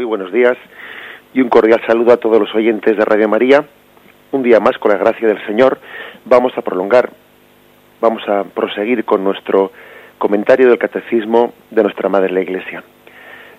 Muy 0.00 0.06
buenos 0.06 0.32
días 0.32 0.56
y 1.34 1.42
un 1.42 1.50
cordial 1.50 1.82
saludo 1.86 2.14
a 2.14 2.16
todos 2.16 2.40
los 2.40 2.54
oyentes 2.54 2.96
de 2.96 3.04
Radio 3.04 3.28
María. 3.28 3.66
Un 4.32 4.42
día 4.42 4.58
más, 4.58 4.78
con 4.78 4.90
la 4.90 4.96
gracia 4.96 5.28
del 5.28 5.44
Señor, 5.44 5.78
vamos 6.24 6.56
a 6.56 6.62
prolongar, 6.62 7.10
vamos 8.00 8.26
a 8.26 8.44
proseguir 8.44 9.04
con 9.04 9.22
nuestro 9.22 9.72
comentario 10.16 10.70
del 10.70 10.78
Catecismo 10.78 11.52
de 11.70 11.82
nuestra 11.82 12.08
Madre 12.08 12.32
la 12.32 12.40
Iglesia. 12.40 12.82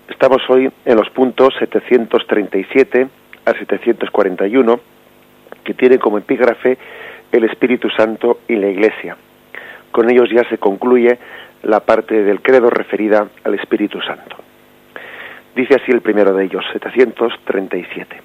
Estamos 0.08 0.42
hoy 0.48 0.68
en 0.84 0.96
los 0.96 1.08
puntos 1.10 1.54
737 1.60 3.06
a 3.44 3.52
741, 3.52 4.80
que 5.62 5.74
tienen 5.74 6.00
como 6.00 6.18
epígrafe 6.18 6.76
el 7.30 7.44
Espíritu 7.44 7.88
Santo 7.90 8.40
y 8.48 8.56
la 8.56 8.66
Iglesia. 8.66 9.16
Con 9.92 10.10
ellos 10.10 10.28
ya 10.28 10.42
se 10.48 10.58
concluye 10.58 11.20
la 11.62 11.78
parte 11.78 12.24
del 12.24 12.42
credo 12.42 12.68
referida 12.68 13.28
al 13.44 13.54
Espíritu 13.54 14.00
Santo. 14.00 14.38
Dice 15.54 15.74
así 15.74 15.92
el 15.92 16.00
primero 16.00 16.32
de 16.32 16.44
ellos, 16.44 16.64
737. 16.72 18.16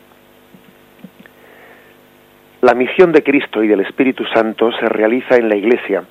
La 2.62 2.74
misión 2.74 3.12
de 3.12 3.22
Cristo 3.22 3.62
y 3.62 3.68
del 3.68 3.82
Espíritu 3.82 4.24
Santo 4.34 4.72
se 4.80 4.88
realiza 4.88 5.36
en 5.36 5.50
la 5.50 5.56
Iglesia, 5.56 6.04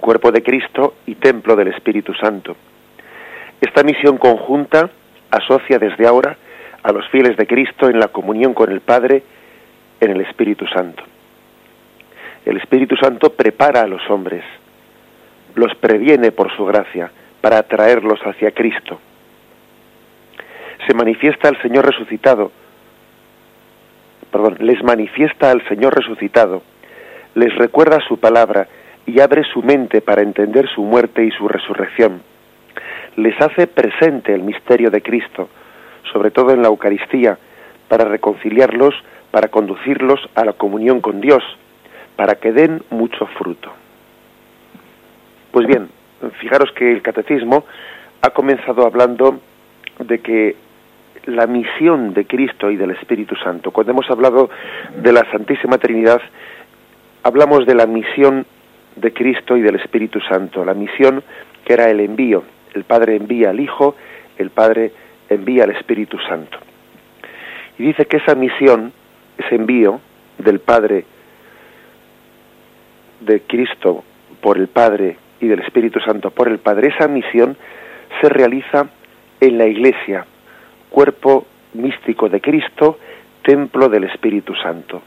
cuerpo 0.00 0.30
de 0.30 0.42
Cristo 0.42 0.94
y 1.06 1.16
templo 1.16 1.56
del 1.56 1.68
Espíritu 1.68 2.14
Santo. 2.14 2.56
Esta 3.60 3.82
misión 3.82 4.16
conjunta 4.16 4.90
asocia 5.30 5.78
desde 5.78 6.06
ahora 6.06 6.36
a 6.82 6.92
los 6.92 7.08
fieles 7.08 7.36
de 7.36 7.46
Cristo 7.46 7.88
en 7.88 7.98
la 7.98 8.08
comunión 8.08 8.54
con 8.54 8.70
el 8.70 8.80
Padre 8.80 9.24
en 10.00 10.10
el 10.12 10.20
Espíritu 10.20 10.66
Santo. 10.68 11.02
El 12.44 12.56
Espíritu 12.58 12.96
Santo 12.96 13.32
prepara 13.32 13.82
a 13.82 13.86
los 13.86 14.08
hombres, 14.08 14.44
los 15.54 15.74
previene 15.76 16.32
por 16.32 16.54
su 16.56 16.64
gracia 16.64 17.10
para 17.40 17.58
atraerlos 17.58 18.20
hacia 18.24 18.52
Cristo 18.52 19.00
se 20.86 20.94
manifiesta 20.94 21.48
al 21.48 21.60
Señor 21.62 21.86
resucitado, 21.86 22.50
perdón, 24.30 24.56
les 24.60 24.82
manifiesta 24.82 25.50
al 25.50 25.66
Señor 25.68 25.94
resucitado, 25.94 26.62
les 27.34 27.54
recuerda 27.56 28.00
su 28.08 28.18
palabra 28.18 28.68
y 29.06 29.20
abre 29.20 29.42
su 29.44 29.62
mente 29.62 30.00
para 30.00 30.22
entender 30.22 30.68
su 30.68 30.82
muerte 30.82 31.24
y 31.24 31.30
su 31.30 31.48
resurrección. 31.48 32.22
Les 33.16 33.38
hace 33.40 33.66
presente 33.66 34.34
el 34.34 34.42
misterio 34.42 34.90
de 34.90 35.02
Cristo, 35.02 35.48
sobre 36.12 36.30
todo 36.30 36.52
en 36.52 36.62
la 36.62 36.68
Eucaristía, 36.68 37.38
para 37.88 38.04
reconciliarlos, 38.04 38.94
para 39.30 39.48
conducirlos 39.48 40.20
a 40.34 40.44
la 40.44 40.54
comunión 40.54 41.00
con 41.00 41.20
Dios, 41.20 41.42
para 42.16 42.36
que 42.36 42.52
den 42.52 42.82
mucho 42.90 43.26
fruto. 43.38 43.72
Pues 45.50 45.66
bien, 45.66 45.88
fijaros 46.40 46.72
que 46.72 46.90
el 46.90 47.02
catecismo 47.02 47.64
ha 48.22 48.30
comenzado 48.30 48.86
hablando 48.86 49.40
de 49.98 50.20
que 50.20 50.56
la 51.26 51.46
misión 51.46 52.14
de 52.14 52.26
Cristo 52.26 52.70
y 52.70 52.76
del 52.76 52.90
Espíritu 52.92 53.36
Santo. 53.36 53.70
Cuando 53.70 53.92
hemos 53.92 54.10
hablado 54.10 54.50
de 54.96 55.12
la 55.12 55.28
Santísima 55.30 55.78
Trinidad, 55.78 56.20
hablamos 57.22 57.66
de 57.66 57.74
la 57.74 57.86
misión 57.86 58.46
de 58.96 59.12
Cristo 59.12 59.56
y 59.56 59.62
del 59.62 59.76
Espíritu 59.76 60.20
Santo, 60.20 60.64
la 60.64 60.74
misión 60.74 61.22
que 61.64 61.74
era 61.74 61.90
el 61.90 62.00
envío. 62.00 62.42
El 62.74 62.84
Padre 62.84 63.16
envía 63.16 63.50
al 63.50 63.60
Hijo, 63.60 63.94
el 64.38 64.50
Padre 64.50 64.92
envía 65.28 65.64
al 65.64 65.70
Espíritu 65.70 66.18
Santo. 66.28 66.58
Y 67.78 67.84
dice 67.84 68.06
que 68.06 68.18
esa 68.18 68.34
misión, 68.34 68.92
ese 69.38 69.54
envío 69.54 70.00
del 70.38 70.60
Padre, 70.60 71.04
de 73.20 73.40
Cristo 73.42 74.02
por 74.40 74.58
el 74.58 74.68
Padre 74.68 75.16
y 75.40 75.46
del 75.46 75.60
Espíritu 75.60 76.00
Santo 76.00 76.30
por 76.30 76.48
el 76.48 76.58
Padre, 76.58 76.88
esa 76.88 77.08
misión 77.08 77.56
se 78.20 78.28
realiza 78.28 78.88
en 79.40 79.58
la 79.58 79.66
Iglesia, 79.66 80.26
cuerpo 80.92 81.46
místico 81.72 82.28
de 82.28 82.40
Cristo, 82.40 82.98
templo 83.42 83.88
del 83.88 84.04
Espíritu 84.04 84.54
Santo. 84.54 85.02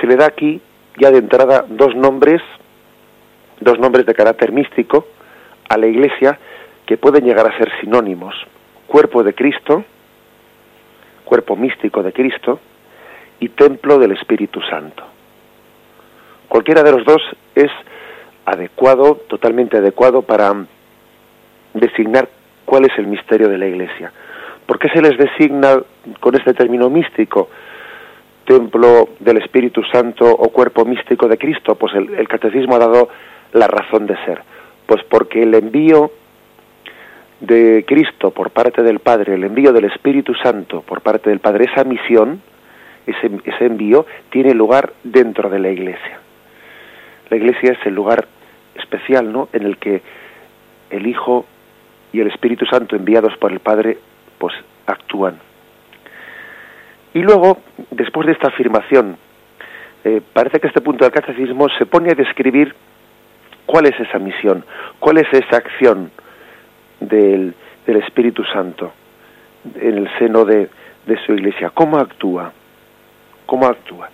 Se 0.00 0.06
le 0.06 0.16
da 0.16 0.26
aquí 0.26 0.60
ya 0.98 1.10
de 1.10 1.18
entrada 1.18 1.66
dos 1.68 1.94
nombres, 1.94 2.40
dos 3.60 3.78
nombres 3.78 4.06
de 4.06 4.14
carácter 4.14 4.52
místico 4.52 5.06
a 5.68 5.76
la 5.76 5.86
Iglesia 5.86 6.38
que 6.86 6.96
pueden 6.96 7.24
llegar 7.24 7.46
a 7.46 7.58
ser 7.58 7.70
sinónimos. 7.80 8.34
Cuerpo 8.86 9.22
de 9.22 9.34
Cristo, 9.34 9.84
cuerpo 11.24 11.56
místico 11.56 12.02
de 12.02 12.12
Cristo, 12.12 12.60
y 13.40 13.48
templo 13.48 13.98
del 13.98 14.12
Espíritu 14.12 14.60
Santo. 14.62 15.02
Cualquiera 16.48 16.82
de 16.82 16.92
los 16.92 17.04
dos 17.04 17.20
es 17.54 17.70
adecuado, 18.44 19.16
totalmente 19.28 19.78
adecuado 19.78 20.22
para 20.22 20.54
designar 21.72 22.28
cuál 22.64 22.84
es 22.84 22.96
el 22.98 23.08
misterio 23.08 23.48
de 23.48 23.58
la 23.58 23.66
Iglesia. 23.66 24.12
¿Por 24.66 24.78
qué 24.78 24.88
se 24.88 25.02
les 25.02 25.16
designa 25.18 25.78
con 26.20 26.34
este 26.34 26.54
término 26.54 26.90
místico? 26.90 27.48
templo 28.44 29.08
del 29.20 29.38
Espíritu 29.38 29.82
Santo 29.84 30.30
o 30.30 30.50
cuerpo 30.50 30.84
místico 30.84 31.28
de 31.28 31.38
Cristo? 31.38 31.74
Pues 31.74 31.94
el, 31.94 32.28
catecismo 32.28 32.76
ha 32.76 32.78
dado 32.78 33.08
la 33.52 33.66
razón 33.66 34.06
de 34.06 34.16
ser. 34.24 34.42
Pues 34.86 35.02
porque 35.04 35.42
el 35.42 35.54
envío 35.54 36.10
de 37.40 37.84
Cristo 37.86 38.30
por 38.30 38.50
parte 38.50 38.82
del 38.82 39.00
Padre, 39.00 39.34
el 39.34 39.44
envío 39.44 39.72
del 39.72 39.86
Espíritu 39.86 40.34
Santo 40.34 40.82
por 40.82 41.00
parte 41.00 41.30
del 41.30 41.40
Padre, 41.40 41.66
esa 41.72 41.84
misión, 41.84 42.42
ese, 43.06 43.30
ese 43.44 43.66
envío, 43.66 44.06
tiene 44.30 44.54
lugar 44.54 44.92
dentro 45.02 45.48
de 45.48 45.58
la 45.58 45.70
Iglesia. 45.70 46.20
La 47.30 47.36
Iglesia 47.36 47.72
es 47.72 47.86
el 47.86 47.94
lugar 47.94 48.26
especial, 48.74 49.32
¿no? 49.32 49.48
En 49.52 49.64
el 49.64 49.78
que 49.78 50.02
el 50.90 51.06
Hijo 51.06 51.46
y 52.12 52.20
el 52.20 52.28
Espíritu 52.28 52.66
Santo 52.66 52.94
enviados 52.94 53.36
por 53.38 53.52
el 53.52 53.60
Padre 53.60 53.98
pues 54.44 54.54
actúan. 54.86 55.38
Y 57.14 57.20
luego, 57.22 57.62
después 57.90 58.26
de 58.26 58.32
esta 58.34 58.48
afirmación, 58.48 59.16
eh, 60.04 60.20
parece 60.34 60.60
que 60.60 60.66
este 60.66 60.82
punto 60.82 61.02
del 61.02 61.14
catecismo 61.14 61.66
se 61.78 61.86
pone 61.86 62.10
a 62.10 62.14
describir 62.14 62.74
cuál 63.64 63.86
es 63.86 63.98
esa 63.98 64.18
misión, 64.18 64.62
cuál 64.98 65.16
es 65.16 65.32
esa 65.32 65.56
acción 65.56 66.10
del, 67.00 67.54
del 67.86 67.96
Espíritu 67.96 68.44
Santo 68.44 68.92
en 69.76 69.96
el 69.96 70.18
seno 70.18 70.44
de, 70.44 70.68
de 71.06 71.24
su 71.24 71.32
iglesia, 71.32 71.70
cómo 71.70 71.96
actúa, 71.96 72.52
cómo 73.46 73.66
actúa. 73.66 74.10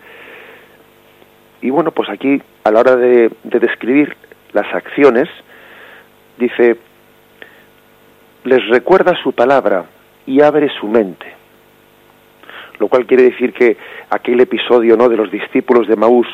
Y 1.61 1.71
bueno, 1.71 1.91
pues 1.91 2.09
aquí, 2.09 2.41
a 2.63 2.71
la 2.71 2.79
hora 2.79 2.95
de, 2.95 3.33
de 3.43 3.59
describir 3.59 4.17
las 4.53 4.73
acciones, 4.73 5.29
dice, 6.39 6.77
les 8.45 8.69
recuerda 8.69 9.21
su 9.25 9.33
palabra, 9.33 9.87
y 10.31 10.41
abre 10.43 10.71
su 10.79 10.87
mente. 10.87 11.27
Lo 12.79 12.87
cual 12.87 13.05
quiere 13.05 13.25
decir 13.25 13.53
que 13.53 13.77
aquel 14.11 14.41
episodio 14.41 14.97
¿no? 14.97 15.09
de 15.09 15.17
los 15.17 15.29
discípulos 15.29 15.89
de 15.89 15.97
Maús, 15.97 16.29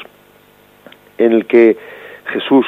en 1.16 1.32
el 1.32 1.46
que 1.46 1.78
Jesús 2.26 2.66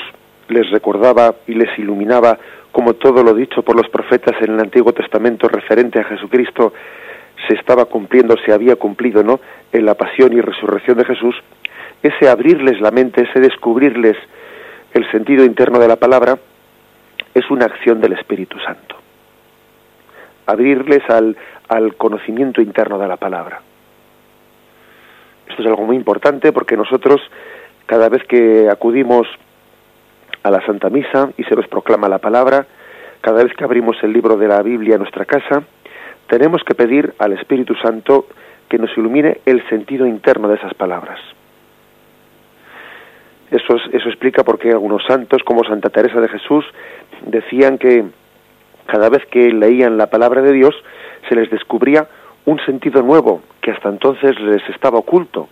les 0.48 0.70
recordaba 0.70 1.34
y 1.46 1.52
les 1.52 1.78
iluminaba 1.78 2.38
como 2.72 2.94
todo 2.94 3.22
lo 3.22 3.34
dicho 3.34 3.62
por 3.62 3.76
los 3.76 3.90
profetas 3.90 4.40
en 4.40 4.54
el 4.54 4.60
Antiguo 4.60 4.94
Testamento 4.94 5.48
referente 5.48 6.00
a 6.00 6.04
Jesucristo 6.04 6.72
se 7.46 7.54
estaba 7.56 7.84
cumpliendo, 7.84 8.34
se 8.46 8.52
había 8.52 8.76
cumplido, 8.76 9.22
¿no? 9.22 9.38
En 9.70 9.84
la 9.84 9.94
pasión 9.94 10.32
y 10.32 10.40
resurrección 10.40 10.96
de 10.96 11.04
Jesús, 11.04 11.36
ese 12.02 12.28
abrirles 12.28 12.80
la 12.80 12.90
mente, 12.90 13.28
ese 13.28 13.40
descubrirles 13.40 14.16
el 14.94 15.10
sentido 15.10 15.44
interno 15.44 15.78
de 15.78 15.88
la 15.88 15.96
palabra, 15.96 16.38
es 17.34 17.50
una 17.50 17.66
acción 17.66 18.00
del 18.00 18.14
Espíritu 18.14 18.58
Santo 18.60 19.07
abrirles 20.48 21.08
al, 21.10 21.36
al 21.68 21.94
conocimiento 21.96 22.62
interno 22.62 22.98
de 22.98 23.06
la 23.06 23.18
palabra. 23.18 23.60
Esto 25.46 25.62
es 25.62 25.68
algo 25.68 25.84
muy 25.84 25.94
importante 25.94 26.52
porque 26.52 26.76
nosotros, 26.76 27.20
cada 27.86 28.08
vez 28.08 28.24
que 28.24 28.68
acudimos 28.70 29.28
a 30.42 30.50
la 30.50 30.64
Santa 30.64 30.88
Misa 30.88 31.30
y 31.36 31.44
se 31.44 31.54
nos 31.54 31.68
proclama 31.68 32.08
la 32.08 32.18
palabra, 32.18 32.66
cada 33.20 33.44
vez 33.44 33.52
que 33.54 33.64
abrimos 33.64 33.96
el 34.02 34.12
libro 34.12 34.36
de 34.36 34.48
la 34.48 34.62
Biblia 34.62 34.94
en 34.94 35.00
nuestra 35.00 35.26
casa, 35.26 35.62
tenemos 36.28 36.62
que 36.64 36.74
pedir 36.74 37.12
al 37.18 37.34
Espíritu 37.34 37.74
Santo 37.74 38.26
que 38.70 38.78
nos 38.78 38.96
ilumine 38.96 39.40
el 39.44 39.66
sentido 39.68 40.06
interno 40.06 40.48
de 40.48 40.56
esas 40.56 40.72
palabras. 40.72 41.20
Eso, 43.50 43.76
eso 43.92 44.08
explica 44.08 44.44
por 44.44 44.58
qué 44.58 44.70
algunos 44.70 45.04
santos, 45.04 45.42
como 45.42 45.64
Santa 45.64 45.90
Teresa 45.90 46.20
de 46.20 46.28
Jesús, 46.28 46.64
decían 47.26 47.76
que 47.76 48.04
cada 48.88 49.10
vez 49.10 49.24
que 49.26 49.52
leían 49.52 49.98
la 49.98 50.06
palabra 50.06 50.40
de 50.40 50.52
Dios, 50.52 50.74
se 51.28 51.34
les 51.34 51.50
descubría 51.50 52.08
un 52.46 52.58
sentido 52.60 53.02
nuevo 53.02 53.42
que 53.60 53.70
hasta 53.70 53.90
entonces 53.90 54.40
les 54.40 54.66
estaba 54.70 54.98
oculto. 54.98 55.46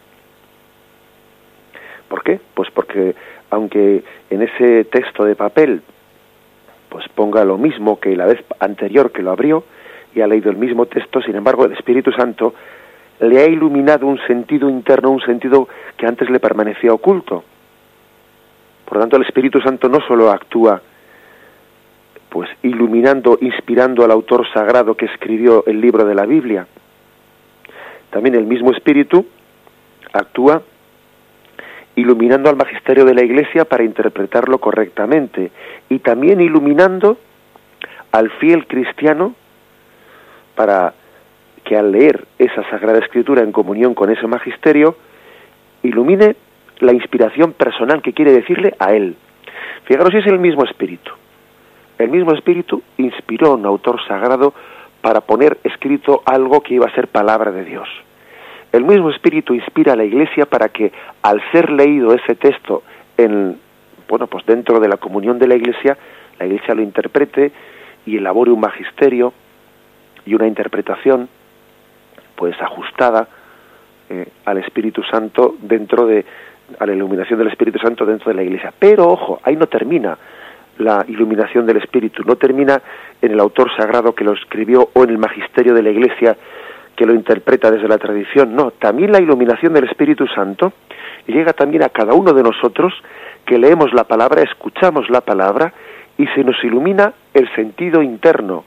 ¿Por 2.08 2.22
qué? 2.22 2.40
Pues 2.54 2.70
porque 2.70 3.14
aunque 3.50 4.02
en 4.30 4.40
ese 4.40 4.84
texto 4.84 5.24
de 5.24 5.34
papel 5.34 5.82
pues 6.88 7.06
ponga 7.14 7.44
lo 7.44 7.58
mismo 7.58 8.00
que 8.00 8.16
la 8.16 8.24
vez 8.24 8.42
anterior 8.58 9.12
que 9.12 9.22
lo 9.22 9.32
abrió 9.32 9.64
y 10.14 10.22
ha 10.22 10.26
leído 10.26 10.50
el 10.50 10.56
mismo 10.56 10.86
texto, 10.86 11.20
sin 11.20 11.36
embargo 11.36 11.66
el 11.66 11.72
Espíritu 11.72 12.12
Santo 12.12 12.54
le 13.20 13.38
ha 13.38 13.46
iluminado 13.46 14.06
un 14.06 14.18
sentido 14.26 14.70
interno, 14.70 15.10
un 15.10 15.20
sentido 15.20 15.68
que 15.98 16.06
antes 16.06 16.30
le 16.30 16.40
permanecía 16.40 16.94
oculto. 16.94 17.44
Por 18.86 18.94
lo 18.94 19.00
tanto, 19.00 19.16
el 19.16 19.24
Espíritu 19.24 19.60
Santo 19.60 19.90
no 19.90 20.00
solo 20.06 20.30
actúa 20.30 20.80
pues 22.28 22.48
iluminando, 22.62 23.38
inspirando 23.40 24.04
al 24.04 24.10
autor 24.10 24.46
sagrado 24.52 24.96
que 24.96 25.06
escribió 25.06 25.64
el 25.66 25.80
libro 25.80 26.04
de 26.04 26.14
la 26.14 26.26
Biblia. 26.26 26.66
También 28.10 28.34
el 28.34 28.46
mismo 28.46 28.70
Espíritu 28.72 29.26
actúa 30.12 30.62
iluminando 31.94 32.50
al 32.50 32.56
magisterio 32.56 33.04
de 33.04 33.14
la 33.14 33.24
Iglesia 33.24 33.64
para 33.64 33.84
interpretarlo 33.84 34.58
correctamente 34.58 35.50
y 35.88 35.98
también 36.00 36.40
iluminando 36.40 37.18
al 38.12 38.30
fiel 38.32 38.66
cristiano 38.66 39.34
para 40.54 40.94
que 41.64 41.76
al 41.76 41.90
leer 41.90 42.24
esa 42.38 42.68
Sagrada 42.70 42.98
Escritura 42.98 43.42
en 43.42 43.50
comunión 43.50 43.94
con 43.94 44.10
ese 44.10 44.26
magisterio, 44.26 44.96
ilumine 45.82 46.36
la 46.78 46.92
inspiración 46.92 47.52
personal 47.52 48.02
que 48.02 48.12
quiere 48.12 48.32
decirle 48.32 48.74
a 48.78 48.94
él. 48.94 49.16
Fijaros 49.84 50.12
si 50.12 50.18
es 50.18 50.26
el 50.26 50.38
mismo 50.38 50.64
espíritu. 50.64 51.10
El 51.98 52.10
mismo 52.10 52.32
espíritu 52.32 52.82
inspiró 52.98 53.52
a 53.52 53.54
un 53.54 53.66
autor 53.66 54.00
sagrado 54.06 54.52
para 55.00 55.20
poner 55.20 55.58
escrito 55.64 56.22
algo 56.24 56.60
que 56.60 56.74
iba 56.74 56.86
a 56.86 56.94
ser 56.94 57.08
palabra 57.08 57.52
de 57.52 57.64
Dios. 57.64 57.88
El 58.72 58.84
mismo 58.84 59.10
espíritu 59.10 59.54
inspira 59.54 59.92
a 59.92 59.96
la 59.96 60.04
Iglesia 60.04 60.46
para 60.46 60.68
que 60.68 60.92
al 61.22 61.40
ser 61.52 61.70
leído 61.70 62.12
ese 62.12 62.34
texto 62.34 62.82
en 63.16 63.58
bueno, 64.08 64.26
pues 64.26 64.46
dentro 64.46 64.78
de 64.80 64.88
la 64.88 64.96
comunión 64.96 65.38
de 65.38 65.48
la 65.48 65.56
Iglesia, 65.56 65.96
la 66.38 66.46
Iglesia 66.46 66.74
lo 66.74 66.82
interprete 66.82 67.52
y 68.04 68.16
elabore 68.16 68.50
un 68.50 68.60
magisterio 68.60 69.32
y 70.24 70.34
una 70.34 70.46
interpretación 70.46 71.28
pues 72.36 72.60
ajustada 72.60 73.28
eh, 74.08 74.28
al 74.44 74.58
Espíritu 74.58 75.02
Santo 75.02 75.56
dentro 75.60 76.06
de 76.06 76.24
a 76.78 76.86
la 76.86 76.92
iluminación 76.92 77.38
del 77.38 77.48
Espíritu 77.48 77.78
Santo 77.78 78.04
dentro 78.04 78.30
de 78.30 78.34
la 78.34 78.42
Iglesia. 78.42 78.72
Pero 78.76 79.08
ojo, 79.08 79.40
ahí 79.42 79.56
no 79.56 79.66
termina 79.66 80.18
la 80.78 81.04
iluminación 81.08 81.66
del 81.66 81.78
Espíritu, 81.78 82.22
no 82.24 82.36
termina 82.36 82.80
en 83.22 83.32
el 83.32 83.40
autor 83.40 83.70
sagrado 83.76 84.14
que 84.14 84.24
lo 84.24 84.32
escribió 84.32 84.90
o 84.92 85.04
en 85.04 85.10
el 85.10 85.18
magisterio 85.18 85.74
de 85.74 85.82
la 85.82 85.90
Iglesia 85.90 86.36
que 86.94 87.06
lo 87.06 87.14
interpreta 87.14 87.70
desde 87.70 87.88
la 87.88 87.98
tradición, 87.98 88.56
no, 88.56 88.70
también 88.70 89.12
la 89.12 89.20
iluminación 89.20 89.74
del 89.74 89.84
Espíritu 89.84 90.26
Santo 90.28 90.72
llega 91.26 91.52
también 91.52 91.82
a 91.82 91.90
cada 91.90 92.14
uno 92.14 92.32
de 92.32 92.42
nosotros 92.42 92.94
que 93.44 93.58
leemos 93.58 93.92
la 93.92 94.04
palabra, 94.04 94.42
escuchamos 94.42 95.10
la 95.10 95.20
palabra 95.20 95.72
y 96.16 96.26
se 96.28 96.42
nos 96.42 96.62
ilumina 96.64 97.12
el 97.34 97.52
sentido 97.54 98.02
interno 98.02 98.64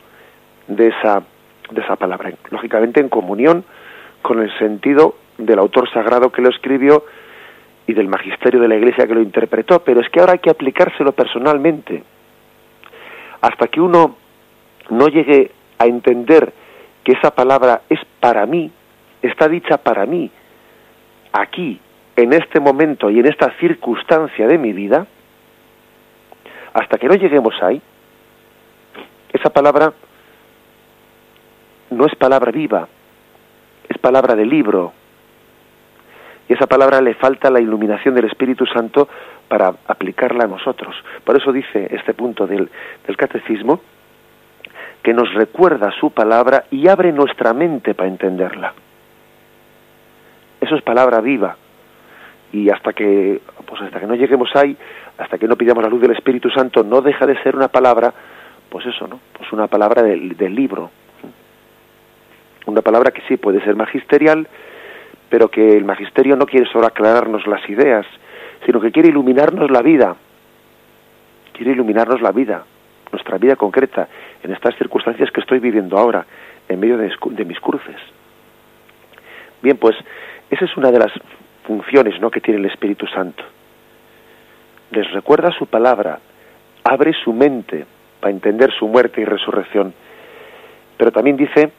de 0.68 0.90
esa, 0.90 1.24
de 1.72 1.82
esa 1.82 1.96
palabra, 1.96 2.32
lógicamente 2.52 3.00
en 3.00 3.10
comunión 3.10 3.64
con 4.22 4.42
el 4.42 4.56
sentido 4.60 5.16
del 5.38 5.58
autor 5.58 5.90
sagrado 5.92 6.32
que 6.32 6.42
lo 6.42 6.50
escribió 6.50 7.04
y 7.90 7.94
del 7.96 8.08
magisterio 8.08 8.60
de 8.60 8.68
la 8.68 8.76
iglesia 8.76 9.08
que 9.08 9.16
lo 9.16 9.22
interpretó, 9.22 9.80
pero 9.80 10.00
es 10.00 10.10
que 10.10 10.20
ahora 10.20 10.34
hay 10.34 10.40
que 10.40 10.52
aplicárselo 10.52 11.12
personalmente. 11.12 12.04
Hasta 13.42 13.68
que 13.68 13.82
uno 13.82 14.16
no 14.92 15.08
llegue 15.08 15.50
a 15.80 15.88
entender 15.88 16.54
que 17.04 17.14
esa 17.14 17.32
palabra 17.32 17.82
es 17.90 18.00
para 18.20 18.46
mí, 18.46 18.70
está 19.24 19.48
dicha 19.48 19.78
para 19.78 20.06
mí, 20.06 20.30
aquí, 21.34 21.80
en 22.16 22.34
este 22.34 22.60
momento 22.60 23.10
y 23.10 23.22
en 23.22 23.26
esta 23.26 23.58
circunstancia 23.60 24.46
de 24.46 24.60
mi 24.60 24.72
vida, 24.72 25.08
hasta 26.74 27.00
que 27.00 27.08
no 27.08 27.16
lleguemos 27.16 27.56
ahí, 27.64 27.82
esa 29.34 29.50
palabra 29.50 29.94
no 31.90 32.06
es 32.06 32.14
palabra 32.14 32.52
viva, 32.52 32.88
es 33.90 33.98
palabra 33.98 34.36
de 34.36 34.46
libro. 34.46 34.94
Y 36.50 36.54
esa 36.54 36.66
palabra 36.66 37.00
le 37.00 37.14
falta 37.14 37.52
la 37.52 37.62
iluminación 37.62 38.16
del 38.16 38.26
Espíritu 38.26 38.66
Santo 38.66 39.08
para 39.48 39.72
aplicarla 39.88 40.46
a 40.46 40.48
nosotros. 40.48 40.96
Por 41.24 41.38
eso 41.38 41.52
dice 41.52 41.88
este 41.92 42.16
punto 42.16 42.48
del, 42.48 42.68
del 43.06 43.18
catecismo, 43.18 43.82
que 45.04 45.14
nos 45.14 45.32
recuerda 45.36 45.92
su 45.92 46.10
palabra 46.10 46.66
y 46.72 46.88
abre 46.88 47.12
nuestra 47.12 47.54
mente 47.54 47.94
para 47.94 48.10
entenderla. 48.10 48.74
Eso 50.60 50.76
es 50.76 50.82
palabra 50.82 51.22
viva. 51.22 51.56
Y 52.52 52.72
hasta 52.72 52.94
que, 52.94 53.42
pues 53.68 53.82
hasta 53.84 54.00
que 54.00 54.08
no 54.08 54.16
lleguemos 54.16 54.50
ahí, 54.56 54.76
hasta 55.20 55.38
que 55.38 55.48
no 55.48 55.56
pidamos 55.56 55.84
la 55.84 55.90
luz 55.90 56.02
del 56.02 56.12
Espíritu 56.12 56.50
Santo, 56.50 56.84
no 56.84 57.02
deja 57.02 57.28
de 57.28 57.42
ser 57.44 57.56
una 57.56 57.68
palabra, 57.68 58.12
pues 58.70 58.88
eso, 58.88 59.08
¿no? 59.08 59.20
Pues 59.38 59.52
una 59.54 59.68
palabra 59.68 60.02
del, 60.02 60.36
del 60.36 60.56
libro. 60.56 60.90
Una 62.66 62.82
palabra 62.82 63.12
que 63.12 63.22
sí 63.28 63.38
puede 63.38 63.64
ser 63.64 63.76
magisterial, 63.76 64.48
pero 65.30 65.50
que 65.50 65.78
el 65.78 65.86
magisterio 65.86 66.36
no 66.36 66.46
quiere 66.46 66.70
solo 66.72 66.88
aclararnos 66.88 67.46
las 67.48 67.68
ideas, 67.70 68.06
sino 68.66 68.82
que 68.82 68.92
quiere 68.92 69.10
iluminarnos 69.10 69.70
la 69.70 69.82
vida. 69.82 70.16
Quiere 71.54 71.72
iluminarnos 71.72 72.22
la 72.22 72.32
vida, 72.32 72.64
nuestra 73.12 73.38
vida 73.38 73.56
concreta, 73.56 74.08
en 74.44 74.52
estas 74.52 74.76
circunstancias 74.78 75.32
que 75.32 75.42
estoy 75.42 75.60
viviendo 75.60 75.98
ahora, 75.98 76.26
en 76.68 76.80
medio 76.80 76.98
de, 76.98 77.12
de 77.32 77.46
mis 77.46 77.60
cruces. 77.60 77.98
Bien, 79.62 79.78
pues 79.78 79.96
esa 80.50 80.66
es 80.66 80.78
una 80.78 80.92
de 80.92 81.00
las 81.00 81.12
funciones 81.66 82.20
¿no? 82.20 82.32
que 82.32 82.42
tiene 82.42 82.60
el 82.60 82.66
Espíritu 82.66 83.06
Santo. 83.08 83.44
Les 84.92 85.12
recuerda 85.12 85.52
su 85.52 85.68
palabra, 85.68 86.20
abre 86.84 87.14
su 87.24 87.34
mente 87.34 87.86
para 88.20 88.32
entender 88.32 88.72
su 88.74 88.88
muerte 88.88 89.22
y 89.22 89.26
resurrección, 89.26 89.94
pero 90.98 91.12
también 91.12 91.38
dice, 91.38 91.72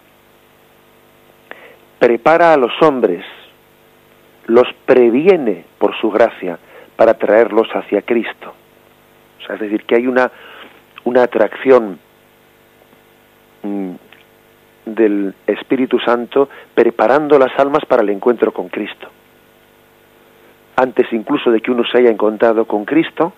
prepara 1.98 2.54
a 2.54 2.56
los 2.56 2.72
hombres, 2.82 3.24
los 4.50 4.66
previene 4.84 5.64
por 5.78 5.94
su 6.00 6.10
gracia 6.10 6.58
para 6.96 7.14
traerlos 7.14 7.68
hacia 7.72 8.02
Cristo. 8.02 8.52
Es 9.48 9.60
decir, 9.60 9.84
que 9.84 9.96
hay 9.96 10.06
una, 10.06 10.30
una 11.04 11.22
atracción 11.22 11.98
mm, 13.62 13.90
del 14.86 15.34
Espíritu 15.46 15.98
Santo 16.00 16.48
preparando 16.74 17.38
las 17.38 17.56
almas 17.58 17.84
para 17.86 18.02
el 18.02 18.10
encuentro 18.10 18.52
con 18.52 18.68
Cristo. 18.68 19.08
Antes 20.76 21.06
incluso 21.12 21.50
de 21.50 21.60
que 21.60 21.70
uno 21.70 21.84
se 21.84 21.98
haya 21.98 22.10
encontrado 22.10 22.64
con 22.64 22.84
Cristo, 22.84 23.32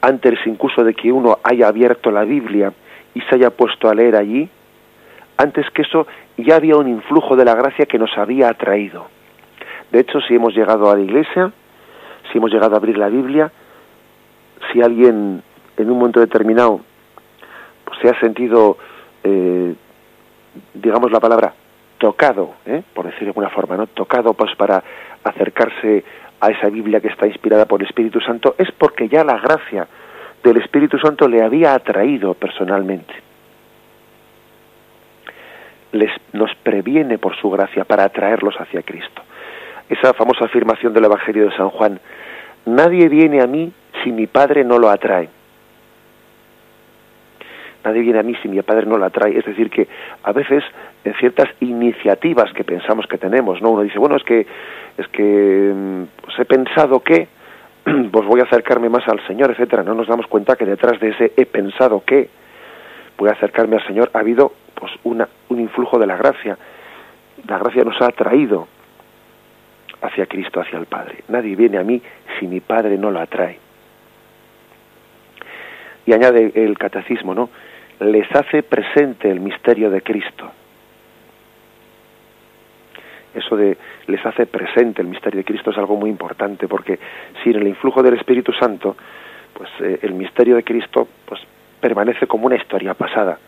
antes 0.00 0.38
incluso 0.46 0.84
de 0.84 0.94
que 0.94 1.10
uno 1.10 1.38
haya 1.42 1.66
abierto 1.66 2.10
la 2.10 2.24
Biblia 2.24 2.72
y 3.14 3.20
se 3.22 3.34
haya 3.36 3.50
puesto 3.50 3.88
a 3.88 3.94
leer 3.94 4.16
allí, 4.16 4.48
antes 5.36 5.68
que 5.70 5.82
eso 5.82 6.06
ya 6.36 6.56
había 6.56 6.76
un 6.76 6.88
influjo 6.88 7.34
de 7.34 7.44
la 7.44 7.54
gracia 7.54 7.86
que 7.86 7.98
nos 7.98 8.16
había 8.16 8.48
atraído. 8.48 9.13
De 9.94 10.00
hecho, 10.00 10.20
si 10.22 10.34
hemos 10.34 10.52
llegado 10.52 10.90
a 10.90 10.96
la 10.96 11.02
iglesia, 11.02 11.52
si 12.32 12.38
hemos 12.38 12.50
llegado 12.50 12.74
a 12.74 12.78
abrir 12.78 12.98
la 12.98 13.08
Biblia, 13.08 13.52
si 14.72 14.82
alguien 14.82 15.40
en 15.76 15.88
un 15.88 15.96
momento 15.96 16.18
determinado 16.18 16.80
pues, 17.84 18.00
se 18.02 18.08
ha 18.08 18.18
sentido, 18.18 18.76
eh, 19.22 19.72
digamos 20.74 21.12
la 21.12 21.20
palabra, 21.20 21.54
tocado, 21.98 22.54
¿eh? 22.66 22.82
por 22.92 23.04
decir 23.04 23.20
de 23.20 23.28
alguna 23.28 23.50
forma, 23.50 23.76
¿no? 23.76 23.86
Tocado 23.86 24.34
pues 24.34 24.52
para 24.56 24.82
acercarse 25.22 26.02
a 26.40 26.48
esa 26.48 26.68
Biblia 26.70 27.00
que 27.00 27.06
está 27.06 27.28
inspirada 27.28 27.66
por 27.66 27.80
el 27.80 27.86
Espíritu 27.86 28.20
Santo, 28.20 28.56
es 28.58 28.72
porque 28.72 29.08
ya 29.08 29.22
la 29.22 29.38
gracia 29.38 29.86
del 30.42 30.56
Espíritu 30.56 30.98
Santo 30.98 31.28
le 31.28 31.40
había 31.40 31.72
atraído 31.72 32.34
personalmente. 32.34 33.14
Les, 35.92 36.10
nos 36.32 36.52
previene 36.64 37.18
por 37.18 37.36
su 37.36 37.48
gracia 37.48 37.84
para 37.84 38.02
atraerlos 38.02 38.56
hacia 38.56 38.82
Cristo. 38.82 39.22
Esa 39.88 40.14
famosa 40.14 40.46
afirmación 40.46 40.92
del 40.94 41.04
Evangelio 41.04 41.44
de 41.44 41.56
San 41.56 41.68
Juan, 41.70 42.00
nadie 42.64 43.08
viene 43.08 43.42
a 43.42 43.46
mí 43.46 43.72
si 44.02 44.12
mi 44.12 44.26
Padre 44.26 44.64
no 44.64 44.78
lo 44.78 44.88
atrae. 44.88 45.28
Nadie 47.84 48.00
viene 48.00 48.18
a 48.18 48.22
mí 48.22 48.34
si 48.42 48.48
mi 48.48 48.60
Padre 48.62 48.86
no 48.86 48.96
lo 48.96 49.04
atrae. 49.04 49.36
Es 49.36 49.44
decir, 49.44 49.68
que 49.68 49.86
a 50.22 50.32
veces 50.32 50.64
en 51.04 51.14
ciertas 51.14 51.50
iniciativas 51.60 52.50
que 52.54 52.64
pensamos 52.64 53.06
que 53.06 53.18
tenemos, 53.18 53.60
¿no? 53.60 53.72
Uno 53.72 53.82
dice, 53.82 53.98
bueno, 53.98 54.16
es 54.16 54.24
que, 54.24 54.46
es 54.96 55.08
que 55.08 56.06
pues 56.22 56.38
he 56.38 56.44
pensado 56.46 57.00
que, 57.00 57.28
pues 57.84 58.26
voy 58.26 58.40
a 58.40 58.44
acercarme 58.44 58.88
más 58.88 59.06
al 59.06 59.24
Señor, 59.26 59.50
etcétera. 59.50 59.82
No 59.82 59.94
nos 59.94 60.08
damos 60.08 60.26
cuenta 60.28 60.56
que 60.56 60.64
detrás 60.64 60.98
de 60.98 61.10
ese 61.10 61.32
he 61.36 61.44
pensado 61.44 62.02
que 62.06 62.30
voy 63.18 63.28
a 63.28 63.32
acercarme 63.32 63.76
al 63.76 63.86
Señor 63.86 64.10
ha 64.14 64.20
habido 64.20 64.52
pues 64.74 64.92
una, 65.04 65.28
un 65.50 65.60
influjo 65.60 65.98
de 65.98 66.06
la 66.06 66.16
gracia. 66.16 66.56
La 67.46 67.58
gracia 67.58 67.84
nos 67.84 68.00
ha 68.00 68.06
atraído 68.06 68.66
hacia 70.04 70.26
Cristo, 70.26 70.60
hacia 70.60 70.78
el 70.78 70.86
Padre. 70.86 71.24
Nadie 71.28 71.56
viene 71.56 71.78
a 71.78 71.82
mí 71.82 72.00
si 72.38 72.46
mi 72.46 72.60
Padre 72.60 72.98
no 72.98 73.10
lo 73.10 73.20
atrae. 73.20 73.58
Y 76.06 76.12
añade 76.12 76.52
el 76.54 76.76
catecismo, 76.76 77.34
¿no? 77.34 77.48
Les 78.00 78.30
hace 78.34 78.62
presente 78.62 79.30
el 79.30 79.40
misterio 79.40 79.90
de 79.90 80.02
Cristo. 80.02 80.50
Eso 83.34 83.56
de 83.56 83.76
les 84.06 84.24
hace 84.24 84.46
presente 84.46 85.00
el 85.02 85.08
misterio 85.08 85.38
de 85.38 85.44
Cristo 85.44 85.70
es 85.70 85.78
algo 85.78 85.96
muy 85.96 86.10
importante 86.10 86.68
porque 86.68 86.98
sin 87.42 87.56
el 87.56 87.66
influjo 87.66 88.02
del 88.02 88.14
Espíritu 88.14 88.52
Santo, 88.52 88.96
pues 89.54 89.70
eh, 89.80 90.00
el 90.02 90.14
misterio 90.14 90.56
de 90.56 90.62
Cristo 90.62 91.08
pues 91.24 91.40
permanece 91.80 92.26
como 92.26 92.46
una 92.46 92.56
historia 92.56 92.94
pasada. 92.94 93.38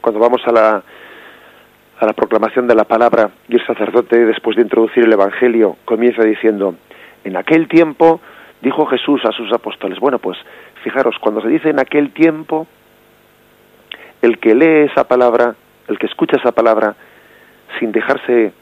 Cuando 0.00 0.18
vamos 0.18 0.40
a 0.46 0.52
la 0.52 0.82
a 2.00 2.06
la 2.06 2.14
proclamación 2.14 2.66
de 2.66 2.74
la 2.74 2.84
palabra 2.84 3.30
y 3.46 3.56
el 3.56 3.66
sacerdote 3.66 4.24
después 4.24 4.56
de 4.56 4.62
introducir 4.62 5.04
el 5.04 5.12
evangelio 5.12 5.76
comienza 5.84 6.24
diciendo, 6.24 6.74
en 7.24 7.36
aquel 7.36 7.68
tiempo 7.68 8.22
dijo 8.62 8.86
Jesús 8.86 9.20
a 9.26 9.32
sus 9.32 9.52
apóstoles, 9.52 9.98
bueno, 10.00 10.18
pues 10.18 10.38
fijaros, 10.82 11.16
cuando 11.20 11.42
se 11.42 11.48
dice 11.48 11.68
en 11.68 11.78
aquel 11.78 12.12
tiempo, 12.12 12.66
el 14.22 14.38
que 14.38 14.54
lee 14.54 14.88
esa 14.90 15.04
palabra, 15.04 15.54
el 15.88 15.98
que 15.98 16.06
escucha 16.06 16.38
esa 16.38 16.52
palabra, 16.52 16.94
sin 17.78 17.92
dejarse 17.92 18.52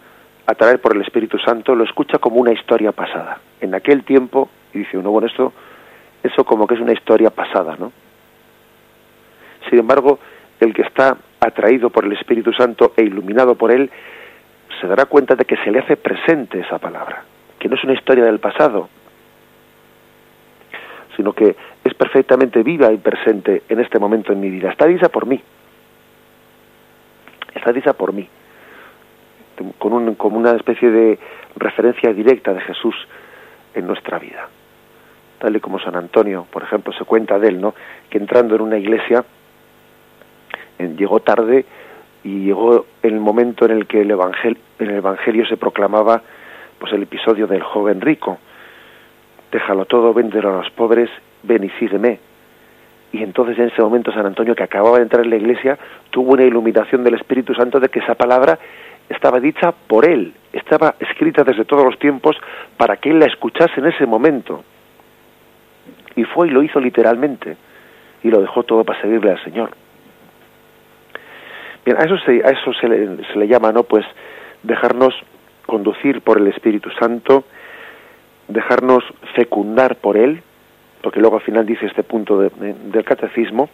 atraer 0.47 0.81
por 0.81 0.97
el 0.97 1.03
Espíritu 1.03 1.39
Santo, 1.39 1.77
lo 1.77 1.85
escucha 1.85 2.19
como 2.19 2.37
una 2.41 2.53
historia 2.53 2.91
pasada. 2.91 3.39
En 3.61 3.73
aquel 3.73 4.03
tiempo, 4.03 4.51
y 4.75 4.79
dice 4.79 4.99
uno, 4.99 5.11
bueno, 5.11 5.29
esto, 5.29 5.53
eso 6.25 6.45
como 6.45 6.67
que 6.67 6.75
es 6.75 6.81
una 6.81 6.93
historia 6.93 7.31
pasada, 7.31 7.77
¿no? 7.79 7.93
Sin 9.71 9.79
embargo, 9.79 10.19
el 10.59 10.75
que 10.75 10.83
está 10.83 11.17
atraído 11.41 11.91
por 11.91 12.05
el 12.05 12.13
Espíritu 12.13 12.53
Santo 12.53 12.93
e 12.97 13.03
iluminado 13.03 13.55
por 13.55 13.71
él, 13.71 13.91
se 14.81 14.87
dará 14.87 15.07
cuenta 15.07 15.35
de 15.35 15.45
que 15.45 15.57
se 15.57 15.71
le 15.71 15.81
hace 15.81 15.97
presente 15.97 16.61
esa 16.61 16.79
palabra, 16.79 17.25
que 17.59 17.69
no 17.69 17.77
es 17.77 17.85
una 17.85 17.95
historia 17.95 18.25
del 18.25 18.39
pasado, 18.39 18.89
sino 21.17 21.33
que 21.33 21.57
es 21.85 21.95
perfectamente 21.95 22.63
viva 22.63 22.93
y 22.93 22.99
presente 22.99 23.63
en 23.69 23.81
este 23.81 23.99
momento 23.99 24.33
en 24.33 24.41
mi 24.41 24.51
vida. 24.51 24.71
Está 24.71 24.87
dicha 24.87 25.09
por 25.09 25.27
mí. 25.27 25.43
Está 27.55 27.73
dicha 27.73 27.93
por 27.93 28.13
mí. 28.13 28.29
Con, 29.79 29.93
un, 29.93 30.15
como 30.15 30.39
una 30.39 30.53
especie 30.53 30.91
de 30.91 31.19
referencia 31.57 32.13
directa 32.13 32.55
de 32.55 32.61
Jesús 32.61 32.95
en 33.75 33.87
nuestra 33.87 34.21
vida. 34.21 34.49
Tal 35.41 35.57
y 35.57 35.61
como 35.61 35.81
San 35.81 35.97
Antonio, 35.97 36.47
por 36.51 36.63
ejemplo, 36.63 36.93
se 36.93 37.05
cuenta 37.05 37.39
de 37.39 37.49
él, 37.49 37.61
¿no? 37.61 37.75
Que 38.09 38.19
entrando 38.19 38.55
en 38.55 38.61
una 38.61 38.79
iglesia, 38.79 39.25
llegó 40.79 41.21
tarde 41.21 41.65
y 42.25 42.45
llegó 42.45 42.87
el 43.03 43.21
momento 43.21 43.65
en 43.65 43.73
el 43.73 43.87
que 43.87 44.03
el 44.03 44.11
evangelio, 44.11 44.59
en 44.79 44.91
el 44.91 44.97
evangelio 44.97 45.47
se 45.47 45.57
proclamaba 45.57 46.23
pues 46.79 46.93
el 46.93 47.03
episodio 47.03 47.47
del 47.47 47.63
joven 47.63 48.01
rico. 48.01 48.39
Déjalo 49.51 49.87
todo 49.87 50.13
véndelo 50.13 50.51
a 50.51 50.63
los 50.63 50.71
pobres 50.71 51.11
ven 51.43 51.65
y 51.65 51.71
sígueme. 51.79 52.19
Y 53.13 53.23
entonces 53.23 53.59
en 53.59 53.67
ese 53.67 53.81
momento 53.81 54.13
San 54.13 54.27
Antonio 54.27 54.55
que 54.55 54.63
acababa 54.63 54.99
de 54.99 55.05
entrar 55.05 55.25
en 55.25 55.31
la 55.31 55.37
iglesia 55.37 55.79
tuvo 56.11 56.33
una 56.33 56.45
iluminación 56.45 57.03
del 57.05 57.15
Espíritu 57.15 57.55
Santo 57.55 57.81
de 57.81 57.89
que 57.89 58.01
esa 58.01 58.15
palabra 58.15 58.59
estaba 59.09 59.41
dicha 59.41 59.73
por 59.73 60.07
él 60.07 60.35
estaba 60.53 60.95
escrita 60.99 61.45
desde 61.45 61.65
todos 61.65 61.85
los 61.85 61.99
tiempos 61.99 62.37
para 62.77 62.97
que 62.97 63.11
él 63.11 63.19
la 63.19 63.27
escuchase 63.27 63.81
en 63.81 63.87
ese 63.87 64.07
momento. 64.07 64.65
Y 66.17 66.25
fue 66.25 66.49
y 66.49 66.51
lo 66.51 66.63
hizo 66.63 66.81
literalmente. 66.81 67.57
Y 68.23 68.31
lo 68.31 68.41
dejó 68.41 68.65
todo 68.65 68.85
para 68.85 69.01
seguirle 69.01 69.31
al 69.31 69.43
Señor 69.45 69.71
a 71.91 72.05
eso 72.05 72.19
se, 72.19 72.43
a 72.45 72.51
eso 72.51 72.73
se 72.75 72.89
le, 72.89 73.25
se 73.25 73.39
le 73.39 73.49
llama, 73.49 73.73
¿no? 73.73 73.85
Pues 73.85 74.05
dejarnos 74.63 75.15
conducir 75.67 76.23
por 76.23 76.39
el 76.39 76.47
Espíritu 76.49 76.91
Santo, 76.99 77.45
dejarnos 78.49 79.05
fecundar 79.35 79.97
por 79.97 80.17
Él, 80.17 80.43
porque 81.03 81.21
luego 81.21 81.37
al 81.37 81.43
final 81.43 81.67
dice 81.67 81.87
este 81.87 82.03
punto 82.03 82.41
del 82.41 83.05
catecismo, 83.05 83.69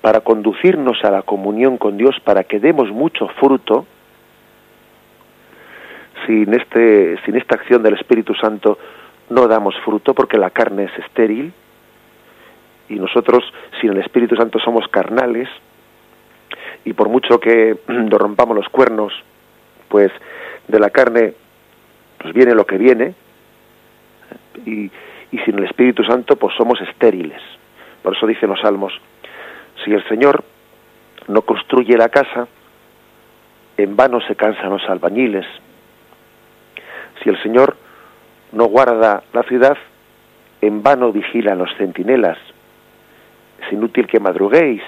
para 0.00 0.20
conducirnos 0.20 1.02
a 1.04 1.10
la 1.10 1.22
comunión 1.22 1.78
con 1.78 1.96
Dios, 1.96 2.16
para 2.24 2.44
que 2.44 2.58
demos 2.58 2.90
mucho 2.90 3.28
fruto, 3.38 3.86
sin, 6.26 6.52
este, 6.54 7.18
sin 7.24 7.36
esta 7.36 7.54
acción 7.54 7.82
del 7.82 7.94
Espíritu 7.94 8.34
Santo 8.34 8.78
no 9.30 9.46
damos 9.46 9.74
fruto 9.84 10.14
porque 10.14 10.38
la 10.38 10.50
carne 10.50 10.84
es 10.84 10.98
estéril 11.04 11.52
y 12.88 12.94
nosotros 12.96 13.44
sin 13.80 13.92
el 13.92 13.98
Espíritu 13.98 14.36
Santo 14.36 14.58
somos 14.58 14.86
carnales, 14.88 15.48
y 16.84 16.92
por 16.92 17.08
mucho 17.08 17.38
que 17.40 17.76
nos 17.88 18.20
rompamos 18.20 18.56
los 18.56 18.68
cuernos, 18.68 19.12
pues 19.88 20.10
de 20.68 20.78
la 20.78 20.90
carne 20.90 21.34
pues 22.18 22.34
viene 22.34 22.54
lo 22.54 22.64
que 22.64 22.78
viene 22.78 23.14
y, 24.64 24.90
y 25.30 25.38
sin 25.44 25.58
el 25.58 25.64
Espíritu 25.64 26.04
Santo 26.04 26.36
pues 26.36 26.54
somos 26.56 26.80
estériles. 26.80 27.40
Por 28.02 28.16
eso 28.16 28.26
dicen 28.26 28.50
los 28.50 28.60
salmos, 28.60 28.92
si 29.84 29.92
el 29.92 30.06
Señor 30.08 30.44
no 31.28 31.42
construye 31.42 31.96
la 31.96 32.08
casa, 32.08 32.46
en 33.76 33.96
vano 33.96 34.20
se 34.20 34.36
cansan 34.36 34.70
los 34.70 34.88
albañiles. 34.88 35.46
Si 37.22 37.28
el 37.28 37.40
Señor 37.42 37.76
no 38.52 38.66
guarda 38.66 39.22
la 39.32 39.42
ciudad, 39.44 39.76
en 40.60 40.82
vano 40.82 41.12
vigilan 41.12 41.58
los 41.58 41.74
centinelas. 41.76 42.38
Es 43.64 43.72
inútil 43.72 44.06
que 44.06 44.20
madruguéis 44.20 44.82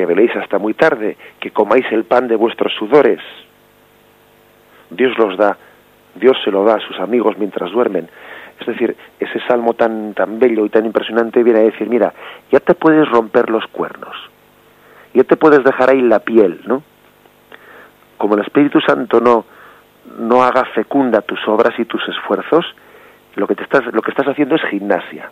que 0.00 0.06
veléis 0.06 0.34
hasta 0.34 0.58
muy 0.58 0.72
tarde, 0.72 1.18
que 1.38 1.50
comáis 1.50 1.84
el 1.92 2.04
pan 2.04 2.26
de 2.26 2.34
vuestros 2.34 2.72
sudores. 2.72 3.20
Dios 4.88 5.12
los 5.18 5.36
da, 5.36 5.58
Dios 6.14 6.38
se 6.42 6.50
lo 6.50 6.64
da 6.64 6.76
a 6.76 6.80
sus 6.80 6.98
amigos 7.00 7.36
mientras 7.36 7.70
duermen. 7.70 8.08
Es 8.58 8.66
decir, 8.66 8.96
ese 9.18 9.40
salmo 9.46 9.74
tan, 9.74 10.14
tan 10.14 10.38
bello 10.38 10.64
y 10.64 10.70
tan 10.70 10.86
impresionante 10.86 11.42
viene 11.42 11.58
a 11.58 11.64
decir, 11.64 11.86
mira, 11.86 12.14
ya 12.50 12.60
te 12.60 12.74
puedes 12.74 13.06
romper 13.10 13.50
los 13.50 13.66
cuernos, 13.66 14.16
ya 15.12 15.24
te 15.24 15.36
puedes 15.36 15.62
dejar 15.64 15.90
ahí 15.90 16.00
la 16.00 16.20
piel, 16.20 16.62
¿no? 16.64 16.82
Como 18.16 18.36
el 18.36 18.40
Espíritu 18.40 18.80
Santo 18.80 19.20
no, 19.20 19.44
no 20.18 20.42
haga 20.42 20.64
fecunda 20.64 21.20
tus 21.20 21.46
obras 21.46 21.78
y 21.78 21.84
tus 21.84 22.08
esfuerzos, 22.08 22.64
lo 23.36 23.46
que, 23.46 23.54
te 23.54 23.64
estás, 23.64 23.84
lo 23.92 24.00
que 24.00 24.12
estás 24.12 24.28
haciendo 24.28 24.54
es 24.54 24.62
gimnasia. 24.62 25.30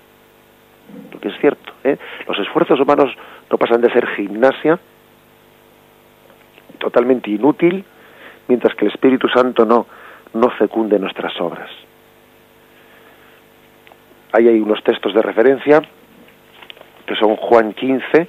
Lo 1.12 1.21
que 1.21 1.28
es 1.28 1.38
cierto. 1.40 1.73
¿eh? 1.85 1.97
Los 2.26 2.38
esfuerzos 2.38 2.78
humanos 2.80 3.14
no 3.50 3.59
pasan 3.59 3.80
de 3.80 3.92
ser 3.92 4.07
gimnasia 4.09 4.78
totalmente 6.78 7.30
inútil, 7.30 7.85
mientras 8.47 8.75
que 8.75 8.87
el 8.87 8.92
Espíritu 8.92 9.28
Santo 9.28 9.64
no, 9.64 9.87
no 10.35 10.50
fecunde 10.50 10.99
nuestras 10.99 11.38
obras. 11.40 11.71
Ahí 14.33 14.49
hay 14.49 14.61
unos 14.61 14.83
textos 14.85 15.14
de 15.14 15.23
referencia, 15.23 15.83
que 17.07 17.16
son 17.16 17.37
Juan 17.37 17.73
15, 17.73 18.28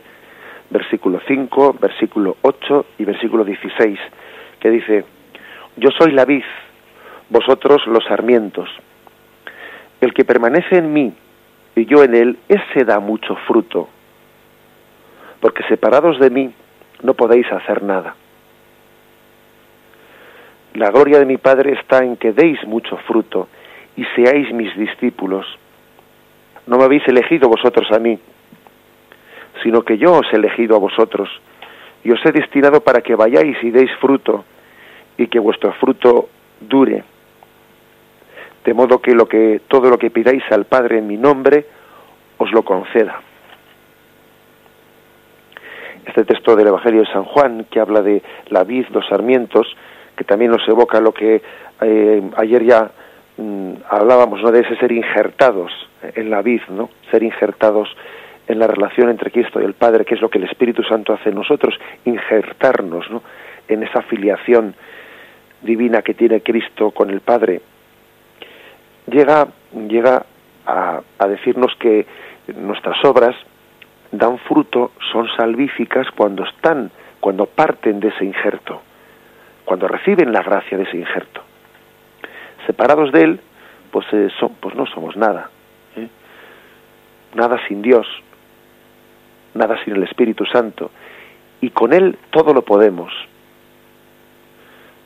versículo 0.70 1.20
5, 1.28 1.76
versículo 1.80 2.38
8 2.42 2.86
y 2.98 3.06
versículo 3.06 3.44
16, 3.44 4.00
que 4.60 4.70
dice, 4.70 5.06
Yo 5.76 5.90
soy 5.92 6.12
la 6.12 6.26
vid, 6.26 6.44
vosotros 7.30 7.86
los 7.88 8.04
sarmientos. 8.06 8.70
El 10.02 10.14
que 10.14 10.24
permanece 10.24 10.78
en 10.78 10.94
mí 10.94 11.14
y 11.80 11.86
yo 11.86 12.04
en 12.04 12.14
él, 12.14 12.38
ese 12.50 12.84
da 12.84 13.00
mucho 13.00 13.36
fruto, 13.48 13.88
porque 15.40 15.64
separados 15.64 16.20
de 16.20 16.30
mí 16.30 16.52
no 17.02 17.14
podéis 17.14 17.50
hacer 17.52 17.84
nada. 17.84 18.16
La 20.74 20.92
gloria 20.92 21.20
de 21.20 21.26
mi 21.26 21.38
Padre 21.38 21.74
está 21.80 22.04
en 22.04 22.18
que 22.18 22.34
deis 22.34 22.64
mucho 22.68 22.98
fruto 23.08 23.48
y 23.96 24.04
seáis 24.16 24.54
mis 24.54 24.76
discípulos. 24.76 25.46
No 26.68 26.78
me 26.78 26.84
habéis 26.84 27.08
elegido 27.08 27.48
vosotros 27.48 27.88
a 27.92 28.00
mí, 28.00 28.20
sino 29.64 29.82
que 29.84 29.98
yo 29.98 30.14
os 30.14 30.28
he 30.34 30.36
elegido 30.36 30.76
a 30.76 30.80
vosotros 30.80 31.30
y 32.04 32.12
os 32.12 32.24
he 32.26 32.32
destinado 32.32 32.82
para 32.82 33.02
que 33.02 33.16
vayáis 33.16 33.58
y 33.64 33.72
deis 33.72 33.92
fruto 34.00 34.44
y 35.18 35.28
que 35.28 35.40
vuestro 35.40 35.72
fruto 35.74 36.30
dure. 36.60 37.04
De 38.64 38.74
modo 38.74 39.02
que, 39.02 39.12
lo 39.12 39.28
que 39.28 39.62
todo 39.68 39.90
lo 39.90 39.98
que 39.98 40.12
pidáis 40.12 40.44
al 40.52 40.66
Padre 40.66 41.00
en 41.00 41.08
mi 41.08 41.18
nombre 41.18 41.66
os 42.38 42.52
lo 42.52 42.64
conceda 42.64 43.22
este 46.10 46.26
texto 46.26 46.56
del 46.56 46.68
Evangelio 46.68 47.02
de 47.02 47.12
San 47.12 47.24
Juan, 47.24 47.66
que 47.70 47.80
habla 47.80 48.02
de 48.02 48.22
la 48.48 48.64
vid, 48.64 48.88
los 48.92 49.08
sarmientos, 49.08 49.68
que 50.16 50.24
también 50.24 50.52
nos 50.52 50.68
evoca 50.68 51.00
lo 51.00 51.14
que 51.14 51.42
eh, 51.82 52.30
ayer 52.36 52.64
ya 52.66 52.92
mm, 53.38 53.74
hablábamos, 53.90 54.42
¿no? 54.42 54.52
De 54.52 54.62
ese 54.62 54.76
ser 54.78 54.92
injertados 54.92 55.72
en 56.16 56.30
la 56.30 56.42
vid, 56.42 56.62
¿no? 56.70 56.90
Ser 57.12 57.24
injertados 57.24 57.96
en 58.48 58.60
la 58.60 58.68
relación 58.68 59.10
entre 59.10 59.32
Cristo 59.32 59.62
y 59.62 59.66
el 59.66 59.74
Padre, 59.74 60.04
que 60.04 60.16
es 60.16 60.22
lo 60.22 60.30
que 60.30 60.40
el 60.40 60.46
Espíritu 60.46 60.84
Santo 60.84 61.14
hace 61.14 61.30
en 61.30 61.36
nosotros, 61.36 61.76
injertarnos, 62.06 63.10
¿no? 63.12 63.22
En 63.68 63.84
esa 63.84 64.02
filiación 64.02 64.74
divina 65.62 66.02
que 66.02 66.16
tiene 66.16 66.42
Cristo 66.42 66.92
con 66.92 67.10
el 67.12 67.22
Padre. 67.22 67.62
Llega, 69.10 69.48
llega 69.88 70.26
a, 70.66 71.02
a 71.18 71.28
decirnos 71.28 71.74
que 71.80 72.06
nuestras 72.56 73.04
obras, 73.06 73.36
dan 74.12 74.40
fruto, 74.40 74.92
son 75.12 75.28
salvíficas 75.36 76.08
cuando 76.16 76.44
están, 76.44 76.92
cuando 77.20 77.46
parten 77.46 78.00
de 78.00 78.10
ese 78.10 78.26
injerto, 78.26 78.82
cuando 79.66 79.88
reciben 79.88 80.32
la 80.32 80.42
gracia 80.42 80.78
de 80.78 80.84
ese 80.84 80.98
injerto. 80.98 81.42
Separados 82.66 83.12
de 83.12 83.22
él, 83.22 83.40
pues, 83.92 84.06
eh, 84.12 84.30
pues 84.60 84.76
no 84.76 84.86
somos 84.88 85.16
nada. 85.16 85.50
¿eh? 85.96 86.08
Nada 87.36 87.60
sin 87.68 87.82
Dios, 87.82 88.08
nada 89.54 89.84
sin 89.84 89.96
el 89.96 90.04
Espíritu 90.04 90.46
Santo. 90.46 90.92
Y 91.62 91.72
con 91.72 91.94
él 91.94 92.18
todo 92.32 92.54
lo 92.54 92.64
podemos. 92.64 93.12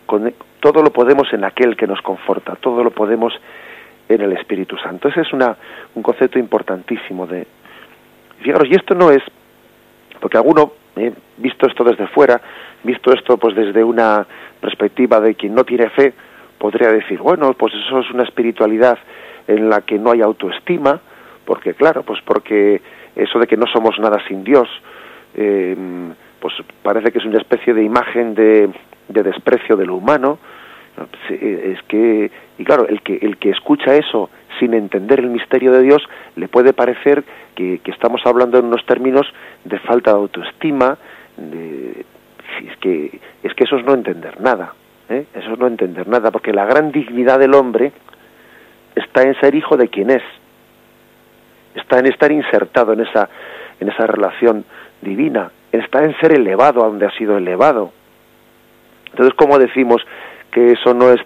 Con 0.06 0.34
todo 0.60 0.82
lo 0.82 0.92
podemos 0.92 1.32
en 1.34 1.44
aquel 1.44 1.76
que 1.76 1.88
nos 1.88 2.02
conforta, 2.02 2.56
todo 2.56 2.84
lo 2.84 2.92
podemos 2.92 3.34
en 4.10 4.22
el 4.22 4.34
Espíritu 4.34 4.78
Santo. 4.78 5.08
Ese 5.10 5.22
es 5.22 5.34
una, 5.34 5.56
un 5.96 6.04
concepto 6.04 6.40
importantísimo 6.40 7.26
de, 7.26 7.46
Fijaros, 8.44 8.68
y 8.70 8.76
esto 8.76 8.94
no 8.94 9.10
es, 9.10 9.24
porque 10.20 10.38
alguno, 10.38 10.74
eh, 10.98 11.14
visto 11.38 11.66
esto 11.66 11.86
desde 11.86 12.08
fuera, 12.08 12.42
visto 12.84 13.14
esto 13.14 13.38
pues 13.38 13.56
desde 13.56 13.84
una 13.84 14.28
perspectiva 14.60 15.22
de 15.22 15.36
quien 15.36 15.56
no 15.56 15.64
tiene 15.64 15.90
fe, 15.90 16.14
podría 16.58 16.90
decir, 16.90 17.20
bueno, 17.20 17.54
pues 17.54 17.74
eso 17.74 18.00
es 18.00 18.12
una 18.12 18.24
espiritualidad 18.24 18.98
en 19.48 19.70
la 19.70 19.82
que 19.82 19.98
no 19.98 20.12
hay 20.12 20.22
autoestima, 20.22 21.00
porque 21.46 21.74
claro, 21.74 22.04
pues 22.04 22.20
porque 22.26 22.82
eso 23.16 23.40
de 23.40 23.48
que 23.48 23.58
no 23.58 23.66
somos 23.68 23.98
nada 24.00 24.22
sin 24.28 24.44
Dios, 24.44 24.68
eh, 25.36 25.76
pues 26.42 26.54
parece 26.82 27.12
que 27.14 27.20
es 27.20 27.26
una 27.26 27.40
especie 27.40 27.74
de 27.74 27.84
imagen 27.84 28.36
de, 28.36 28.70
de 29.08 29.24
desprecio 29.24 29.78
de 29.78 29.86
lo 29.86 29.96
humano, 29.96 30.38
es 31.30 31.82
que 31.84 32.32
y 32.58 32.64
claro 32.64 32.88
el 32.88 33.02
que 33.02 33.18
el 33.22 33.38
que 33.38 33.50
escucha 33.50 33.96
eso 33.96 34.30
sin 34.60 34.74
entender 34.74 35.20
el 35.20 35.30
misterio 35.30 35.72
de 35.72 35.82
Dios 35.82 36.04
le 36.36 36.48
puede 36.48 36.74
parecer 36.74 37.24
que, 37.56 37.80
que 37.80 37.92
estamos 37.92 38.22
hablando 38.26 38.60
en 38.60 38.66
unos 38.66 38.86
términos 38.86 39.26
de 39.64 39.80
falta 39.80 40.12
de 40.12 40.18
autoestima 40.18 40.98
de, 41.38 42.06
es 42.68 42.78
que 42.78 43.20
es 43.42 43.54
que 43.54 43.64
eso 43.64 43.78
es 43.78 43.86
no 43.86 43.94
entender 43.94 44.40
nada 44.40 44.74
¿eh? 45.10 45.26
eso 45.34 45.54
es 45.54 45.60
no 45.60 45.68
entender 45.68 46.08
nada 46.08 46.32
porque 46.32 46.54
la 46.54 46.66
gran 46.66 46.92
dignidad 46.92 47.40
del 47.40 47.56
hombre 47.56 47.92
está 48.96 49.24
en 49.24 49.40
ser 49.40 49.56
hijo 49.56 49.76
de 49.76 49.88
quien 49.88 50.12
es 50.12 50.24
está 51.74 52.00
en 52.00 52.06
estar 52.08 52.32
insertado 52.32 52.94
en 52.94 53.02
esa 53.02 53.30
en 53.80 53.90
esa 53.90 54.06
relación 54.06 54.64
divina 55.02 55.52
está 55.72 56.04
en 56.04 56.16
ser 56.20 56.34
elevado 56.34 56.84
a 56.84 56.88
donde 56.88 57.08
ha 57.08 57.18
sido 57.18 57.38
elevado 57.38 57.92
entonces 59.10 59.34
cómo 59.36 59.58
decimos 59.58 60.04
que 60.54 60.72
eso 60.72 60.94
no 60.94 61.12
es 61.12 61.20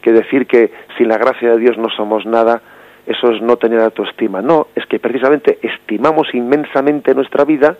que 0.00 0.12
decir 0.12 0.46
que 0.46 0.72
sin 0.96 1.08
la 1.08 1.18
gracia 1.18 1.50
de 1.50 1.58
Dios 1.58 1.76
no 1.76 1.90
somos 1.90 2.24
nada, 2.24 2.62
eso 3.06 3.30
es 3.32 3.42
no 3.42 3.56
tener 3.56 3.80
autoestima. 3.80 4.40
No, 4.40 4.68
es 4.74 4.86
que 4.86 5.00
precisamente 5.00 5.58
estimamos 5.62 6.28
inmensamente 6.32 7.14
nuestra 7.14 7.44
vida, 7.44 7.76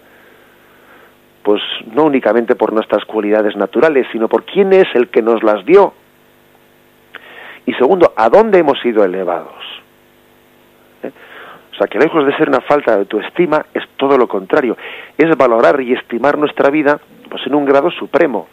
pues 1.43 1.62
no 1.95 2.05
únicamente 2.05 2.57
por 2.57 2.73
nuestras 2.73 3.05
cualidades 3.05 3.57
naturales, 3.57 4.07
sino 4.11 4.28
por 4.28 4.45
quién 4.45 4.73
es 4.73 4.87
el 4.95 5.09
que 5.09 5.23
nos 5.23 5.43
las 5.43 5.64
dio. 5.64 5.95
Y 7.64 7.75
segundo, 7.75 8.12
¿a 8.17 8.28
dónde 8.28 8.59
hemos 8.59 8.81
sido 8.81 9.05
elevados? 9.05 9.62
¿Eh? 11.02 11.12
O 11.73 11.76
sea, 11.76 11.87
que 11.87 11.99
lejos 11.99 12.26
de 12.26 12.37
ser 12.37 12.49
una 12.49 12.62
falta 12.62 12.93
de 12.93 13.00
autoestima, 13.00 13.67
es 13.73 13.85
todo 13.97 14.17
lo 14.17 14.26
contrario. 14.26 14.76
Es 15.17 15.37
valorar 15.37 15.81
y 15.81 15.93
estimar 15.93 16.38
nuestra 16.38 16.71
vida 16.71 16.99
pues 17.28 17.47
en 17.47 17.55
un 17.55 17.67
grado 17.67 17.90
supremo. 17.90 18.49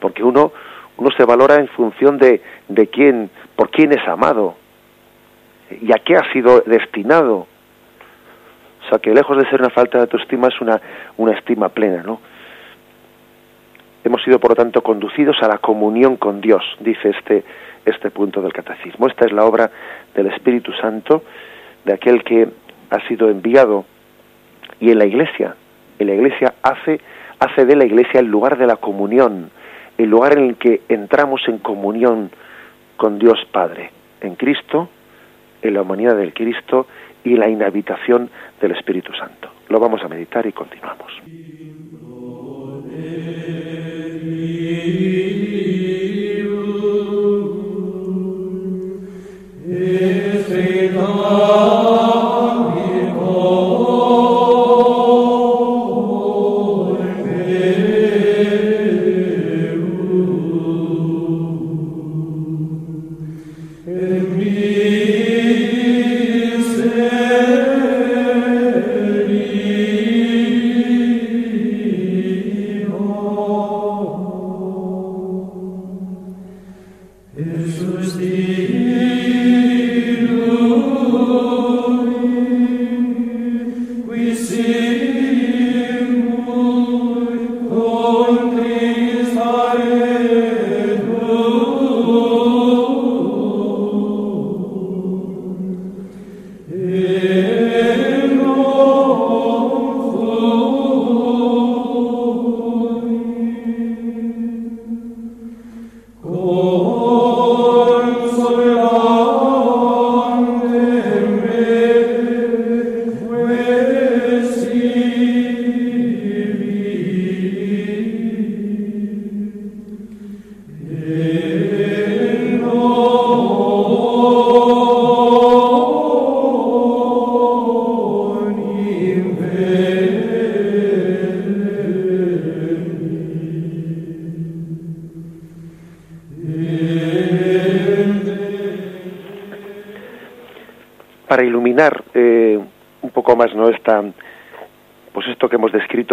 Porque 0.00 0.24
uno 0.24 0.52
uno 0.96 1.10
se 1.16 1.24
valora 1.24 1.56
en 1.56 1.68
función 1.68 2.18
de, 2.18 2.42
de 2.68 2.86
quién, 2.88 3.30
por 3.56 3.70
quién 3.70 3.92
es 3.92 4.06
amado 4.06 4.56
y 5.80 5.92
a 5.92 5.98
qué 5.98 6.16
ha 6.16 6.32
sido 6.32 6.60
destinado. 6.60 7.46
O 8.84 8.88
sea, 8.88 8.98
que 8.98 9.14
lejos 9.14 9.36
de 9.36 9.48
ser 9.48 9.60
una 9.60 9.70
falta 9.70 9.98
de 9.98 10.02
autoestima 10.02 10.48
es 10.48 10.60
una, 10.60 10.80
una 11.16 11.32
estima 11.32 11.68
plena, 11.68 12.02
¿no? 12.02 12.20
Hemos 14.04 14.22
sido, 14.24 14.40
por 14.40 14.50
lo 14.50 14.56
tanto, 14.56 14.82
conducidos 14.82 15.36
a 15.42 15.48
la 15.48 15.58
comunión 15.58 16.16
con 16.16 16.40
Dios, 16.40 16.62
dice 16.80 17.10
este, 17.10 17.44
este 17.86 18.10
punto 18.10 18.42
del 18.42 18.52
catecismo. 18.52 19.06
Esta 19.06 19.26
es 19.26 19.32
la 19.32 19.44
obra 19.44 19.70
del 20.14 20.26
Espíritu 20.26 20.72
Santo, 20.72 21.22
de 21.84 21.92
aquel 21.94 22.24
que 22.24 22.48
ha 22.90 23.08
sido 23.08 23.30
enviado 23.30 23.84
y 24.80 24.90
en 24.90 24.98
la 24.98 25.06
Iglesia, 25.06 25.54
en 25.98 26.08
la 26.08 26.14
Iglesia 26.14 26.54
hace, 26.62 27.00
hace 27.38 27.64
de 27.64 27.76
la 27.76 27.84
Iglesia 27.84 28.18
el 28.18 28.26
lugar 28.26 28.58
de 28.58 28.66
la 28.66 28.76
comunión, 28.76 29.50
el 30.02 30.10
lugar 30.10 30.36
en 30.36 30.48
el 30.50 30.56
que 30.56 30.82
entramos 30.88 31.42
en 31.46 31.58
comunión 31.58 32.30
con 32.96 33.18
Dios 33.18 33.38
Padre, 33.52 33.90
en 34.20 34.34
Cristo, 34.34 34.88
en 35.62 35.74
la 35.74 35.82
humanidad 35.82 36.16
del 36.16 36.34
Cristo 36.34 36.86
y 37.24 37.36
la 37.36 37.48
inhabitación 37.48 38.28
del 38.60 38.72
Espíritu 38.72 39.12
Santo. 39.14 39.50
Lo 39.68 39.78
vamos 39.78 40.02
a 40.02 40.08
meditar 40.08 40.44
y 40.46 40.52
continuamos. 40.52 41.12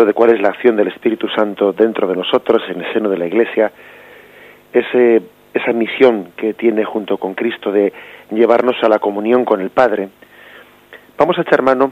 De 0.06 0.14
cuál 0.14 0.32
es 0.32 0.42
la 0.42 0.50
acción 0.50 0.76
del 0.76 0.88
Espíritu 0.88 1.28
Santo 1.30 1.74
dentro 1.74 2.08
de 2.08 2.16
nosotros, 2.16 2.62
en 2.70 2.82
el 2.82 2.94
seno 2.94 3.10
de 3.10 3.18
la 3.18 3.28
Iglesia, 3.28 3.72
ese, 4.74 5.22
esa 5.54 5.74
misión 5.74 6.32
que 6.36 6.54
tiene 6.54 6.86
junto 6.86 7.18
con 7.18 7.34
Cristo 7.34 7.72
de 7.72 7.92
llevarnos 8.32 8.76
a 8.84 8.90
la 8.90 9.00
comunión 9.00 9.46
con 9.46 9.62
el 9.62 9.70
Padre, 9.70 10.10
vamos 11.18 11.38
a 11.38 11.42
echar 11.42 11.62
mano, 11.62 11.92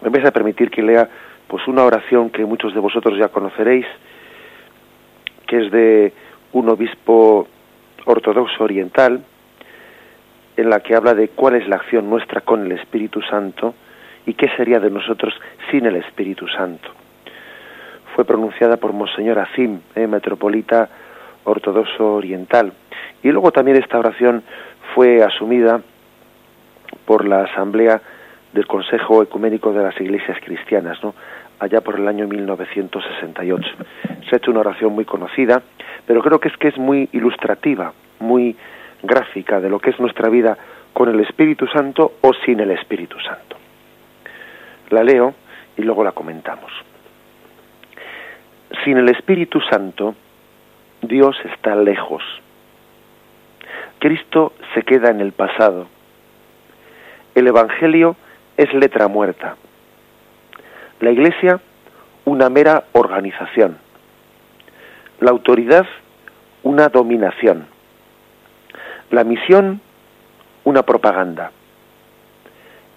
me 0.00 0.10
vais 0.10 0.26
a 0.26 0.30
permitir 0.30 0.70
que 0.70 0.82
lea 0.82 1.08
pues 1.46 1.66
una 1.68 1.84
oración 1.84 2.30
que 2.30 2.44
muchos 2.44 2.72
de 2.74 2.80
vosotros 2.80 3.18
ya 3.18 3.28
conoceréis, 3.28 3.86
que 5.46 5.66
es 5.66 5.70
de 5.70 6.12
un 6.52 6.68
obispo 6.68 7.46
ortodoxo 8.06 8.64
oriental, 8.64 9.22
en 10.56 10.70
la 10.70 10.80
que 10.80 10.94
habla 10.94 11.14
de 11.14 11.28
cuál 11.28 11.56
es 11.56 11.68
la 11.68 11.76
acción 11.76 12.08
nuestra 12.08 12.40
con 12.40 12.64
el 12.64 12.72
Espíritu 12.72 13.20
Santo, 13.22 13.74
y 14.26 14.34
qué 14.34 14.48
sería 14.56 14.78
de 14.78 14.90
nosotros 14.90 15.34
sin 15.70 15.86
el 15.86 15.96
Espíritu 15.96 16.46
Santo. 16.48 17.01
Fue 18.14 18.24
pronunciada 18.24 18.76
por 18.76 18.92
Monseñor 18.92 19.38
Azim, 19.38 19.80
eh, 19.94 20.06
metropolita 20.06 20.88
ortodoxo 21.44 22.14
oriental. 22.14 22.72
Y 23.22 23.30
luego 23.30 23.52
también 23.52 23.76
esta 23.76 23.98
oración 23.98 24.42
fue 24.94 25.22
asumida 25.22 25.80
por 27.06 27.26
la 27.26 27.44
Asamblea 27.44 28.00
del 28.52 28.66
Consejo 28.66 29.22
Ecuménico 29.22 29.72
de 29.72 29.82
las 29.82 29.98
Iglesias 30.00 30.38
Cristianas, 30.44 31.02
¿no? 31.02 31.14
allá 31.58 31.80
por 31.80 31.98
el 31.98 32.08
año 32.08 32.26
1968. 32.26 33.68
Se 34.28 34.34
ha 34.34 34.38
hecho 34.38 34.50
una 34.50 34.60
oración 34.60 34.92
muy 34.92 35.04
conocida, 35.04 35.62
pero 36.06 36.22
creo 36.22 36.38
que 36.40 36.48
es 36.48 36.56
que 36.56 36.68
es 36.68 36.76
muy 36.76 37.08
ilustrativa, 37.12 37.92
muy 38.20 38.56
gráfica 39.02 39.60
de 39.60 39.70
lo 39.70 39.78
que 39.78 39.90
es 39.90 40.00
nuestra 40.00 40.28
vida 40.28 40.58
con 40.92 41.08
el 41.08 41.20
Espíritu 41.20 41.66
Santo 41.68 42.14
o 42.20 42.32
sin 42.44 42.60
el 42.60 42.72
Espíritu 42.72 43.18
Santo. 43.20 43.56
La 44.90 45.02
leo 45.02 45.34
y 45.76 45.82
luego 45.82 46.04
la 46.04 46.12
comentamos. 46.12 46.70
Sin 48.84 48.98
el 48.98 49.08
Espíritu 49.08 49.60
Santo, 49.70 50.14
Dios 51.02 51.36
está 51.44 51.74
lejos. 51.76 52.22
Cristo 53.98 54.52
se 54.74 54.82
queda 54.82 55.10
en 55.10 55.20
el 55.20 55.32
pasado. 55.32 55.86
El 57.34 57.46
Evangelio 57.46 58.16
es 58.56 58.72
letra 58.74 59.08
muerta. 59.08 59.56
La 61.00 61.10
Iglesia, 61.10 61.60
una 62.24 62.48
mera 62.48 62.84
organización. 62.92 63.78
La 65.20 65.30
autoridad, 65.30 65.86
una 66.62 66.88
dominación. 66.88 67.66
La 69.10 69.24
misión, 69.24 69.80
una 70.64 70.82
propaganda. 70.82 71.52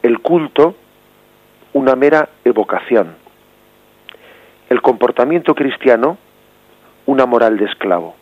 el 0.03 0.19
culto 0.19 0.75
una 1.75 1.93
mera 1.97 2.29
evocación, 2.45 3.17
el 4.75 4.81
comportamiento 4.81 5.55
cristiano 5.55 6.17
una 7.05 7.25
moral 7.25 7.55
de 7.55 7.63
esclavo. 7.63 8.13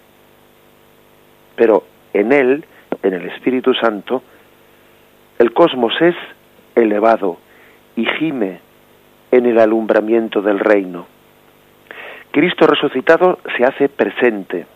Pero 1.56 1.84
en 2.13 2.32
él, 2.32 2.63
en 3.02 3.13
el 3.16 3.28
Espíritu 3.30 3.74
Santo, 3.74 4.22
el 5.39 5.52
cosmos 5.52 6.00
es 6.00 6.16
elevado 6.76 7.39
y 7.96 8.06
gime 8.06 8.60
en 9.32 9.48
el 9.48 9.58
alumbramiento 9.58 10.44
del 10.44 10.60
reino. 10.60 11.08
Cristo 12.30 12.68
resucitado 12.68 13.39
se 13.58 13.66
hace 13.66 13.89
presente. 13.89 14.68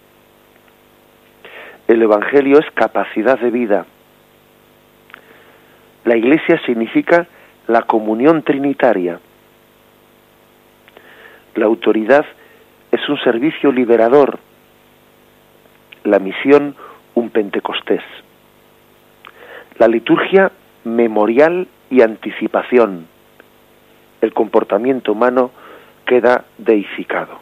El 1.88 2.02
Evangelio 2.02 2.58
es 2.58 2.66
capacidad 2.72 3.38
de 3.40 3.52
vida. 3.52 3.86
La 6.06 6.18
Iglesia 6.18 6.60
significa 6.66 7.28
la 7.68 7.84
comunión 7.84 8.42
trinitaria. 8.42 9.20
La 11.58 11.65
autoridad 11.65 12.24
es 12.91 13.10
un 13.10 13.17
servicio 13.17 13.72
liberador. 13.72 14.38
La 16.04 16.20
misión 16.20 16.76
un 17.15 17.32
Pentecostés. 17.32 18.04
La 19.80 19.88
liturgia 19.88 20.52
memorial 20.84 21.67
y 21.89 22.02
anticipación. 22.02 23.08
El 24.22 24.34
comportamiento 24.34 25.13
humano 25.13 25.50
queda 26.06 26.46
deificado. 26.60 27.39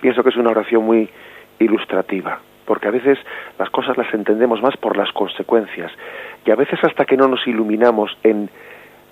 Pienso 0.00 0.22
que 0.22 0.30
es 0.30 0.36
una 0.36 0.50
oración 0.50 0.86
muy 0.86 1.10
ilustrativa, 1.58 2.40
porque 2.64 2.88
a 2.88 2.90
veces 2.90 3.18
las 3.58 3.68
cosas 3.68 3.98
las 3.98 4.12
entendemos 4.14 4.62
más 4.62 4.78
por 4.78 4.96
las 4.96 5.12
consecuencias 5.12 5.92
y 6.46 6.50
a 6.50 6.56
veces 6.56 6.82
hasta 6.82 7.04
que 7.04 7.18
no 7.18 7.28
nos 7.28 7.46
iluminamos 7.46 8.16
en 8.22 8.48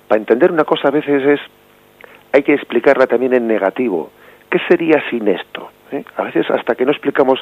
para 0.09 0.19
entender 0.19 0.51
una 0.51 0.65
cosa 0.65 0.89
a 0.89 0.91
veces 0.91 1.23
es 1.25 1.41
hay 2.33 2.43
que 2.43 2.55
explicarla 2.55 3.07
también 3.07 3.35
en 3.35 3.47
negativo. 3.47 4.11
¿Qué 4.51 4.59
sería 4.69 5.03
sin 5.11 5.29
esto? 5.29 5.71
¿Eh? 5.93 6.05
A 6.17 6.25
veces 6.25 6.51
hasta 6.51 6.75
que 6.75 6.85
no 6.85 6.93
explicamos 6.93 7.39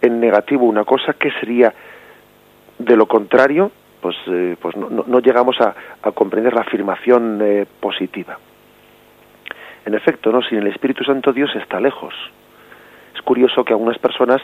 en 0.00 0.20
negativo 0.20 0.66
una 0.66 0.84
cosa, 0.84 1.14
¿qué 1.14 1.30
sería 1.40 1.72
de 2.78 2.96
lo 2.96 3.06
contrario? 3.06 3.70
Pues, 4.00 4.16
eh, 4.26 4.56
pues 4.60 4.76
no, 4.76 5.20
llegamos 5.20 5.60
a, 5.60 5.74
comprender 6.12 6.52
la 6.52 6.62
afirmación 6.62 7.38
eh, 7.40 7.66
positiva. 7.80 8.38
En 9.84 9.94
efecto, 9.94 10.32
no, 10.32 10.42
sin 10.42 10.58
el 10.58 10.66
Espíritu 10.66 11.04
Santo 11.04 11.32
Dios 11.32 11.54
está 11.54 11.80
lejos. 11.80 12.14
Es 13.14 13.22
curioso 13.22 13.64
que 13.64 13.72
a 13.72 13.76
algunas 13.76 13.98
personas 13.98 14.42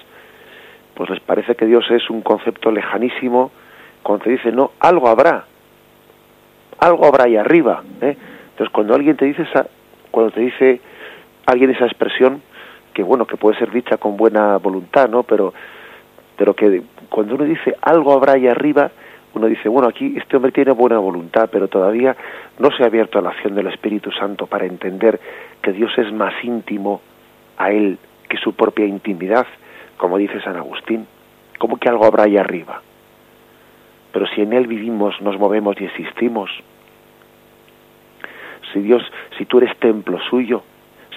pues 0.95 1.11
les 1.11 1.21
parece 1.21 1.55
que 1.55 1.67
Dios 1.67 1.85
es 1.91 2.11
un 2.11 2.23
concepto 2.23 2.73
lejanísimo 2.73 3.53
cuando 4.03 4.25
te 4.25 4.31
dice 4.31 4.51
no, 4.51 4.73
algo 4.81 5.09
habrá, 5.09 5.45
algo 6.81 7.07
habrá 7.07 7.25
ahí 7.25 7.37
arriba. 7.37 7.83
¿eh? 8.01 8.17
Entonces, 8.51 8.73
cuando 8.73 8.95
alguien 8.95 9.17
te 9.17 9.25
dice 9.25 9.43
esa, 9.43 9.69
cuando 10.11 10.33
te 10.33 10.41
dice 10.41 10.81
alguien 11.47 11.71
esa 11.71 11.87
expresión, 11.87 12.43
que 12.93 13.03
bueno, 13.03 13.27
que 13.27 13.37
puede 13.37 13.59
ser 13.59 13.71
dicha 13.71 13.97
con 13.97 14.17
buena 14.17 14.57
voluntad, 14.57 15.09
¿no? 15.09 15.23
Pero, 15.23 15.55
pero 16.37 16.55
que 16.55 16.83
cuando 17.09 17.35
uno 17.35 17.45
dice 17.45 17.77
algo 17.81 18.13
habrá 18.13 18.35
ahí 18.35 18.47
arriba, 18.47 18.91
uno 19.35 19.47
dice, 19.47 19.69
bueno, 19.69 19.89
aquí 19.89 20.15
este 20.17 20.37
hombre 20.37 20.53
tiene 20.53 20.73
buena 20.73 20.99
voluntad, 20.99 21.49
pero 21.53 21.69
todavía 21.69 22.17
no 22.59 22.71
se 22.71 22.83
ha 22.83 22.87
abierto 22.87 23.19
a 23.19 23.23
la 23.23 23.31
acción 23.31 23.55
del 23.55 23.69
Espíritu 23.69 24.11
Santo 24.11 24.47
para 24.47 24.67
entender 24.67 25.21
que 25.63 25.73
Dios 25.73 25.93
es 25.99 26.13
más 26.13 26.35
íntimo 26.43 27.01
a 27.57 27.71
él 27.71 27.99
que 28.29 28.37
su 28.39 28.55
propia 28.55 28.87
intimidad, 28.87 29.47
como 29.97 30.19
dice 30.19 30.41
San 30.41 30.57
Agustín. 30.57 31.07
¿Cómo 31.59 31.77
que 31.77 31.89
algo 31.89 32.05
habrá 32.05 32.25
ahí 32.25 32.37
arriba? 32.37 32.83
Pero 34.13 34.27
si 34.29 34.43
en 34.43 34.53
él 34.53 34.67
vivimos, 34.67 35.21
nos 35.21 35.39
movemos 35.39 35.81
y 35.81 35.85
existimos, 35.85 36.51
si 38.73 38.81
Dios, 38.81 39.03
si 39.37 39.47
tú 39.47 39.59
eres 39.59 39.77
templo 39.79 40.19
suyo, 40.31 40.63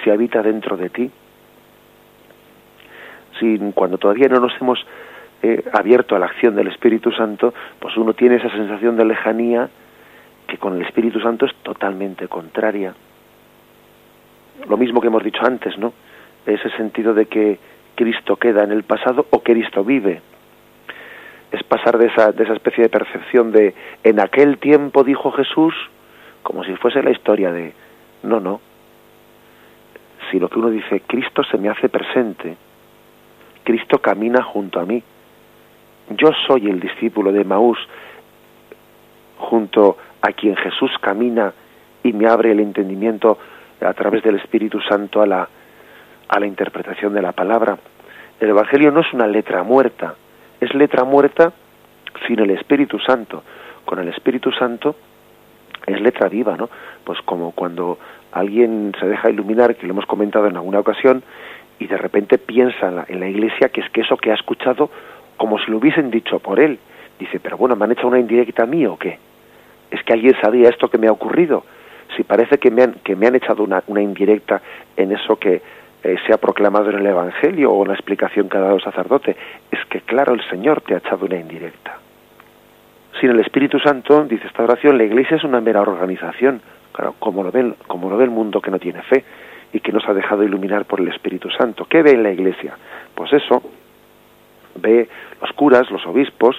si 0.03 0.09
habita 0.09 0.41
dentro 0.41 0.77
de 0.77 0.89
ti, 0.89 1.11
si 3.39 3.59
cuando 3.73 3.97
todavía 3.97 4.27
no 4.27 4.39
nos 4.39 4.53
hemos 4.61 4.79
eh, 5.43 5.63
abierto 5.73 6.15
a 6.15 6.19
la 6.19 6.27
acción 6.27 6.55
del 6.55 6.67
Espíritu 6.67 7.11
Santo, 7.11 7.53
pues 7.79 7.97
uno 7.97 8.13
tiene 8.13 8.35
esa 8.35 8.49
sensación 8.51 8.95
de 8.95 9.05
lejanía 9.05 9.69
que 10.47 10.57
con 10.57 10.75
el 10.75 10.83
Espíritu 10.83 11.19
Santo 11.19 11.45
es 11.45 11.55
totalmente 11.63 12.27
contraria. 12.27 12.93
Lo 14.67 14.77
mismo 14.77 15.01
que 15.01 15.07
hemos 15.07 15.23
dicho 15.23 15.41
antes, 15.43 15.77
¿no? 15.77 15.93
Ese 16.45 16.69
sentido 16.71 17.13
de 17.13 17.25
que 17.25 17.57
Cristo 17.95 18.35
queda 18.35 18.63
en 18.63 18.71
el 18.71 18.83
pasado 18.83 19.25
o 19.29 19.39
Cristo 19.41 19.83
vive. 19.83 20.21
Es 21.51 21.63
pasar 21.63 21.97
de 21.97 22.07
esa, 22.07 22.31
de 22.31 22.43
esa 22.43 22.53
especie 22.53 22.83
de 22.83 22.89
percepción 22.89 23.51
de 23.51 23.73
en 24.03 24.19
aquel 24.19 24.57
tiempo 24.57 25.03
dijo 25.03 25.31
Jesús, 25.31 25.73
como 26.43 26.63
si 26.63 26.75
fuese 26.75 27.01
la 27.03 27.11
historia 27.11 27.51
de 27.51 27.73
no, 28.23 28.39
no. 28.39 28.61
Si 30.29 30.39
lo 30.39 30.49
que 30.49 30.59
uno 30.59 30.69
dice, 30.69 31.01
Cristo 31.07 31.43
se 31.43 31.57
me 31.57 31.69
hace 31.69 31.89
presente, 31.89 32.55
Cristo 33.63 33.99
camina 33.99 34.43
junto 34.43 34.79
a 34.79 34.85
mí. 34.85 35.01
Yo 36.09 36.29
soy 36.47 36.67
el 36.69 36.79
discípulo 36.79 37.31
de 37.31 37.43
Maús 37.43 37.77
junto 39.37 39.97
a 40.21 40.31
quien 40.33 40.55
Jesús 40.55 40.91
camina 41.01 41.53
y 42.03 42.13
me 42.13 42.27
abre 42.27 42.51
el 42.51 42.59
entendimiento 42.59 43.37
a 43.81 43.93
través 43.93 44.23
del 44.23 44.35
Espíritu 44.35 44.79
Santo 44.81 45.21
a 45.21 45.25
la, 45.25 45.47
a 46.27 46.39
la 46.39 46.45
interpretación 46.45 47.13
de 47.13 47.21
la 47.21 47.31
palabra. 47.31 47.77
El 48.39 48.49
Evangelio 48.49 48.91
no 48.91 49.01
es 49.01 49.13
una 49.13 49.27
letra 49.27 49.63
muerta, 49.63 50.15
es 50.59 50.73
letra 50.73 51.03
muerta 51.03 51.53
sin 52.27 52.39
el 52.39 52.51
Espíritu 52.51 52.99
Santo. 52.99 53.43
Con 53.85 53.99
el 53.99 54.07
Espíritu 54.09 54.51
Santo 54.51 54.95
es 55.87 56.01
letra 56.01 56.29
viva, 56.29 56.55
¿no? 56.57 56.69
Pues 57.03 57.19
como 57.21 57.51
cuando 57.51 57.97
alguien 58.31 58.93
se 58.99 59.07
deja 59.07 59.29
iluminar, 59.29 59.75
que 59.75 59.87
lo 59.87 59.93
hemos 59.93 60.05
comentado 60.05 60.47
en 60.47 60.55
alguna 60.55 60.79
ocasión, 60.79 61.23
y 61.79 61.87
de 61.87 61.97
repente 61.97 62.37
piensa 62.37 62.87
en 62.87 62.95
la, 62.95 63.05
en 63.07 63.19
la 63.19 63.27
iglesia 63.27 63.69
que 63.69 63.81
es 63.81 63.89
que 63.89 64.01
eso 64.01 64.17
que 64.17 64.31
ha 64.31 64.35
escuchado, 64.35 64.89
como 65.37 65.57
si 65.59 65.71
lo 65.71 65.77
hubiesen 65.77 66.11
dicho 66.11 66.39
por 66.39 66.59
él. 66.59 66.79
Dice, 67.19 67.39
pero 67.39 67.57
bueno, 67.57 67.75
¿me 67.75 67.85
han 67.85 67.91
hecho 67.91 68.07
una 68.07 68.19
indirecta 68.19 68.63
a 68.63 68.67
mí 68.67 68.85
o 68.85 68.97
qué? 68.97 69.17
¿Es 69.89 70.03
que 70.03 70.13
alguien 70.13 70.35
sabía 70.41 70.69
esto 70.69 70.89
que 70.89 70.97
me 70.97 71.07
ha 71.07 71.11
ocurrido? 71.11 71.63
Si 72.15 72.23
parece 72.23 72.57
que 72.57 72.71
me 72.71 72.83
han, 72.83 72.93
que 73.03 73.15
me 73.15 73.27
han 73.27 73.35
echado 73.35 73.63
una, 73.63 73.83
una 73.87 74.01
indirecta 74.01 74.61
en 74.95 75.11
eso 75.11 75.37
que 75.37 75.61
eh, 76.03 76.15
se 76.25 76.33
ha 76.33 76.37
proclamado 76.37 76.89
en 76.89 76.97
el 76.97 77.05
Evangelio 77.05 77.71
o 77.71 77.85
la 77.85 77.93
explicación 77.93 78.49
que 78.49 78.57
ha 78.57 78.61
dado 78.61 78.75
el 78.75 78.83
sacerdote, 78.83 79.35
es 79.71 79.85
que 79.85 80.01
claro, 80.01 80.33
el 80.33 80.41
Señor 80.49 80.81
te 80.81 80.95
ha 80.95 80.97
echado 80.97 81.25
una 81.25 81.37
indirecta. 81.37 81.99
Sin 83.19 83.31
el 83.31 83.39
Espíritu 83.39 83.79
Santo, 83.79 84.23
dice 84.23 84.47
esta 84.47 84.63
oración, 84.63 84.97
la 84.97 85.03
Iglesia 85.03 85.37
es 85.37 85.43
una 85.43 85.61
mera 85.61 85.81
organización, 85.81 86.61
claro, 86.91 87.15
como 87.19 87.43
lo 87.43 87.51
ve, 87.51 87.73
como 87.87 88.09
lo 88.09 88.17
ve 88.17 88.23
el 88.23 88.29
mundo 88.29 88.61
que 88.61 88.71
no 88.71 88.79
tiene 88.79 89.01
fe 89.03 89.23
y 89.73 89.79
que 89.79 89.91
nos 89.91 90.07
ha 90.07 90.13
dejado 90.13 90.43
iluminar 90.43 90.85
por 90.85 90.99
el 90.99 91.07
Espíritu 91.09 91.49
Santo. 91.49 91.85
¿Qué 91.85 92.01
ve 92.01 92.11
en 92.11 92.23
la 92.23 92.31
Iglesia? 92.31 92.75
Pues 93.13 93.31
eso, 93.33 93.61
ve 94.75 95.07
los 95.41 95.51
curas, 95.53 95.89
los 95.91 96.05
obispos, 96.05 96.55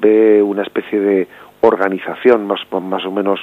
ve 0.00 0.42
una 0.42 0.62
especie 0.62 1.00
de 1.00 1.28
organización 1.60 2.46
más, 2.46 2.60
más 2.82 3.04
o 3.04 3.10
menos 3.10 3.40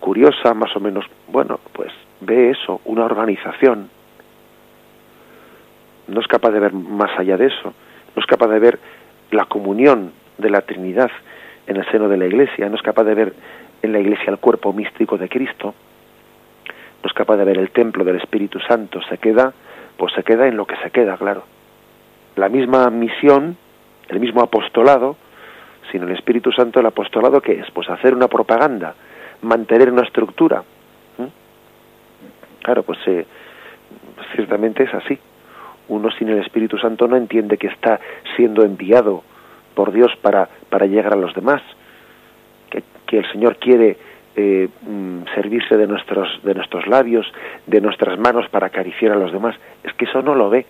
curiosa, 0.00 0.54
más 0.54 0.74
o 0.76 0.80
menos, 0.80 1.04
bueno, 1.28 1.60
pues 1.72 1.92
ve 2.20 2.50
eso, 2.50 2.80
una 2.84 3.04
organización. 3.04 3.88
No 6.08 6.20
es 6.20 6.26
capaz 6.26 6.50
de 6.50 6.60
ver 6.60 6.72
más 6.72 7.10
allá 7.18 7.36
de 7.36 7.46
eso, 7.46 7.72
no 8.14 8.20
es 8.20 8.26
capaz 8.26 8.48
de 8.48 8.58
ver 8.58 8.78
la 9.30 9.44
comunión 9.46 10.12
de 10.38 10.50
la 10.50 10.62
Trinidad 10.62 11.10
en 11.66 11.76
el 11.76 11.90
seno 11.90 12.08
de 12.08 12.16
la 12.16 12.26
Iglesia, 12.26 12.68
no 12.68 12.76
es 12.76 12.82
capaz 12.82 13.04
de 13.04 13.14
ver 13.14 13.32
en 13.82 13.92
la 13.92 14.00
Iglesia 14.00 14.30
el 14.30 14.38
cuerpo 14.38 14.72
místico 14.72 15.18
de 15.18 15.28
Cristo, 15.28 15.74
no 17.02 17.06
es 17.08 17.12
capaz 17.12 17.36
de 17.36 17.44
ver 17.44 17.58
el 17.58 17.70
templo 17.70 18.04
del 18.04 18.16
Espíritu 18.16 18.58
Santo, 18.60 19.00
se 19.08 19.18
queda, 19.18 19.52
pues 19.96 20.12
se 20.14 20.22
queda 20.22 20.46
en 20.46 20.56
lo 20.56 20.66
que 20.66 20.76
se 20.76 20.90
queda, 20.90 21.16
claro. 21.16 21.44
La 22.36 22.48
misma 22.48 22.88
misión, 22.90 23.56
el 24.08 24.20
mismo 24.20 24.40
apostolado, 24.40 25.16
sin 25.90 26.02
el 26.02 26.10
Espíritu 26.12 26.52
Santo, 26.52 26.80
el 26.80 26.86
apostolado 26.86 27.40
que 27.40 27.60
es, 27.60 27.70
pues 27.72 27.88
hacer 27.90 28.14
una 28.14 28.28
propaganda, 28.28 28.94
mantener 29.42 29.90
una 29.90 30.02
estructura. 30.02 30.62
Claro, 32.62 32.84
pues 32.84 32.98
eh, 33.06 33.26
ciertamente 34.34 34.84
es 34.84 34.94
así. 34.94 35.18
Uno 35.88 36.10
sin 36.12 36.28
el 36.28 36.38
Espíritu 36.38 36.78
Santo 36.78 37.08
no 37.08 37.16
entiende 37.16 37.58
que 37.58 37.66
está 37.66 38.00
siendo 38.36 38.62
enviado 38.62 39.24
por 39.74 39.92
Dios 39.92 40.12
para, 40.20 40.48
para 40.68 40.86
llegar 40.86 41.12
a 41.12 41.16
los 41.16 41.34
demás, 41.34 41.62
que, 42.70 42.82
que 43.06 43.18
el 43.18 43.30
Señor 43.32 43.56
quiere 43.56 43.96
eh, 44.36 44.68
mm, 44.82 45.24
servirse 45.34 45.76
de 45.76 45.86
nuestros, 45.86 46.40
de 46.42 46.54
nuestros 46.54 46.86
labios, 46.86 47.30
de 47.66 47.80
nuestras 47.80 48.18
manos 48.18 48.48
para 48.48 48.68
acariciar 48.68 49.12
a 49.12 49.16
los 49.16 49.32
demás. 49.32 49.56
Es 49.84 49.92
que 49.94 50.06
eso 50.06 50.22
no 50.22 50.34
lo 50.34 50.50
ve. 50.50 50.66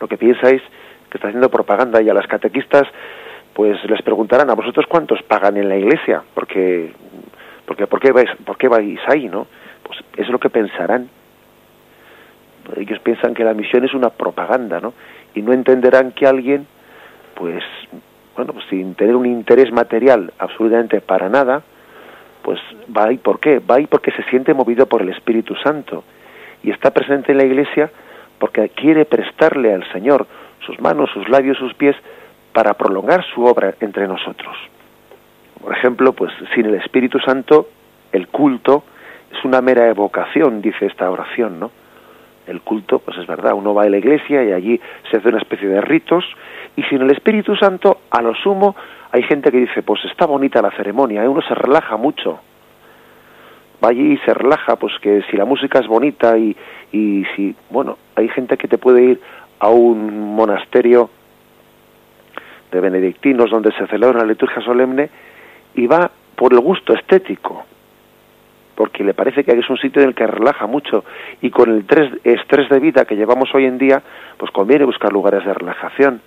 Lo 0.00 0.08
que 0.08 0.16
piensa 0.16 0.48
es 0.50 0.62
que 1.10 1.18
está 1.18 1.28
haciendo 1.28 1.50
propaganda 1.50 2.00
y 2.02 2.08
a 2.08 2.14
las 2.14 2.26
catequistas 2.26 2.84
pues 3.52 3.78
les 3.84 4.00
preguntarán 4.02 4.48
a 4.50 4.54
vosotros 4.54 4.86
cuántos 4.88 5.22
pagan 5.22 5.56
en 5.56 5.68
la 5.68 5.76
iglesia, 5.76 6.22
porque 6.34 6.92
porque 7.66 7.86
¿por 7.86 8.00
qué 8.00 8.12
vais, 8.12 8.30
por 8.44 8.68
vais 8.68 9.00
ahí, 9.08 9.28
no? 9.28 9.46
Pues 9.82 9.98
es 10.16 10.28
lo 10.28 10.38
que 10.38 10.50
pensarán. 10.50 11.08
Ellos 12.76 12.98
piensan 13.00 13.34
que 13.34 13.44
la 13.44 13.54
misión 13.54 13.84
es 13.84 13.94
una 13.94 14.10
propaganda, 14.10 14.80
¿no? 14.80 14.94
Y 15.34 15.42
no 15.42 15.52
entenderán 15.52 16.12
que 16.12 16.26
alguien, 16.26 16.66
pues, 17.34 17.62
bueno, 18.36 18.52
pues 18.52 18.64
sin 18.70 18.94
tener 18.94 19.16
un 19.16 19.26
interés 19.26 19.72
material 19.72 20.32
absolutamente 20.38 21.00
para 21.00 21.28
nada, 21.28 21.62
pues 22.42 22.58
va 22.94 23.04
ahí, 23.04 23.18
¿por 23.18 23.40
qué? 23.40 23.58
Va 23.60 23.76
ahí 23.76 23.86
porque 23.86 24.10
se 24.12 24.22
siente 24.24 24.54
movido 24.54 24.86
por 24.86 25.02
el 25.02 25.10
Espíritu 25.10 25.54
Santo 25.56 26.04
y 26.62 26.70
está 26.70 26.90
presente 26.90 27.32
en 27.32 27.38
la 27.38 27.44
iglesia 27.44 27.90
porque 28.38 28.68
quiere 28.70 29.04
prestarle 29.04 29.72
al 29.72 29.90
Señor 29.92 30.26
sus 30.66 30.80
manos, 30.80 31.10
sus 31.12 31.28
labios, 31.28 31.58
sus 31.58 31.74
pies 31.74 31.96
para 32.52 32.74
prolongar 32.74 33.24
su 33.34 33.44
obra 33.44 33.74
entre 33.80 34.06
nosotros. 34.06 34.56
Por 35.60 35.72
ejemplo, 35.72 36.12
pues 36.12 36.32
sin 36.54 36.66
el 36.66 36.74
Espíritu 36.74 37.18
Santo 37.20 37.68
el 38.12 38.28
culto 38.28 38.84
es 39.32 39.44
una 39.44 39.60
mera 39.60 39.88
evocación, 39.88 40.60
dice 40.60 40.86
esta 40.86 41.10
oración, 41.10 41.60
¿no? 41.60 41.70
El 42.46 42.60
culto, 42.60 42.98
pues 42.98 43.18
es 43.18 43.26
verdad, 43.26 43.54
uno 43.54 43.72
va 43.72 43.84
a 43.84 43.88
la 43.88 43.98
iglesia 43.98 44.42
y 44.42 44.52
allí 44.52 44.80
se 45.10 45.16
hace 45.16 45.28
una 45.28 45.38
especie 45.38 45.68
de 45.68 45.80
ritos 45.80 46.24
y 46.76 46.82
sin 46.84 47.02
el 47.02 47.10
Espíritu 47.10 47.54
Santo, 47.56 47.98
a 48.10 48.22
lo 48.22 48.34
sumo, 48.34 48.74
hay 49.10 49.22
gente 49.22 49.50
que 49.50 49.58
dice, 49.58 49.82
pues 49.82 50.04
está 50.06 50.26
bonita 50.26 50.62
la 50.62 50.70
ceremonia, 50.70 51.22
¿eh? 51.22 51.28
uno 51.28 51.42
se 51.42 51.54
relaja 51.54 51.96
mucho. 51.96 52.40
Va 53.84 53.88
allí 53.88 54.12
y 54.12 54.18
se 54.18 54.32
relaja, 54.32 54.76
pues 54.76 54.92
que 55.00 55.22
si 55.30 55.36
la 55.36 55.44
música 55.44 55.80
es 55.80 55.86
bonita 55.86 56.38
y, 56.38 56.56
y 56.92 57.24
si, 57.36 57.54
bueno, 57.70 57.98
hay 58.14 58.28
gente 58.28 58.56
que 58.56 58.68
te 58.68 58.78
puede 58.78 59.02
ir 59.02 59.20
a 59.58 59.68
un 59.68 60.34
monasterio 60.34 61.10
de 62.70 62.80
benedictinos 62.80 63.50
donde 63.50 63.72
se 63.72 63.86
celebra 63.86 64.20
la 64.20 64.26
liturgia 64.26 64.62
solemne 64.62 65.10
y 65.74 65.86
va 65.86 66.10
por 66.34 66.54
el 66.54 66.60
gusto 66.60 66.94
estético, 66.94 67.64
porque 68.82 69.04
le 69.04 69.14
parece 69.14 69.44
que 69.44 69.52
es 69.52 69.70
un 69.70 69.78
sitio 69.78 70.02
en 70.02 70.08
el 70.08 70.14
que 70.16 70.26
relaja 70.26 70.66
mucho 70.66 71.04
y 71.40 71.50
con 71.50 71.70
el 71.70 71.86
estrés 72.24 72.68
de 72.68 72.80
vida 72.80 73.04
que 73.04 73.14
llevamos 73.14 73.54
hoy 73.54 73.64
en 73.64 73.78
día, 73.78 74.02
pues 74.36 74.50
conviene 74.50 74.84
buscar 74.84 75.12
lugares 75.12 75.44
de 75.44 75.54
relajación. 75.54 76.20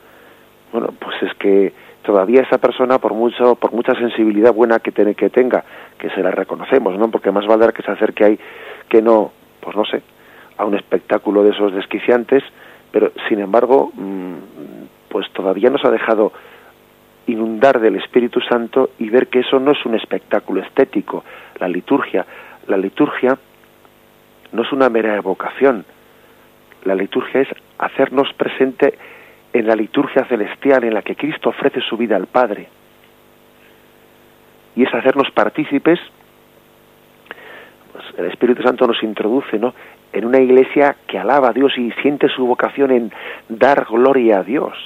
Bueno, 0.72 0.94
pues 0.98 1.22
es 1.22 1.34
que 1.34 1.74
todavía 2.02 2.44
esa 2.44 2.58
persona, 2.58 2.98
por 2.98 3.14
mucho, 3.14 3.56
por 3.56 3.74
mucha 3.74 3.94
sensibilidad 3.96 4.54
buena 4.54 4.80
que, 4.80 4.94
tiene, 4.94 5.16
que 5.16 5.30
tenga, 5.30 5.66
que 5.98 6.10
se 6.12 6.24
la 6.24 6.32
reconocemos, 6.32 6.98
¿no? 6.98 7.12
Porque 7.12 7.30
más 7.30 7.46
valdrá 7.46 7.74
que 7.74 7.84
se 7.84 7.92
acerque 7.92 8.24
ahí 8.24 8.40
que 8.88 9.02
no, 9.02 9.34
pues 9.60 9.76
no 9.76 9.84
sé, 9.84 10.02
a 10.56 10.64
un 10.64 10.76
espectáculo 10.76 11.44
de 11.44 11.50
esos 11.50 11.74
desquiciantes, 11.74 12.42
pero 12.90 13.12
sin 13.28 13.42
embargo, 13.42 13.92
mm, 13.94 14.36
pues 15.10 15.30
todavía 15.34 15.70
nos 15.70 15.84
ha 15.84 15.92
dejado 15.92 16.32
inundar 17.28 17.80
del 17.80 17.96
Espíritu 17.96 18.40
Santo 18.42 18.92
y 19.00 19.10
ver 19.10 19.28
que 19.28 19.40
eso 19.40 19.60
no 19.60 19.72
es 19.72 19.86
un 19.86 19.96
espectáculo 19.96 20.62
estético, 20.62 21.24
la 21.60 21.68
liturgia. 21.68 22.26
La 22.68 22.78
liturgia 22.78 23.38
no 24.52 24.62
es 24.64 24.72
una 24.72 24.90
mera 24.90 25.16
evocación, 25.16 25.86
la 26.84 26.96
liturgia 26.96 27.42
es 27.42 27.48
hacernos 27.78 28.32
presente 28.34 28.98
en 29.54 29.68
la 29.68 29.76
liturgia 29.76 30.26
celestial 30.26 30.84
en 30.84 30.94
la 30.94 31.02
que 31.02 31.16
Cristo 31.16 31.50
ofrece 31.50 31.82
su 31.82 31.98
vida 31.98 32.16
al 32.16 32.28
Padre. 32.28 32.68
Y 34.76 34.84
es 34.84 34.94
hacernos 34.94 35.32
partícipes, 35.32 36.00
pues 37.92 38.06
el 38.18 38.26
Espíritu 38.26 38.62
Santo 38.62 38.86
nos 38.86 39.02
introduce 39.04 39.58
¿no? 39.58 39.74
en 40.12 40.26
una 40.26 40.40
iglesia 40.40 40.96
que 41.08 41.18
alaba 41.18 41.50
a 41.50 41.54
Dios 41.54 41.78
y 41.78 41.92
siente 42.02 42.28
su 42.30 42.46
vocación 42.46 42.92
en 42.92 43.12
dar 43.50 43.86
gloria 43.86 44.40
a 44.40 44.44
Dios 44.44 44.78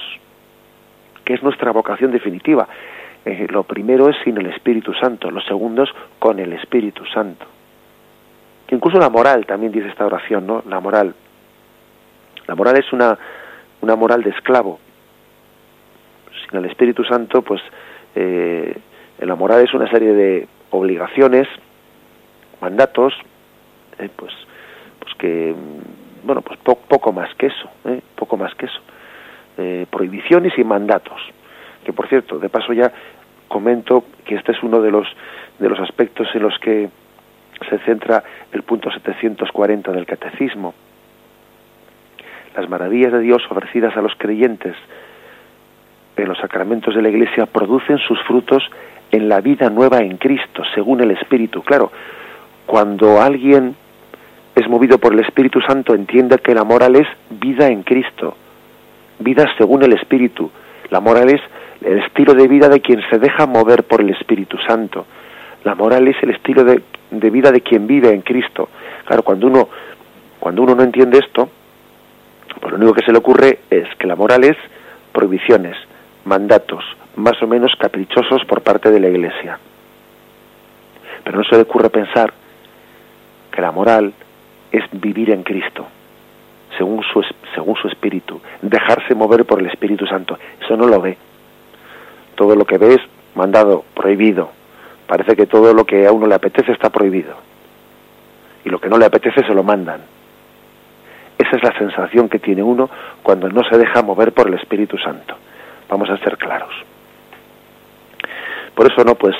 que 1.30 1.34
es 1.34 1.44
nuestra 1.44 1.70
vocación 1.70 2.10
definitiva. 2.10 2.66
Eh, 3.24 3.46
lo 3.50 3.62
primero 3.62 4.08
es 4.08 4.16
sin 4.24 4.36
el 4.38 4.46
Espíritu 4.46 4.92
Santo, 4.94 5.30
lo 5.30 5.40
segundo 5.40 5.84
es 5.84 5.90
con 6.18 6.40
el 6.40 6.52
Espíritu 6.54 7.04
Santo. 7.06 7.46
Incluso 8.70 8.98
la 8.98 9.08
moral, 9.08 9.46
también 9.46 9.72
dice 9.72 9.88
esta 9.88 10.06
oración, 10.06 10.46
¿no? 10.46 10.62
La 10.68 10.80
moral. 10.80 11.14
La 12.46 12.54
moral 12.54 12.76
es 12.78 12.92
una, 12.92 13.18
una 13.80 13.96
moral 13.96 14.22
de 14.22 14.30
esclavo. 14.30 14.78
Sin 16.48 16.58
el 16.58 16.66
Espíritu 16.66 17.04
Santo, 17.04 17.42
pues 17.42 17.60
eh, 18.14 18.76
la 19.18 19.34
moral 19.34 19.64
es 19.64 19.74
una 19.74 19.90
serie 19.90 20.12
de 20.12 20.48
obligaciones, 20.70 21.48
mandatos, 22.60 23.12
eh, 23.98 24.08
pues, 24.14 24.32
pues 25.00 25.14
que, 25.14 25.54
bueno, 26.22 26.40
pues 26.42 26.58
poco 26.60 27.12
más 27.12 27.34
que 27.34 27.46
eso, 27.46 27.70
poco 28.14 28.36
más 28.36 28.54
que 28.54 28.66
eso. 28.66 28.80
Eh, 29.58 29.86
prohibiciones 29.90 30.56
y 30.56 30.64
mandatos. 30.64 31.20
Que 31.84 31.92
por 31.92 32.08
cierto, 32.08 32.38
de 32.38 32.48
paso 32.48 32.72
ya 32.72 32.92
comento 33.48 34.04
que 34.24 34.36
este 34.36 34.52
es 34.52 34.62
uno 34.62 34.80
de 34.80 34.90
los 34.90 35.08
de 35.58 35.68
los 35.68 35.78
aspectos 35.80 36.28
en 36.34 36.42
los 36.42 36.58
que 36.60 36.88
se 37.68 37.78
centra 37.80 38.22
el 38.52 38.62
punto 38.62 38.90
740 38.90 39.92
del 39.92 40.06
catecismo. 40.06 40.74
Las 42.56 42.68
maravillas 42.68 43.12
de 43.12 43.20
Dios 43.20 43.42
ofrecidas 43.50 43.96
a 43.96 44.02
los 44.02 44.14
creyentes 44.16 44.74
en 46.16 46.28
los 46.28 46.38
sacramentos 46.38 46.94
de 46.94 47.02
la 47.02 47.08
Iglesia 47.08 47.46
producen 47.46 47.98
sus 47.98 48.20
frutos 48.24 48.62
en 49.10 49.28
la 49.28 49.40
vida 49.40 49.70
nueva 49.70 49.98
en 49.98 50.16
Cristo, 50.16 50.62
según 50.74 51.00
el 51.00 51.12
Espíritu. 51.12 51.62
Claro, 51.62 51.90
cuando 52.66 53.20
alguien 53.20 53.74
es 54.54 54.68
movido 54.68 54.98
por 54.98 55.12
el 55.12 55.20
Espíritu 55.20 55.60
Santo, 55.60 55.94
entiende 55.94 56.38
que 56.38 56.54
la 56.54 56.64
moral 56.64 56.96
es 56.96 57.06
vida 57.30 57.68
en 57.68 57.82
Cristo 57.82 58.36
vida 59.20 59.46
según 59.56 59.84
el 59.84 59.92
Espíritu. 59.92 60.50
La 60.90 61.00
moral 61.00 61.30
es 61.30 61.40
el 61.82 61.98
estilo 61.98 62.34
de 62.34 62.48
vida 62.48 62.68
de 62.68 62.80
quien 62.80 63.00
se 63.08 63.18
deja 63.18 63.46
mover 63.46 63.84
por 63.84 64.00
el 64.00 64.10
Espíritu 64.10 64.58
Santo. 64.66 65.06
La 65.64 65.74
moral 65.74 66.08
es 66.08 66.16
el 66.22 66.30
estilo 66.30 66.64
de, 66.64 66.82
vida 67.30 67.52
de 67.52 67.60
quien 67.60 67.86
vive 67.86 68.10
en 68.12 68.22
Cristo. 68.22 68.68
Claro, 69.04 69.22
cuando 69.22 69.46
uno, 69.46 69.68
cuando 70.38 70.62
uno 70.62 70.74
no 70.74 70.82
entiende 70.82 71.18
esto, 71.18 71.48
pues 72.60 72.72
lo 72.72 72.78
único 72.78 72.94
que 72.94 73.04
se 73.04 73.12
le 73.12 73.18
ocurre 73.18 73.60
es 73.70 73.88
que 73.98 74.06
la 74.06 74.16
moral 74.16 74.44
es 74.44 74.56
prohibiciones, 75.12 75.76
mandatos, 76.24 76.84
más 77.16 77.40
o 77.42 77.46
menos 77.46 77.72
caprichosos 77.78 78.44
por 78.46 78.62
parte 78.62 78.90
de 78.90 79.00
la 79.00 79.08
Iglesia. 79.08 79.58
Pero 81.24 81.38
no 81.38 81.44
se 81.44 81.56
le 81.56 81.62
ocurre 81.62 81.90
pensar 81.90 82.32
que 83.50 83.60
la 83.60 83.72
moral 83.72 84.12
es 84.72 84.84
vivir 84.92 85.30
en 85.30 85.42
Cristo 85.42 85.86
según 86.80 87.02
su, 87.02 87.22
según 87.54 87.76
su 87.76 87.88
espíritu, 87.88 88.40
dejarse 88.62 89.14
mover 89.14 89.44
por 89.44 89.60
el 89.60 89.66
Espíritu 89.66 90.06
Santo. 90.06 90.38
Eso 90.62 90.76
no 90.76 90.86
lo 90.86 91.00
ve. 91.00 91.16
Todo 92.34 92.56
lo 92.56 92.64
que 92.64 92.78
ve 92.78 92.94
es 92.94 93.00
mandado, 93.34 93.84
prohibido. 93.94 94.50
Parece 95.10 95.34
que 95.34 95.46
todo 95.46 95.74
lo 95.74 95.84
que 95.84 96.06
a 96.06 96.12
uno 96.12 96.28
le 96.28 96.36
apetece 96.36 96.70
está 96.70 96.88
prohibido. 96.88 97.34
Y 98.64 98.68
lo 98.68 98.80
que 98.80 98.88
no 98.88 98.96
le 98.96 99.06
apetece 99.06 99.44
se 99.44 99.52
lo 99.52 99.64
mandan. 99.64 100.02
Esa 101.36 101.56
es 101.56 101.64
la 101.64 101.76
sensación 101.76 102.28
que 102.28 102.38
tiene 102.38 102.62
uno 102.62 102.88
cuando 103.20 103.48
no 103.48 103.64
se 103.64 103.76
deja 103.76 104.02
mover 104.02 104.30
por 104.30 104.46
el 104.46 104.54
Espíritu 104.54 104.96
Santo. 104.98 105.34
Vamos 105.88 106.08
a 106.10 106.16
ser 106.18 106.38
claros. 106.38 106.72
Por 108.72 108.86
eso 108.86 109.02
no, 109.02 109.16
pues, 109.16 109.34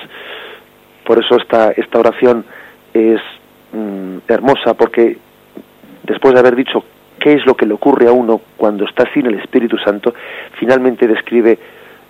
por 1.04 1.22
eso 1.24 1.36
esta, 1.36 1.70
esta 1.70 2.00
oración 2.00 2.44
es 2.92 3.20
mm, 3.72 4.16
hermosa, 4.26 4.74
porque 4.74 5.18
después 6.02 6.34
de 6.34 6.40
haber 6.40 6.56
dicho 6.56 6.82
qué 7.20 7.34
es 7.34 7.46
lo 7.46 7.54
que 7.54 7.66
le 7.66 7.74
ocurre 7.74 8.08
a 8.08 8.12
uno 8.12 8.40
cuando 8.56 8.86
está 8.86 9.04
sin 9.14 9.26
el 9.26 9.36
Espíritu 9.36 9.78
Santo, 9.78 10.14
finalmente 10.58 11.06
describe, 11.06 11.56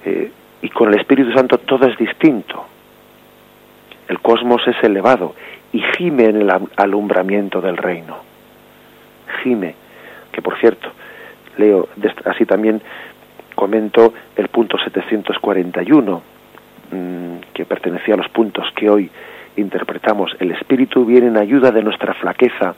eh, 0.07 0.31
y 0.63 0.69
con 0.71 0.89
el 0.89 0.99
Espíritu 0.99 1.31
Santo 1.33 1.59
todo 1.59 1.87
es 1.87 1.99
distinto. 1.99 2.65
El 4.11 4.21
cosmos 4.21 4.61
es 4.67 4.77
elevado 4.83 5.35
y 5.73 5.81
gime 5.97 6.25
en 6.25 6.43
el 6.43 6.53
alumbramiento 6.77 7.61
del 7.61 7.77
reino. 7.77 8.17
Gime, 9.43 9.77
que 10.33 10.43
por 10.43 10.59
cierto, 10.59 10.91
leo 11.57 11.89
así 12.25 12.45
también 12.45 12.83
comento 13.55 14.13
el 14.35 14.49
punto 14.49 14.79
741, 14.79 16.23
mm, 16.91 17.37
que 17.55 17.65
pertenecía 17.65 18.15
a 18.15 18.19
los 18.19 18.29
puntos 18.31 18.67
que 18.75 18.91
hoy 18.91 19.09
interpretamos. 19.57 20.35
El 20.41 20.51
Espíritu 20.51 21.05
viene 21.05 21.29
en 21.29 21.37
ayuda 21.37 21.71
de 21.71 21.83
nuestra 21.83 22.13
flaqueza 22.15 22.75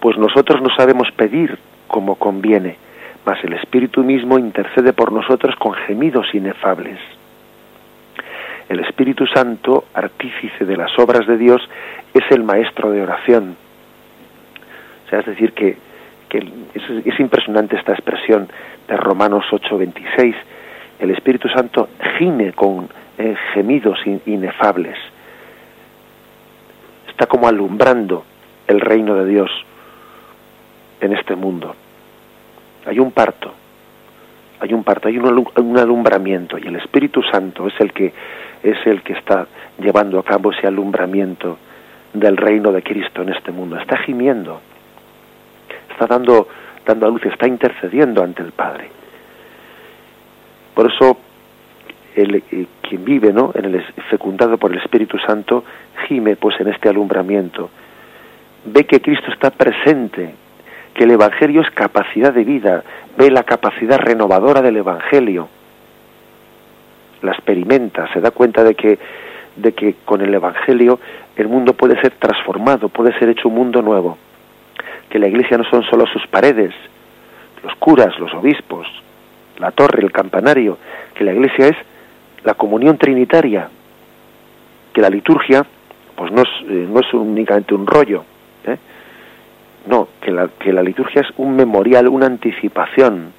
pues 0.00 0.16
nosotros 0.16 0.60
no 0.62 0.74
sabemos 0.74 1.08
pedir 1.12 1.58
como 1.86 2.16
conviene, 2.16 2.76
mas 3.24 3.38
el 3.44 3.52
Espíritu 3.52 4.02
mismo 4.02 4.38
intercede 4.38 4.92
por 4.92 5.12
nosotros 5.12 5.54
con 5.56 5.74
gemidos 5.74 6.34
inefables. 6.34 6.98
El 8.70 8.78
Espíritu 8.78 9.26
Santo, 9.26 9.86
artífice 9.94 10.64
de 10.64 10.76
las 10.76 10.96
obras 10.96 11.26
de 11.26 11.36
Dios, 11.36 11.60
es 12.14 12.22
el 12.30 12.44
maestro 12.44 12.92
de 12.92 13.02
oración. 13.02 13.56
O 15.04 15.10
sea, 15.10 15.18
es 15.18 15.26
decir, 15.26 15.52
que, 15.54 15.76
es, 16.72 17.18
impresionante 17.18 17.74
esta 17.74 17.94
expresión 17.94 18.48
de 18.86 18.96
Romanos 18.96 19.44
8:26. 19.50 20.36
El 21.00 21.10
Espíritu 21.10 21.48
Santo 21.48 21.88
gime 22.16 22.52
con 22.52 22.88
eh, 23.18 23.34
gemidos 23.54 23.98
inefables. 24.24 24.96
Está 27.08 27.26
como 27.26 27.48
alumbrando 27.48 28.24
el 28.68 28.80
reino 28.80 29.16
de 29.16 29.26
Dios 29.26 29.50
en 31.00 31.12
este 31.12 31.34
mundo. 31.34 31.74
Hay 32.86 33.00
un 33.00 33.10
parto, 33.10 33.52
hay 34.60 34.74
un 34.74 34.84
parto, 34.84 35.08
hay 35.08 35.18
un 35.18 35.78
alumbramiento 35.78 36.58
y 36.58 36.66
el 36.66 36.76
Espíritu 36.76 37.22
Santo 37.22 37.66
es 37.66 37.74
el 37.80 37.92
que 37.92 38.12
es 38.62 38.86
el 38.86 39.02
que 39.02 39.14
está 39.14 39.46
llevando 39.78 40.18
a 40.18 40.22
cabo 40.22 40.52
ese 40.52 40.66
alumbramiento 40.66 41.58
del 42.12 42.36
reino 42.36 42.72
de 42.72 42.82
Cristo 42.82 43.22
en 43.22 43.30
este 43.30 43.52
mundo. 43.52 43.78
Está 43.78 43.96
gimiendo, 43.98 44.60
está 45.90 46.06
dando 46.06 46.46
dando 46.84 47.06
a 47.06 47.10
luz, 47.10 47.24
está 47.26 47.46
intercediendo 47.46 48.22
ante 48.22 48.42
el 48.42 48.52
Padre. 48.52 48.88
Por 50.74 50.90
eso 50.90 51.18
el, 52.14 52.36
eh, 52.36 52.66
quien 52.82 53.04
vive 53.04 53.32
¿no? 53.32 53.52
en 53.54 53.66
el, 53.66 53.82
fecundado 54.10 54.58
por 54.58 54.72
el 54.72 54.78
Espíritu 54.78 55.18
Santo 55.18 55.64
gime 56.06 56.36
pues 56.36 56.60
en 56.60 56.68
este 56.68 56.88
alumbramiento. 56.88 57.70
Ve 58.64 58.84
que 58.84 59.00
Cristo 59.00 59.30
está 59.32 59.50
presente, 59.50 60.34
que 61.00 61.04
el 61.04 61.12
Evangelio 61.12 61.62
es 61.62 61.70
capacidad 61.70 62.30
de 62.30 62.44
vida, 62.44 62.84
ve 63.16 63.30
la 63.30 63.42
capacidad 63.44 63.96
renovadora 63.96 64.60
del 64.60 64.76
Evangelio, 64.76 65.48
la 67.22 67.32
experimenta, 67.32 68.12
se 68.12 68.20
da 68.20 68.32
cuenta 68.32 68.62
de 68.62 68.74
que, 68.74 68.98
de 69.56 69.72
que 69.72 69.94
con 70.04 70.20
el 70.20 70.34
Evangelio 70.34 71.00
el 71.36 71.48
mundo 71.48 71.72
puede 71.72 71.98
ser 72.02 72.10
transformado, 72.18 72.90
puede 72.90 73.18
ser 73.18 73.30
hecho 73.30 73.48
un 73.48 73.54
mundo 73.54 73.80
nuevo, 73.80 74.18
que 75.08 75.18
la 75.18 75.26
iglesia 75.26 75.56
no 75.56 75.64
son 75.70 75.84
solo 75.84 76.06
sus 76.06 76.26
paredes, 76.26 76.74
los 77.64 77.74
curas, 77.76 78.18
los 78.18 78.34
obispos, 78.34 78.86
la 79.56 79.70
torre, 79.70 80.02
el 80.02 80.12
campanario, 80.12 80.76
que 81.14 81.24
la 81.24 81.32
iglesia 81.32 81.68
es 81.68 81.76
la 82.44 82.52
comunión 82.52 82.98
trinitaria, 82.98 83.70
que 84.92 85.00
la 85.00 85.08
liturgia 85.08 85.64
pues 86.14 86.30
no 86.30 86.42
es, 86.42 86.48
eh, 86.68 86.86
no 86.92 87.00
es 87.00 87.10
únicamente 87.14 87.72
un 87.72 87.86
rollo. 87.86 88.22
No, 89.86 90.08
que 90.20 90.30
la, 90.30 90.48
que 90.48 90.72
la 90.72 90.82
liturgia 90.82 91.22
es 91.22 91.28
un 91.36 91.56
memorial, 91.56 92.08
una 92.08 92.26
anticipación, 92.26 93.32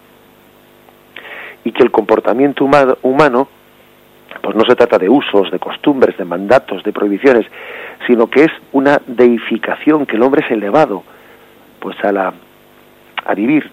y 1.64 1.72
que 1.72 1.84
el 1.84 1.92
comportamiento 1.92 2.66
humano, 2.66 3.48
pues 4.42 4.56
no 4.56 4.66
se 4.66 4.76
trata 4.76 4.98
de 4.98 5.10
usos, 5.10 5.52
de 5.52 5.60
costumbres, 5.60 6.18
de 6.18 6.26
mandatos, 6.26 6.84
de 6.84 6.92
prohibiciones, 6.92 7.46
sino 8.08 8.28
que 8.28 8.46
es 8.46 8.52
una 8.72 9.00
deificación, 9.06 10.06
que 10.06 10.16
el 10.16 10.24
hombre 10.24 10.44
es 10.44 10.52
elevado 10.52 11.04
pues 11.80 11.98
a 12.04 12.12
la 12.12 12.34
a 13.26 13.34
vivir 13.36 13.70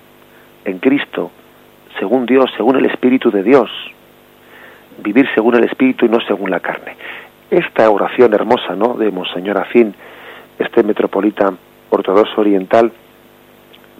en 0.65 0.79
Cristo 0.79 1.31
según 1.99 2.27
Dios, 2.27 2.51
según 2.57 2.77
el 2.77 2.87
Espíritu 2.87 3.31
de 3.31 3.43
Dios, 3.43 3.71
vivir 4.99 5.29
según 5.35 5.57
el 5.57 5.65
Espíritu 5.65 6.07
y 6.07 6.09
no 6.09 6.21
según 6.21 6.51
la 6.51 6.61
carne. 6.61 6.97
Esta 7.51 7.89
oración 7.91 8.35
hermosa, 8.35 8.75
¿no? 8.77 8.95
de 8.95 9.11
Monseñor 9.11 9.59
Afín, 9.59 9.95
este 10.59 10.83
metropolita 10.83 11.53
ortodoxo 11.91 12.41
oriental, 12.41 12.93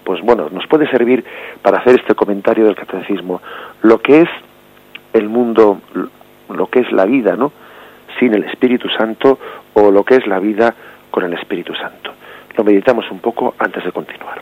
pues 0.05 0.21
bueno, 0.23 0.49
nos 0.51 0.67
puede 0.67 0.91
servir 0.91 1.25
para 1.63 1.79
hacer 1.79 2.01
este 2.01 2.15
comentario 2.15 2.65
del 2.65 2.75
catecismo. 2.75 3.43
Lo 3.83 3.99
que 4.01 4.23
es 4.23 4.29
el 5.13 5.29
mundo, 5.29 5.81
lo 6.49 6.67
que 6.69 6.81
es 6.81 6.93
la 6.93 7.05
vida, 7.05 7.37
¿no? 7.37 7.53
Sin 8.19 8.35
el 8.35 8.45
Espíritu 8.45 8.89
Santo 8.89 9.39
o 9.75 9.91
lo 9.91 10.05
que 10.05 10.17
es 10.17 10.27
la 10.27 10.39
vida 10.39 10.75
con 11.11 11.25
el 11.25 11.35
Espíritu 11.35 11.75
Santo. 11.75 12.13
Lo 12.57 12.65
meditamos 12.65 13.11
un 13.11 13.21
poco 13.21 13.55
antes 13.59 13.85
de 13.85 13.93
continuar. 13.93 14.41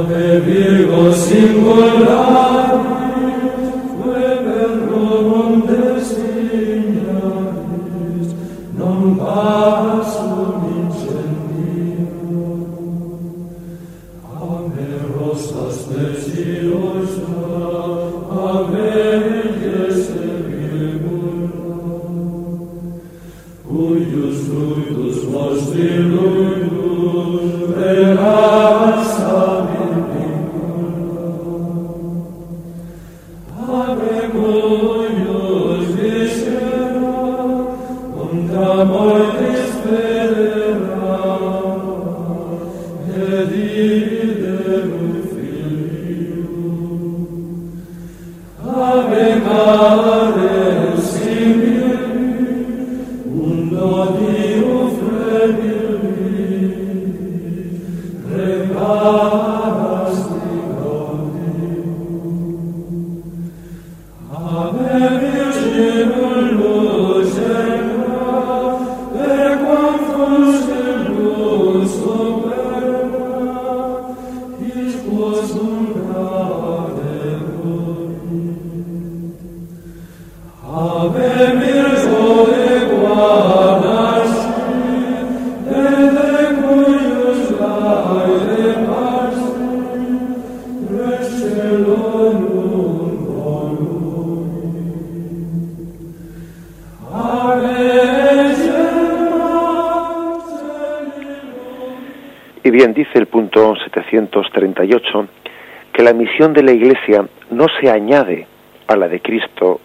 Ave 0.00 0.40
Virgo 0.40 1.12
singular, 1.12 2.99
misión 106.40 106.54
de 106.54 106.62
la 106.62 106.72
Iglesia 106.72 107.28
no 107.50 107.66
se 107.78 107.90
añade 107.90 108.46
a 108.86 108.96
la 108.96 109.08
de 109.08 109.20
Cristo 109.20 109.78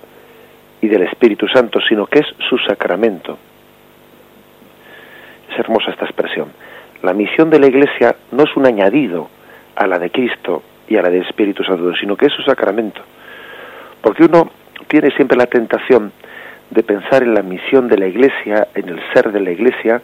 y 0.79 0.87
del 0.87 1.01
Espíritu 1.01 1.49
Santo, 1.49 1.81
sino 1.81 2.07
que 2.07 2.19
es 2.19 2.25
su 2.47 2.57
sacramento. 2.59 3.37
Es 5.51 5.59
hermosa 5.59 5.91
esta 5.91 6.05
expresión. 6.05 6.47
La 7.03 7.11
misión 7.11 7.49
de 7.49 7.59
la 7.59 7.67
Iglesia 7.67 8.15
no 8.31 8.43
es 8.43 8.55
un 8.55 8.65
añadido 8.65 9.27
a 9.75 9.85
la 9.85 9.99
de 9.99 10.09
Cristo 10.11 10.63
y 10.87 10.95
a 10.95 11.01
la 11.01 11.09
del 11.09 11.23
Espíritu 11.23 11.61
Santo, 11.65 11.93
sino 11.99 12.15
que 12.15 12.27
es 12.27 12.31
su 12.31 12.41
sacramento. 12.43 13.01
Porque 14.01 14.23
uno 14.23 14.49
tiene 14.87 15.11
siempre 15.11 15.37
la 15.37 15.47
tentación 15.47 16.13
de 16.69 16.83
pensar 16.83 17.21
en 17.23 17.33
la 17.33 17.41
misión 17.41 17.89
de 17.89 17.97
la 17.97 18.07
Iglesia, 18.07 18.69
en 18.75 18.87
el 18.87 19.01
ser 19.13 19.33
de 19.33 19.41
la 19.41 19.51
Iglesia, 19.51 20.01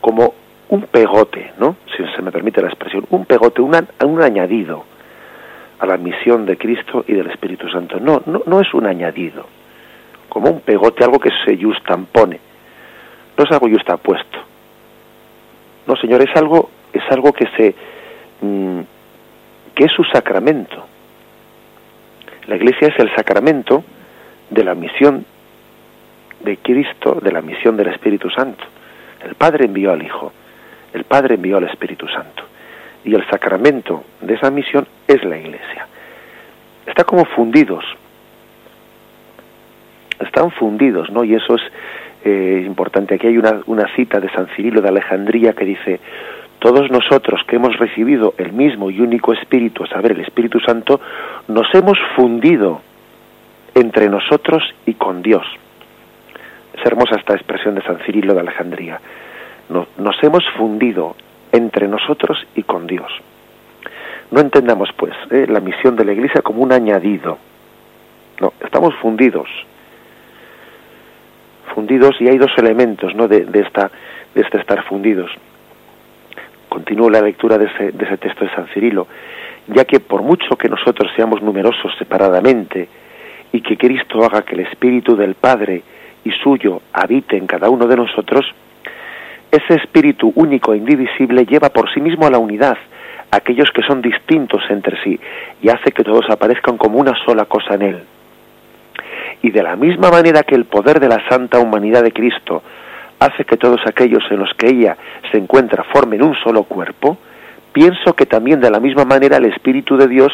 como 0.00 0.32
un 0.70 0.80
pegote, 0.80 1.52
¿no? 1.58 1.76
Si 1.94 2.02
se 2.16 2.22
me 2.22 2.32
permite 2.32 2.62
la 2.62 2.68
expresión, 2.68 3.04
un 3.10 3.26
pegote, 3.26 3.60
un, 3.60 3.76
un 4.06 4.22
añadido 4.22 4.86
a 5.80 5.86
la 5.86 5.96
misión 5.96 6.46
de 6.46 6.56
Cristo 6.56 7.04
y 7.08 7.14
del 7.14 7.30
Espíritu 7.30 7.68
Santo. 7.68 7.98
No, 7.98 8.22
no, 8.26 8.42
no 8.46 8.60
es 8.60 8.72
un 8.74 8.86
añadido, 8.86 9.46
como 10.28 10.50
un 10.50 10.60
pegote, 10.60 11.04
algo 11.04 11.18
que 11.18 11.30
se 11.44 11.56
justampone. 11.56 12.38
No 13.36 13.44
es 13.44 13.50
algo 13.50 13.68
justapuesto. 13.68 14.38
No, 15.86 15.96
Señor, 15.96 16.22
es 16.22 16.36
algo, 16.36 16.70
es 16.92 17.02
algo 17.10 17.32
que 17.32 17.46
se, 17.56 17.74
mm, 18.42 18.80
que 19.74 19.84
es 19.84 19.92
su 19.92 20.04
sacramento. 20.04 20.86
La 22.46 22.56
Iglesia 22.56 22.88
es 22.88 22.98
el 22.98 23.14
sacramento 23.14 23.82
de 24.50 24.64
la 24.64 24.74
misión 24.74 25.24
de 26.44 26.56
Cristo, 26.58 27.18
de 27.22 27.32
la 27.32 27.40
misión 27.40 27.76
del 27.76 27.88
Espíritu 27.88 28.28
Santo. 28.30 28.64
El 29.24 29.34
Padre 29.34 29.66
envió 29.66 29.92
al 29.92 30.02
Hijo 30.02 30.32
el 30.92 31.04
Padre 31.04 31.36
envió 31.36 31.58
al 31.58 31.64
Espíritu 31.64 32.06
Santo. 32.08 32.44
Y 33.04 33.14
el 33.14 33.26
sacramento 33.28 34.04
de 34.20 34.34
esa 34.34 34.50
misión 34.50 34.86
es 35.06 35.24
la 35.24 35.38
Iglesia. 35.38 35.86
Está 36.86 37.04
como 37.04 37.24
fundidos. 37.24 37.84
Están 40.18 40.50
fundidos, 40.50 41.10
¿no? 41.10 41.24
Y 41.24 41.34
eso 41.34 41.54
es 41.54 41.62
eh, 42.24 42.62
importante. 42.66 43.14
Aquí 43.14 43.26
hay 43.26 43.38
una, 43.38 43.88
cita 43.96 44.20
de 44.20 44.30
San 44.30 44.48
Cirilo 44.48 44.82
de 44.82 44.88
Alejandría 44.88 45.54
que 45.54 45.64
dice, 45.64 46.00
todos 46.58 46.90
nosotros 46.90 47.40
que 47.46 47.56
hemos 47.56 47.78
recibido 47.78 48.34
el 48.36 48.52
mismo 48.52 48.90
y 48.90 49.00
único 49.00 49.32
Espíritu, 49.32 49.84
a 49.84 49.88
saber, 49.88 50.12
el 50.12 50.20
Espíritu 50.20 50.60
Santo, 50.60 51.00
nos 51.48 51.74
hemos 51.74 51.98
fundido 52.16 52.82
entre 53.74 54.10
nosotros 54.10 54.62
y 54.84 54.94
con 54.94 55.22
Dios. 55.22 55.46
Es 56.74 56.84
hermosa 56.84 57.16
esta 57.16 57.34
expresión 57.34 57.74
de 57.74 57.82
San 57.82 57.98
Cirilo 58.00 58.34
de 58.34 58.40
Alejandría 58.40 59.00
nos 59.70 60.22
hemos 60.22 60.44
fundido 60.56 61.16
entre 61.52 61.88
nosotros 61.88 62.46
y 62.54 62.62
con 62.62 62.86
Dios. 62.86 63.10
No 64.30 64.40
entendamos, 64.40 64.90
pues, 64.96 65.12
eh, 65.30 65.46
la 65.48 65.60
misión 65.60 65.96
de 65.96 66.04
la 66.04 66.12
Iglesia 66.12 66.42
como 66.42 66.62
un 66.62 66.72
añadido. 66.72 67.38
No, 68.40 68.52
estamos 68.60 68.94
fundidos. 68.96 69.48
fundidos 71.74 72.20
y 72.20 72.28
hay 72.28 72.38
dos 72.38 72.50
elementos 72.56 73.14
¿no? 73.14 73.28
de, 73.28 73.46
esta, 73.54 73.90
de 74.34 74.40
este 74.40 74.58
estar 74.58 74.82
fundidos. 74.84 75.30
Continúo 76.68 77.10
la 77.10 77.20
lectura 77.20 77.58
de 77.58 77.66
ese, 77.66 77.92
de 77.92 78.04
ese 78.04 78.16
texto 78.16 78.44
de 78.44 78.54
San 78.54 78.66
Cirilo, 78.68 79.06
ya 79.68 79.84
que 79.84 80.00
por 80.00 80.22
mucho 80.22 80.56
que 80.56 80.68
nosotros 80.68 81.10
seamos 81.14 81.42
numerosos 81.42 81.92
separadamente 81.98 82.88
y 83.52 83.60
que 83.60 83.76
Cristo 83.76 84.24
haga 84.24 84.42
que 84.42 84.54
el 84.54 84.60
Espíritu 84.60 85.16
del 85.16 85.34
Padre 85.34 85.82
y 86.24 86.30
suyo 86.32 86.82
habite 86.92 87.36
en 87.36 87.46
cada 87.46 87.68
uno 87.68 87.86
de 87.86 87.96
nosotros, 87.96 88.46
ese 89.50 89.74
Espíritu 89.74 90.32
único 90.36 90.72
e 90.72 90.76
indivisible 90.76 91.44
lleva 91.44 91.70
por 91.70 91.92
sí 91.92 92.00
mismo 92.00 92.26
a 92.26 92.30
la 92.30 92.38
unidad, 92.38 92.78
aquellos 93.30 93.70
que 93.72 93.82
son 93.82 94.00
distintos 94.00 94.62
entre 94.70 95.02
sí, 95.02 95.18
y 95.62 95.68
hace 95.68 95.92
que 95.92 96.04
todos 96.04 96.28
aparezcan 96.30 96.76
como 96.76 96.98
una 96.98 97.14
sola 97.24 97.44
cosa 97.44 97.74
en 97.74 97.82
Él. 97.82 98.02
Y 99.42 99.50
de 99.50 99.62
la 99.62 99.76
misma 99.76 100.10
manera 100.10 100.42
que 100.42 100.54
el 100.54 100.66
poder 100.66 101.00
de 101.00 101.08
la 101.08 101.26
santa 101.28 101.58
humanidad 101.58 102.02
de 102.02 102.12
Cristo 102.12 102.62
hace 103.18 103.44
que 103.44 103.56
todos 103.56 103.80
aquellos 103.86 104.22
en 104.30 104.38
los 104.38 104.52
que 104.54 104.68
ella 104.68 104.96
se 105.30 105.38
encuentra 105.38 105.84
formen 105.84 106.22
un 106.22 106.34
solo 106.36 106.64
cuerpo, 106.64 107.18
pienso 107.72 108.14
que 108.14 108.26
también 108.26 108.60
de 108.60 108.70
la 108.70 108.80
misma 108.80 109.04
manera 109.04 109.36
el 109.38 109.46
Espíritu 109.46 109.96
de 109.96 110.08
Dios 110.08 110.32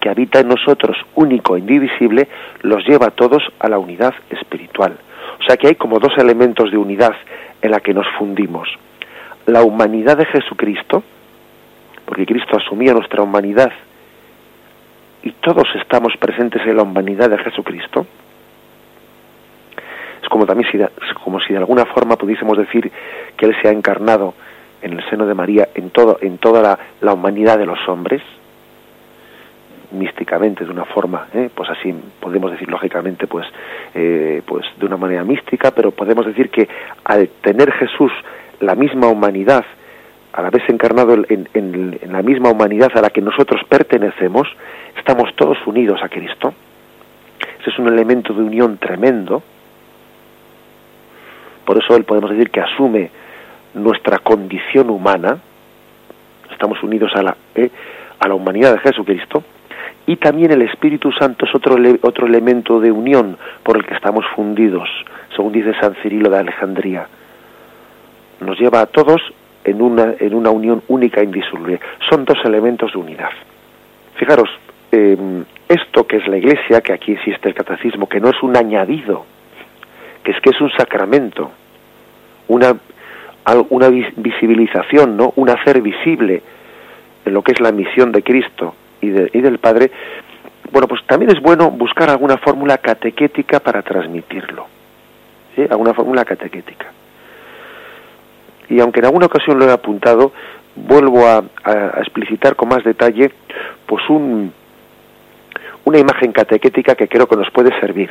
que 0.00 0.08
habita 0.08 0.40
en 0.40 0.48
nosotros, 0.48 0.96
único 1.14 1.56
e 1.56 1.60
indivisible, 1.60 2.28
los 2.62 2.86
lleva 2.86 3.06
a 3.06 3.10
todos 3.10 3.42
a 3.58 3.68
la 3.68 3.78
unidad 3.78 4.14
espiritual. 4.30 4.96
O 5.40 5.42
sea 5.44 5.56
que 5.56 5.68
hay 5.68 5.74
como 5.74 5.98
dos 5.98 6.12
elementos 6.18 6.70
de 6.70 6.76
unidad 6.76 7.14
en 7.62 7.70
la 7.70 7.80
que 7.80 7.94
nos 7.94 8.06
fundimos. 8.18 8.68
La 9.46 9.62
humanidad 9.62 10.16
de 10.16 10.26
Jesucristo, 10.26 11.02
porque 12.04 12.26
Cristo 12.26 12.56
asumía 12.56 12.92
nuestra 12.92 13.22
humanidad 13.22 13.72
y 15.22 15.32
todos 15.32 15.68
estamos 15.74 16.16
presentes 16.18 16.62
en 16.66 16.76
la 16.76 16.82
humanidad 16.82 17.30
de 17.30 17.38
Jesucristo. 17.38 18.06
Es 20.22 20.28
como 20.28 20.46
también 20.46 20.70
si 20.70 20.78
de 20.78 21.58
alguna 21.58 21.86
forma 21.86 22.16
pudiésemos 22.16 22.58
decir 22.58 22.90
que 23.36 23.46
Él 23.46 23.56
se 23.62 23.68
ha 23.68 23.72
encarnado 23.72 24.34
en 24.82 24.92
el 24.92 25.10
seno 25.10 25.26
de 25.26 25.34
María 25.34 25.68
en, 25.74 25.90
todo, 25.90 26.18
en 26.20 26.38
toda 26.38 26.78
la 27.00 27.12
humanidad 27.12 27.58
de 27.58 27.66
los 27.66 27.78
hombres, 27.88 28.22
místicamente 29.90 30.64
de 30.64 30.70
una 30.70 30.84
forma 30.84 31.28
¿eh? 31.32 31.48
pues 31.54 31.70
así 31.70 31.94
podemos 32.20 32.50
decir 32.50 32.68
lógicamente 32.68 33.26
pues 33.26 33.46
eh, 33.94 34.42
pues 34.44 34.66
de 34.78 34.86
una 34.86 34.96
manera 34.96 35.24
mística 35.24 35.70
pero 35.70 35.92
podemos 35.92 36.26
decir 36.26 36.50
que 36.50 36.68
al 37.04 37.28
tener 37.40 37.72
Jesús 37.72 38.12
la 38.60 38.74
misma 38.74 39.08
humanidad 39.08 39.64
al 40.32 40.44
haberse 40.44 40.70
encarnado 40.70 41.14
en, 41.14 41.48
en, 41.54 41.98
la 42.12 42.22
misma 42.22 42.50
humanidad 42.50 42.90
a 42.94 43.00
la 43.00 43.10
que 43.10 43.22
nosotros 43.22 43.62
pertenecemos 43.66 44.46
estamos 44.96 45.34
todos 45.36 45.56
unidos 45.66 46.00
a 46.02 46.08
Cristo 46.08 46.52
ese 47.60 47.70
es 47.70 47.78
un 47.78 47.88
elemento 47.88 48.34
de 48.34 48.42
unión 48.42 48.76
tremendo 48.76 49.42
por 51.64 51.82
eso 51.82 51.96
él 51.96 52.04
podemos 52.04 52.30
decir 52.30 52.50
que 52.50 52.60
asume 52.60 53.10
nuestra 53.72 54.18
condición 54.18 54.90
humana 54.90 55.38
estamos 56.50 56.82
unidos 56.82 57.10
a 57.14 57.22
la 57.22 57.36
¿eh? 57.54 57.70
a 58.20 58.28
la 58.28 58.34
humanidad 58.34 58.74
de 58.74 58.80
Jesucristo 58.80 59.42
y 60.08 60.16
también 60.16 60.50
el 60.50 60.62
Espíritu 60.62 61.12
Santo 61.12 61.44
es 61.44 61.54
otro, 61.54 61.76
otro 62.00 62.26
elemento 62.26 62.80
de 62.80 62.90
unión 62.90 63.36
por 63.62 63.76
el 63.76 63.84
que 63.84 63.92
estamos 63.92 64.24
fundidos, 64.34 64.88
según 65.36 65.52
dice 65.52 65.74
San 65.78 65.96
Cirilo 65.96 66.30
de 66.30 66.38
Alejandría. 66.38 67.06
Nos 68.40 68.58
lleva 68.58 68.80
a 68.80 68.86
todos 68.86 69.20
en 69.64 69.82
una, 69.82 70.14
en 70.18 70.32
una 70.32 70.48
unión 70.48 70.82
única 70.88 71.20
e 71.20 71.24
indisoluble. 71.24 71.78
Son 72.08 72.24
dos 72.24 72.38
elementos 72.46 72.90
de 72.92 72.98
unidad. 72.98 73.28
Fijaros, 74.14 74.48
em, 74.92 75.44
esto 75.68 76.06
que 76.06 76.16
es 76.16 76.26
la 76.26 76.38
Iglesia, 76.38 76.80
que 76.80 76.94
aquí 76.94 77.12
existe 77.12 77.46
el 77.46 77.54
catecismo, 77.54 78.08
que 78.08 78.18
no 78.18 78.30
es 78.30 78.42
un 78.42 78.56
añadido, 78.56 79.26
que 80.24 80.30
es 80.30 80.40
que 80.40 80.48
es 80.48 80.60
un 80.62 80.70
sacramento, 80.70 81.50
una, 82.48 82.74
una 83.68 83.90
visibilización, 84.16 85.18
¿no? 85.18 85.34
un 85.36 85.50
hacer 85.50 85.82
visible 85.82 86.42
en 87.26 87.34
lo 87.34 87.42
que 87.42 87.52
es 87.52 87.60
la 87.60 87.72
misión 87.72 88.10
de 88.10 88.22
Cristo 88.22 88.74
y, 89.00 89.10
del 89.10 89.58
Padre, 89.58 89.90
bueno, 90.70 90.88
pues 90.88 91.04
también 91.06 91.30
es 91.30 91.40
bueno 91.40 91.70
buscar 91.70 92.10
alguna 92.10 92.36
fórmula 92.38 92.78
catequética 92.78 93.60
para 93.60 93.82
transmitirlo. 93.82 94.66
¿sí? 95.54 95.62
Alguna 95.62 95.94
fórmula 95.94 96.24
catequética. 96.24 96.86
Y 98.68 98.80
aunque 98.80 99.00
en 99.00 99.06
alguna 99.06 99.26
ocasión 99.26 99.58
lo 99.58 99.66
he 99.66 99.72
apuntado, 99.72 100.32
vuelvo 100.74 101.26
a, 101.26 101.42
explicitar 101.98 102.54
con 102.54 102.68
más 102.68 102.84
detalle 102.84 103.32
pues 103.86 104.08
un, 104.08 104.52
una 105.84 105.98
imagen 105.98 106.32
catequética 106.32 106.94
que 106.94 107.08
creo 107.08 107.26
que 107.26 107.36
nos 107.36 107.50
puede 107.50 107.78
servir 107.80 108.10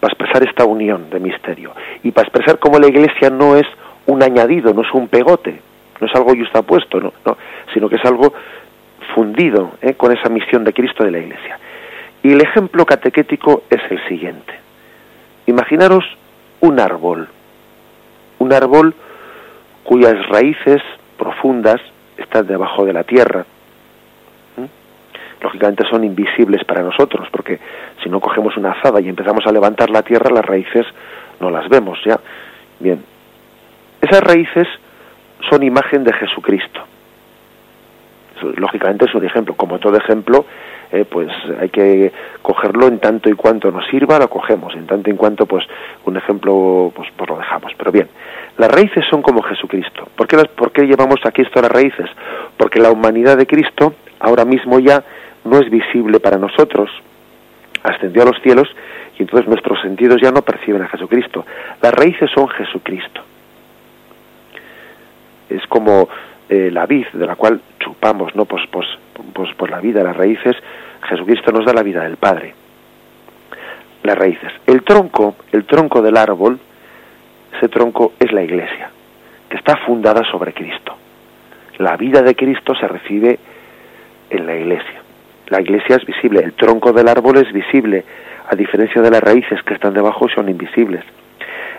para 0.00 0.12
expresar 0.12 0.46
esta 0.46 0.64
unión 0.64 1.08
de 1.08 1.20
misterio 1.20 1.72
y 2.02 2.10
para 2.10 2.26
expresar 2.26 2.58
cómo 2.58 2.78
la 2.78 2.88
Iglesia 2.88 3.30
no 3.30 3.56
es 3.56 3.66
un 4.06 4.22
añadido, 4.22 4.74
no 4.74 4.82
es 4.82 4.92
un 4.92 5.08
pegote, 5.08 5.60
no 6.00 6.06
es 6.06 6.14
algo 6.14 6.34
justapuesto, 6.34 7.00
no, 7.00 7.12
no 7.24 7.36
sino 7.72 7.88
que 7.88 7.96
es 7.96 8.04
algo 8.04 8.32
fundido 9.16 9.72
¿eh? 9.80 9.94
con 9.94 10.12
esa 10.12 10.28
misión 10.28 10.62
de 10.62 10.74
Cristo 10.74 11.02
de 11.02 11.10
la 11.10 11.18
Iglesia. 11.18 11.58
Y 12.22 12.32
el 12.32 12.40
ejemplo 12.42 12.84
catequético 12.84 13.62
es 13.70 13.80
el 13.90 14.06
siguiente. 14.08 14.52
Imaginaros 15.46 16.04
un 16.60 16.78
árbol, 16.78 17.26
un 18.38 18.52
árbol 18.52 18.94
cuyas 19.84 20.14
raíces 20.28 20.82
profundas 21.16 21.80
están 22.18 22.46
debajo 22.46 22.84
de 22.84 22.92
la 22.92 23.04
tierra. 23.04 23.46
Lógicamente 25.40 25.84
son 25.88 26.04
invisibles 26.04 26.64
para 26.64 26.82
nosotros, 26.82 27.28
porque 27.30 27.58
si 28.02 28.10
no 28.10 28.20
cogemos 28.20 28.56
una 28.56 28.72
azada 28.72 29.00
y 29.00 29.08
empezamos 29.08 29.46
a 29.46 29.52
levantar 29.52 29.88
la 29.88 30.02
tierra, 30.02 30.30
las 30.30 30.44
raíces 30.44 30.84
no 31.40 31.50
las 31.50 31.68
vemos 31.68 31.98
ya. 32.04 32.18
Bien, 32.80 33.02
esas 34.00 34.20
raíces 34.20 34.66
son 35.48 35.62
imagen 35.62 36.04
de 36.04 36.12
Jesucristo 36.12 36.82
lógicamente 38.42 39.06
es 39.06 39.14
un 39.14 39.24
ejemplo. 39.24 39.54
Como 39.54 39.78
todo 39.78 39.96
ejemplo, 39.96 40.44
eh, 40.92 41.04
pues 41.04 41.28
hay 41.60 41.68
que 41.68 42.12
cogerlo 42.42 42.86
en 42.86 42.98
tanto 42.98 43.28
y 43.28 43.34
cuanto 43.34 43.70
nos 43.70 43.86
sirva, 43.88 44.18
lo 44.18 44.28
cogemos. 44.28 44.74
En 44.74 44.86
tanto 44.86 45.10
y 45.10 45.14
cuanto, 45.14 45.46
pues 45.46 45.64
un 46.04 46.16
ejemplo, 46.16 46.92
pues, 46.94 47.08
pues 47.16 47.30
lo 47.30 47.38
dejamos. 47.38 47.72
Pero 47.76 47.92
bien, 47.92 48.08
las 48.58 48.70
raíces 48.70 49.04
son 49.10 49.22
como 49.22 49.42
Jesucristo. 49.42 50.08
¿Por 50.16 50.26
qué, 50.26 50.36
¿Por 50.56 50.72
qué 50.72 50.82
llevamos 50.82 51.20
aquí 51.24 51.42
esto 51.42 51.58
a 51.58 51.62
las 51.62 51.72
raíces? 51.72 52.08
Porque 52.56 52.80
la 52.80 52.90
humanidad 52.90 53.36
de 53.36 53.46
Cristo 53.46 53.94
ahora 54.20 54.44
mismo 54.44 54.78
ya 54.78 55.04
no 55.44 55.58
es 55.58 55.70
visible 55.70 56.20
para 56.20 56.38
nosotros. 56.38 56.90
Ascendió 57.82 58.22
a 58.22 58.26
los 58.26 58.40
cielos 58.42 58.68
y 59.18 59.22
entonces 59.22 59.48
nuestros 59.48 59.80
sentidos 59.80 60.20
ya 60.20 60.30
no 60.30 60.42
perciben 60.42 60.82
a 60.82 60.88
Jesucristo. 60.88 61.44
Las 61.80 61.92
raíces 61.92 62.30
son 62.34 62.48
Jesucristo. 62.48 63.22
Es 65.48 65.64
como 65.68 66.08
eh, 66.48 66.70
la 66.70 66.86
vid 66.86 67.06
de 67.12 67.26
la 67.26 67.36
cual 67.36 67.60
chupamos, 67.80 68.34
¿no? 68.36 68.44
Pues, 68.44 68.62
pues, 68.70 68.86
pues 69.32 69.52
por 69.54 69.70
la 69.70 69.80
vida, 69.80 70.02
las 70.02 70.16
raíces, 70.16 70.56
Jesucristo 71.08 71.52
nos 71.52 71.64
da 71.64 71.72
la 71.72 71.82
vida 71.82 72.02
del 72.02 72.16
Padre. 72.16 72.54
Las 74.02 74.16
raíces. 74.16 74.52
El 74.66 74.82
tronco, 74.82 75.36
el 75.52 75.64
tronco 75.64 76.02
del 76.02 76.16
árbol, 76.16 76.58
ese 77.56 77.68
tronco 77.68 78.12
es 78.18 78.32
la 78.32 78.42
iglesia, 78.42 78.90
que 79.48 79.56
está 79.56 79.76
fundada 79.78 80.22
sobre 80.30 80.52
Cristo. 80.52 80.96
La 81.78 81.96
vida 81.96 82.22
de 82.22 82.34
Cristo 82.34 82.74
se 82.74 82.86
recibe 82.86 83.38
en 84.30 84.46
la 84.46 84.56
iglesia. 84.56 85.02
La 85.48 85.60
iglesia 85.60 85.96
es 85.96 86.04
visible, 86.04 86.40
el 86.40 86.54
tronco 86.54 86.92
del 86.92 87.08
árbol 87.08 87.38
es 87.38 87.52
visible, 87.52 88.04
a 88.48 88.54
diferencia 88.54 89.00
de 89.00 89.10
las 89.10 89.22
raíces 89.22 89.62
que 89.62 89.74
están 89.74 89.94
debajo 89.94 90.28
son 90.28 90.48
invisibles. 90.48 91.04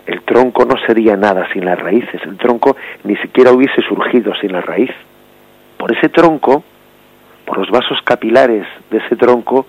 El 0.08 0.22
tronco 0.22 0.64
no 0.64 0.76
sería 0.86 1.18
nada 1.18 1.52
sin 1.52 1.66
las 1.66 1.78
raíces, 1.78 2.22
el 2.24 2.38
tronco 2.38 2.78
ni 3.04 3.18
siquiera 3.18 3.52
hubiese 3.52 3.82
surgido 3.82 4.34
sin 4.36 4.54
la 4.54 4.62
raíz. 4.62 4.92
Por 5.78 5.92
ese 5.92 6.08
tronco, 6.08 6.64
por 7.46 7.58
los 7.58 7.70
vasos 7.70 8.02
capilares 8.04 8.66
de 8.90 9.00
ese 9.00 9.18
tronco, 9.18 9.66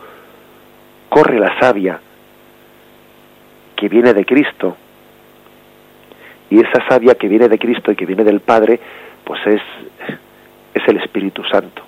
corre 1.08 1.40
la 1.40 1.58
savia 1.58 2.00
que 3.74 3.88
viene 3.88 4.14
de 4.14 4.24
Cristo. 4.24 4.76
Y 6.50 6.60
esa 6.60 6.86
savia 6.88 7.16
que 7.16 7.26
viene 7.26 7.48
de 7.48 7.58
Cristo 7.58 7.90
y 7.90 7.96
que 7.96 8.06
viene 8.06 8.22
del 8.22 8.40
Padre, 8.40 8.78
pues 9.24 9.44
es, 9.44 9.62
es 10.72 10.82
el 10.86 10.98
Espíritu 10.98 11.42
Santo. 11.44 11.82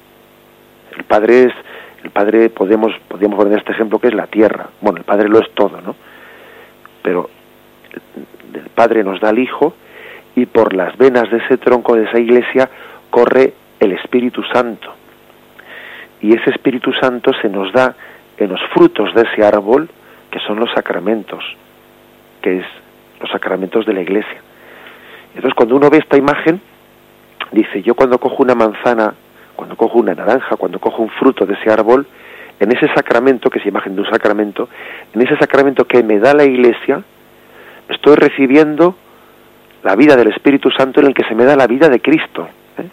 El 0.96 1.04
Padre 1.04 1.44
es, 1.44 1.52
el 2.02 2.10
Padre 2.10 2.50
podemos, 2.50 2.92
podemos 3.06 3.38
poner 3.38 3.58
este 3.58 3.72
ejemplo 3.72 4.00
que 4.00 4.08
es 4.08 4.14
la 4.14 4.26
tierra. 4.26 4.70
Bueno, 4.80 4.98
el 4.98 5.04
Padre 5.04 5.28
lo 5.28 5.38
es 5.38 5.50
todo, 5.54 5.80
¿no? 5.80 5.94
Pero 7.02 7.30
del 8.52 8.68
Padre 8.68 9.04
nos 9.04 9.20
da 9.20 9.30
el 9.30 9.38
Hijo 9.38 9.74
y 10.36 10.46
por 10.46 10.74
las 10.74 10.96
venas 10.96 11.30
de 11.30 11.38
ese 11.38 11.58
tronco 11.58 11.94
de 11.94 12.04
esa 12.04 12.18
iglesia 12.18 12.70
corre 13.10 13.54
el 13.78 13.92
Espíritu 13.92 14.42
Santo. 14.52 14.94
Y 16.20 16.34
ese 16.34 16.50
Espíritu 16.50 16.92
Santo 16.92 17.32
se 17.40 17.48
nos 17.48 17.72
da 17.72 17.94
en 18.36 18.50
los 18.50 18.60
frutos 18.74 19.14
de 19.14 19.22
ese 19.22 19.44
árbol 19.44 19.88
que 20.30 20.38
son 20.40 20.60
los 20.60 20.70
sacramentos, 20.72 21.44
que 22.40 22.58
es 22.58 22.66
los 23.20 23.30
sacramentos 23.30 23.84
de 23.86 23.92
la 23.92 24.02
iglesia. 24.02 24.40
Entonces 25.34 25.54
cuando 25.54 25.76
uno 25.76 25.90
ve 25.90 25.98
esta 25.98 26.16
imagen, 26.16 26.60
dice, 27.52 27.82
yo 27.82 27.94
cuando 27.94 28.18
cojo 28.18 28.42
una 28.42 28.54
manzana, 28.54 29.14
cuando 29.56 29.76
cojo 29.76 29.98
una 29.98 30.14
naranja, 30.14 30.56
cuando 30.56 30.78
cojo 30.78 31.02
un 31.02 31.10
fruto 31.10 31.46
de 31.46 31.54
ese 31.54 31.70
árbol, 31.70 32.06
en 32.58 32.72
ese 32.72 32.88
sacramento, 32.94 33.48
que 33.50 33.58
es 33.58 33.66
imagen 33.66 33.94
de 33.94 34.02
un 34.02 34.10
sacramento, 34.10 34.68
en 35.14 35.22
ese 35.22 35.36
sacramento 35.38 35.86
que 35.86 36.02
me 36.02 36.18
da 36.18 36.34
la 36.34 36.44
iglesia, 36.44 37.02
estoy 37.90 38.16
recibiendo 38.16 38.94
la 39.82 39.96
vida 39.96 40.16
del 40.16 40.28
Espíritu 40.28 40.70
Santo 40.70 41.00
en 41.00 41.06
el 41.06 41.14
que 41.14 41.24
se 41.24 41.34
me 41.34 41.44
da 41.44 41.56
la 41.56 41.66
vida 41.66 41.88
de 41.88 42.00
Cristo. 42.00 42.48
¿eh? 42.78 42.88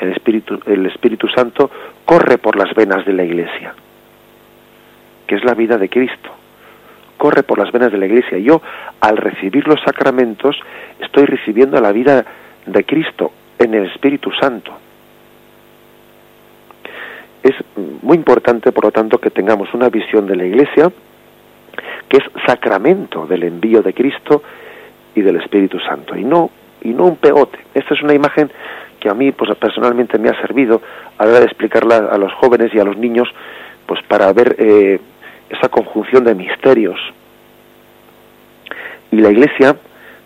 El, 0.00 0.12
Espíritu, 0.12 0.60
el 0.66 0.86
Espíritu 0.86 1.28
Santo 1.28 1.70
corre 2.04 2.38
por 2.38 2.56
las 2.56 2.74
venas 2.74 3.04
de 3.04 3.12
la 3.12 3.24
Iglesia, 3.24 3.74
que 5.26 5.36
es 5.36 5.44
la 5.44 5.54
vida 5.54 5.78
de 5.78 5.88
Cristo. 5.88 6.30
Corre 7.16 7.42
por 7.42 7.58
las 7.58 7.72
venas 7.72 7.92
de 7.92 7.98
la 7.98 8.06
Iglesia. 8.06 8.38
Yo, 8.38 8.60
al 9.00 9.16
recibir 9.16 9.66
los 9.66 9.80
sacramentos, 9.82 10.56
estoy 11.00 11.24
recibiendo 11.24 11.80
la 11.80 11.92
vida 11.92 12.24
de 12.66 12.84
Cristo 12.84 13.32
en 13.58 13.74
el 13.74 13.86
Espíritu 13.86 14.30
Santo. 14.32 14.72
Es 17.42 17.54
muy 18.02 18.16
importante, 18.16 18.72
por 18.72 18.84
lo 18.84 18.90
tanto, 18.90 19.18
que 19.18 19.30
tengamos 19.30 19.72
una 19.74 19.88
visión 19.88 20.26
de 20.26 20.36
la 20.36 20.44
Iglesia 20.44 20.90
es 22.16 22.24
sacramento 22.46 23.26
del 23.26 23.44
envío 23.44 23.82
de 23.82 23.94
Cristo 23.94 24.42
y 25.14 25.22
del 25.22 25.36
Espíritu 25.36 25.78
Santo, 25.80 26.16
y 26.16 26.24
no, 26.24 26.50
y 26.82 26.88
no 26.88 27.04
un 27.04 27.16
pegote. 27.16 27.58
Esta 27.74 27.94
es 27.94 28.02
una 28.02 28.14
imagen 28.14 28.50
que 29.00 29.08
a 29.08 29.14
mí 29.14 29.32
pues, 29.32 29.54
personalmente 29.56 30.18
me 30.18 30.30
ha 30.30 30.40
servido 30.40 30.80
a 31.18 31.24
la 31.24 31.30
hora 31.30 31.40
de 31.40 31.46
explicarla 31.46 31.96
a 32.10 32.18
los 32.18 32.32
jóvenes 32.34 32.74
y 32.74 32.78
a 32.78 32.84
los 32.84 32.96
niños 32.96 33.28
pues 33.86 34.02
para 34.08 34.32
ver 34.32 34.56
eh, 34.58 34.98
esa 35.50 35.68
conjunción 35.68 36.24
de 36.24 36.34
misterios. 36.34 36.98
Y 39.10 39.16
la 39.16 39.30
iglesia, 39.30 39.76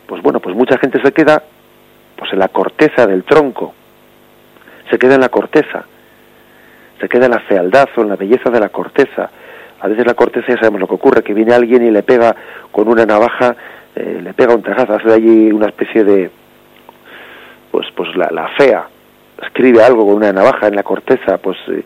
pues 0.06 0.22
bueno, 0.22 0.40
pues 0.40 0.54
mucha 0.54 0.78
gente 0.78 1.00
se 1.02 1.12
queda 1.12 1.42
pues 2.16 2.32
en 2.32 2.38
la 2.38 2.48
corteza 2.48 3.06
del 3.06 3.24
tronco, 3.24 3.74
se 4.90 4.98
queda 4.98 5.16
en 5.16 5.20
la 5.20 5.28
corteza, 5.28 5.84
se 7.00 7.08
queda 7.08 7.26
en 7.26 7.32
la 7.32 7.40
fealdad 7.40 7.88
o 7.96 8.02
en 8.02 8.08
la 8.08 8.16
belleza 8.16 8.50
de 8.50 8.60
la 8.60 8.68
corteza. 8.68 9.30
A 9.80 9.88
veces 9.88 10.06
la 10.06 10.14
corteza 10.14 10.48
ya 10.48 10.58
sabemos 10.58 10.80
lo 10.80 10.88
que 10.88 10.94
ocurre, 10.94 11.22
que 11.22 11.34
viene 11.34 11.54
alguien 11.54 11.86
y 11.86 11.90
le 11.90 12.02
pega 12.02 12.34
con 12.72 12.88
una 12.88 13.06
navaja, 13.06 13.54
eh, 13.94 14.20
le 14.22 14.34
pega 14.34 14.54
un 14.54 14.62
tajazo, 14.62 14.94
hace 14.94 15.08
de 15.08 15.14
allí 15.14 15.52
una 15.52 15.66
especie 15.66 16.04
de, 16.04 16.30
pues, 17.70 17.86
pues 17.94 18.16
la, 18.16 18.28
la, 18.30 18.48
fea, 18.56 18.88
escribe 19.42 19.82
algo 19.82 20.04
con 20.06 20.16
una 20.16 20.32
navaja 20.32 20.66
en 20.66 20.74
la 20.74 20.82
corteza, 20.82 21.38
pues 21.38 21.56
eh, 21.68 21.84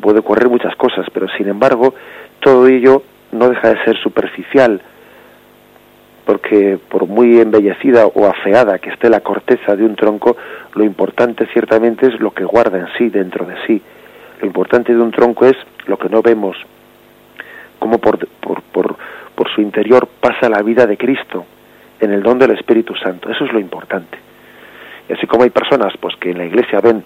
puede 0.00 0.20
ocurrir 0.20 0.48
muchas 0.48 0.74
cosas, 0.76 1.06
pero 1.12 1.28
sin 1.36 1.48
embargo 1.48 1.94
todo 2.40 2.66
ello 2.66 3.02
no 3.32 3.48
deja 3.48 3.74
de 3.74 3.84
ser 3.84 3.96
superficial, 3.98 4.80
porque 6.24 6.78
por 6.88 7.06
muy 7.06 7.40
embellecida 7.40 8.06
o 8.06 8.26
afeada 8.26 8.78
que 8.78 8.90
esté 8.90 9.10
la 9.10 9.20
corteza 9.20 9.76
de 9.76 9.84
un 9.84 9.96
tronco, 9.96 10.36
lo 10.74 10.84
importante 10.84 11.46
ciertamente 11.52 12.06
es 12.06 12.18
lo 12.20 12.32
que 12.32 12.44
guarda 12.44 12.78
en 12.78 12.88
sí, 12.96 13.10
dentro 13.10 13.44
de 13.44 13.54
sí. 13.66 13.82
Lo 14.40 14.46
importante 14.46 14.94
de 14.94 15.00
un 15.00 15.10
tronco 15.10 15.46
es 15.46 15.56
lo 15.86 15.98
que 15.98 16.08
no 16.08 16.22
vemos, 16.22 16.56
cómo 17.84 17.98
por, 17.98 18.26
por, 18.40 18.62
por, 18.62 18.96
por 19.34 19.54
su 19.54 19.60
interior 19.60 20.08
pasa 20.18 20.48
la 20.48 20.62
vida 20.62 20.86
de 20.86 20.96
Cristo 20.96 21.44
en 22.00 22.12
el 22.12 22.22
don 22.22 22.38
del 22.38 22.52
Espíritu 22.52 22.94
Santo. 22.96 23.30
Eso 23.30 23.44
es 23.44 23.52
lo 23.52 23.60
importante. 23.60 24.16
Y 25.06 25.12
así 25.12 25.26
como 25.26 25.42
hay 25.42 25.50
personas 25.50 25.92
pues 26.00 26.16
que 26.16 26.30
en 26.30 26.38
la 26.38 26.46
Iglesia 26.46 26.80
ven 26.80 27.04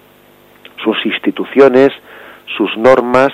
sus 0.81 1.05
instituciones, 1.05 1.89
sus 2.55 2.77
normas, 2.77 3.27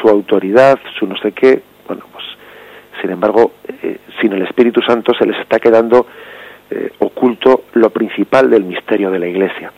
su 0.00 0.08
autoridad, 0.08 0.76
su 0.98 1.06
no 1.06 1.16
sé 1.18 1.30
qué, 1.30 1.62
bueno, 1.86 2.02
pues 2.10 2.24
sin 3.00 3.12
embargo, 3.12 3.52
eh, 3.84 3.98
sin 4.20 4.32
el 4.32 4.42
Espíritu 4.42 4.82
Santo 4.82 5.14
se 5.14 5.24
les 5.24 5.38
está 5.38 5.60
quedando 5.60 6.08
eh, 6.68 6.90
oculto 6.98 7.66
lo 7.74 7.90
principal 7.90 8.50
del 8.50 8.64
misterio 8.64 9.12
de 9.12 9.20
la 9.20 9.28
Iglesia. 9.28 9.70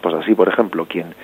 Pues 0.00 0.14
así, 0.14 0.36
por 0.36 0.48
ejemplo, 0.48 0.86
quien 0.86 1.16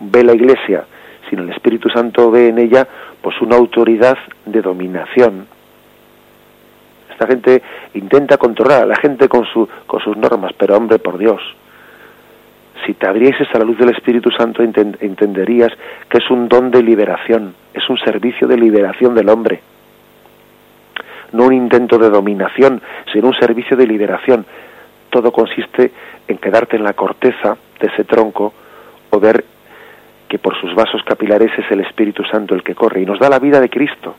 ve 0.00 0.24
la 0.24 0.34
Iglesia 0.34 0.84
sin 1.28 1.40
el 1.40 1.50
Espíritu 1.50 1.88
Santo 1.88 2.30
ve 2.30 2.48
en 2.48 2.58
ella 2.58 2.86
pues 3.20 3.40
una 3.40 3.56
autoridad 3.56 4.16
de 4.44 4.62
dominación. 4.62 5.46
Esta 7.10 7.26
gente 7.26 7.62
intenta 7.94 8.36
controlar 8.36 8.82
a 8.82 8.86
la 8.86 8.96
gente 8.96 9.28
con, 9.28 9.44
su, 9.46 9.68
con 9.86 10.00
sus 10.00 10.16
normas, 10.16 10.52
pero 10.56 10.76
hombre, 10.76 10.98
por 10.98 11.18
Dios, 11.18 11.40
si 12.84 12.94
te 12.94 13.06
abrieses 13.06 13.48
a 13.54 13.58
la 13.58 13.64
luz 13.64 13.78
del 13.78 13.88
Espíritu 13.88 14.30
Santo 14.30 14.62
entenderías 14.62 15.72
que 16.08 16.18
es 16.18 16.30
un 16.30 16.48
don 16.48 16.70
de 16.70 16.82
liberación, 16.82 17.54
es 17.72 17.88
un 17.88 17.98
servicio 17.98 18.46
de 18.46 18.56
liberación 18.56 19.14
del 19.14 19.28
hombre. 19.28 19.60
No 21.32 21.44
un 21.46 21.54
intento 21.54 21.98
de 21.98 22.10
dominación, 22.10 22.80
sino 23.12 23.28
un 23.28 23.34
servicio 23.34 23.76
de 23.76 23.86
liberación. 23.86 24.46
Todo 25.10 25.32
consiste 25.32 25.90
en 26.28 26.38
quedarte 26.38 26.76
en 26.76 26.84
la 26.84 26.92
corteza 26.92 27.56
de 27.80 27.86
ese 27.88 28.04
tronco 28.04 28.52
o 29.16 29.20
ver 29.20 29.44
que 30.28 30.38
por 30.38 30.58
sus 30.60 30.74
vasos 30.74 31.02
capilares 31.04 31.50
es 31.56 31.70
el 31.70 31.80
Espíritu 31.80 32.22
Santo 32.24 32.54
el 32.54 32.62
que 32.62 32.74
corre 32.74 33.00
y 33.00 33.06
nos 33.06 33.18
da 33.18 33.28
la 33.28 33.38
vida 33.38 33.60
de 33.60 33.70
Cristo, 33.70 34.16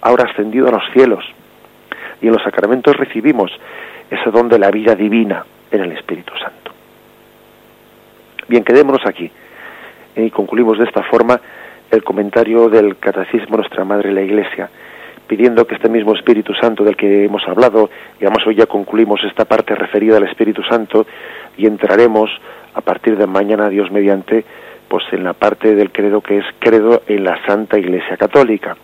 ahora 0.00 0.24
ascendido 0.30 0.68
a 0.68 0.72
los 0.72 0.82
cielos. 0.92 1.24
Y 2.22 2.26
en 2.26 2.32
los 2.32 2.42
sacramentos 2.42 2.96
recibimos 2.96 3.50
ese 4.10 4.30
don 4.30 4.48
de 4.48 4.58
la 4.58 4.70
vida 4.70 4.94
divina 4.94 5.44
en 5.70 5.82
el 5.82 5.92
Espíritu 5.92 6.32
Santo. 6.36 6.72
Bien, 8.48 8.64
quedémonos 8.64 9.04
aquí. 9.06 9.30
Y 10.16 10.30
concluimos 10.30 10.78
de 10.78 10.84
esta 10.84 11.02
forma 11.04 11.40
el 11.90 12.02
comentario 12.02 12.68
del 12.68 12.96
Catecismo 12.98 13.56
Nuestra 13.56 13.84
Madre 13.84 14.12
la 14.12 14.22
Iglesia, 14.22 14.70
pidiendo 15.26 15.66
que 15.66 15.76
este 15.76 15.88
mismo 15.88 16.14
Espíritu 16.14 16.54
Santo 16.54 16.84
del 16.84 16.96
que 16.96 17.24
hemos 17.24 17.46
hablado, 17.46 17.90
y 18.20 18.24
además 18.24 18.46
hoy 18.46 18.56
ya 18.56 18.66
concluimos 18.66 19.20
esta 19.24 19.44
parte 19.44 19.74
referida 19.74 20.16
al 20.16 20.24
Espíritu 20.24 20.62
Santo, 20.62 21.06
y 21.56 21.66
entraremos 21.66 22.30
a 22.74 22.80
partir 22.80 23.16
de 23.16 23.26
mañana, 23.26 23.68
Dios 23.68 23.90
mediante, 23.90 24.44
pues 24.88 25.04
en 25.12 25.24
la 25.24 25.34
parte 25.34 25.74
del 25.74 25.92
credo 25.92 26.20
que 26.20 26.38
es 26.38 26.44
credo 26.58 27.02
en 27.06 27.24
la 27.24 27.44
Santa 27.46 27.78
Iglesia 27.78 28.16
Católica, 28.16 28.76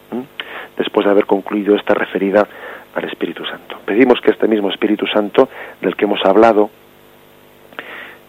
después 0.77 1.05
de 1.05 1.11
haber 1.11 1.27
concluido 1.27 1.75
esta 1.75 1.95
referida 1.95 2.47
al 2.95 3.05
Espíritu 3.05 3.45
Santo. 3.45 3.77
Pedimos 3.85 4.21
que 4.21 4.31
este 4.31 4.49
mismo 4.49 4.71
Espíritu 4.71 5.07
Santo 5.07 5.49
del 5.81 5.97
que 5.97 6.05
hemos 6.05 6.25
hablado, 6.25 6.71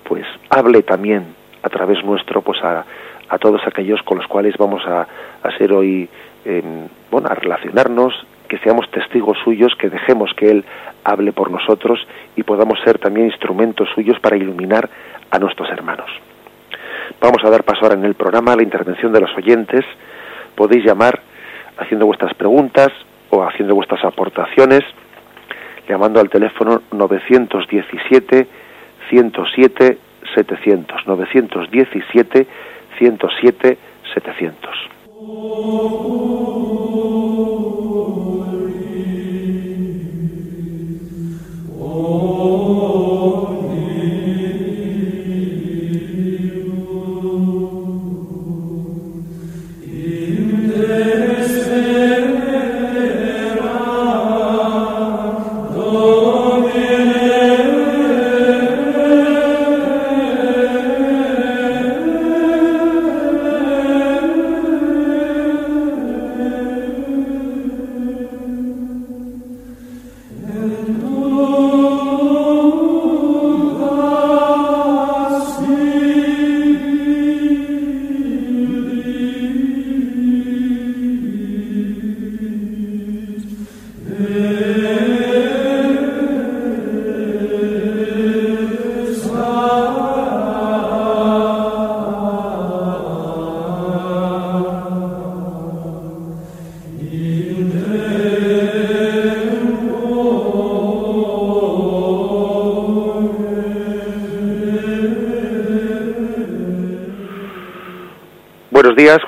pues 0.04 0.26
hable 0.50 0.84
también 0.84 1.36
a 1.64 1.70
través 1.70 2.04
nuestro 2.04 2.42
pues 2.42 2.62
a, 2.64 2.86
a 3.30 3.38
todos 3.38 3.62
aquellos 3.66 4.02
con 4.04 4.18
los 4.18 4.28
cuales 4.28 4.56
vamos 4.58 4.86
a, 4.86 5.08
a 5.44 5.58
ser 5.58 5.74
hoy 5.74 6.10
bueno 7.12 7.28
a 7.30 7.36
relacionarnos 7.36 8.14
que 8.48 8.58
seamos 8.60 8.90
testigos 8.92 9.38
suyos 9.44 9.74
que 9.76 9.90
dejemos 9.90 10.32
que 10.36 10.50
él 10.50 10.66
hable 11.04 11.34
por 11.34 11.52
nosotros 11.52 12.00
y 12.36 12.44
podamos 12.44 12.80
ser 12.84 12.98
también 13.00 13.28
instrumentos 13.28 13.90
suyos 13.94 14.20
para 14.20 14.38
iluminar 14.38 14.90
a 15.30 15.40
nuestros 15.40 15.70
hermanos. 15.70 16.10
Vamos 17.20 17.44
a 17.44 17.50
dar 17.50 17.64
paso 17.64 17.82
ahora 17.84 17.96
en 17.96 18.06
el 18.06 18.16
programa 18.16 18.54
a 18.54 18.56
la 18.56 18.64
intervención 18.64 19.12
de 19.12 19.22
los 19.22 19.36
oyentes. 19.36 19.86
Podéis 20.56 20.86
llamar 20.86 21.22
haciendo 21.78 22.06
vuestras 22.06 22.34
preguntas 22.34 22.90
o 23.30 23.44
haciendo 23.44 23.76
vuestras 23.76 24.04
aportaciones 24.06 24.84
llamando 25.88 26.20
al 26.20 26.30
teléfono 26.30 26.82
917 26.92 28.48
107 29.10 29.98
700 30.36 31.08
917 31.08 32.48
107 32.98 33.78
700 34.14 34.97
días, 35.20 35.98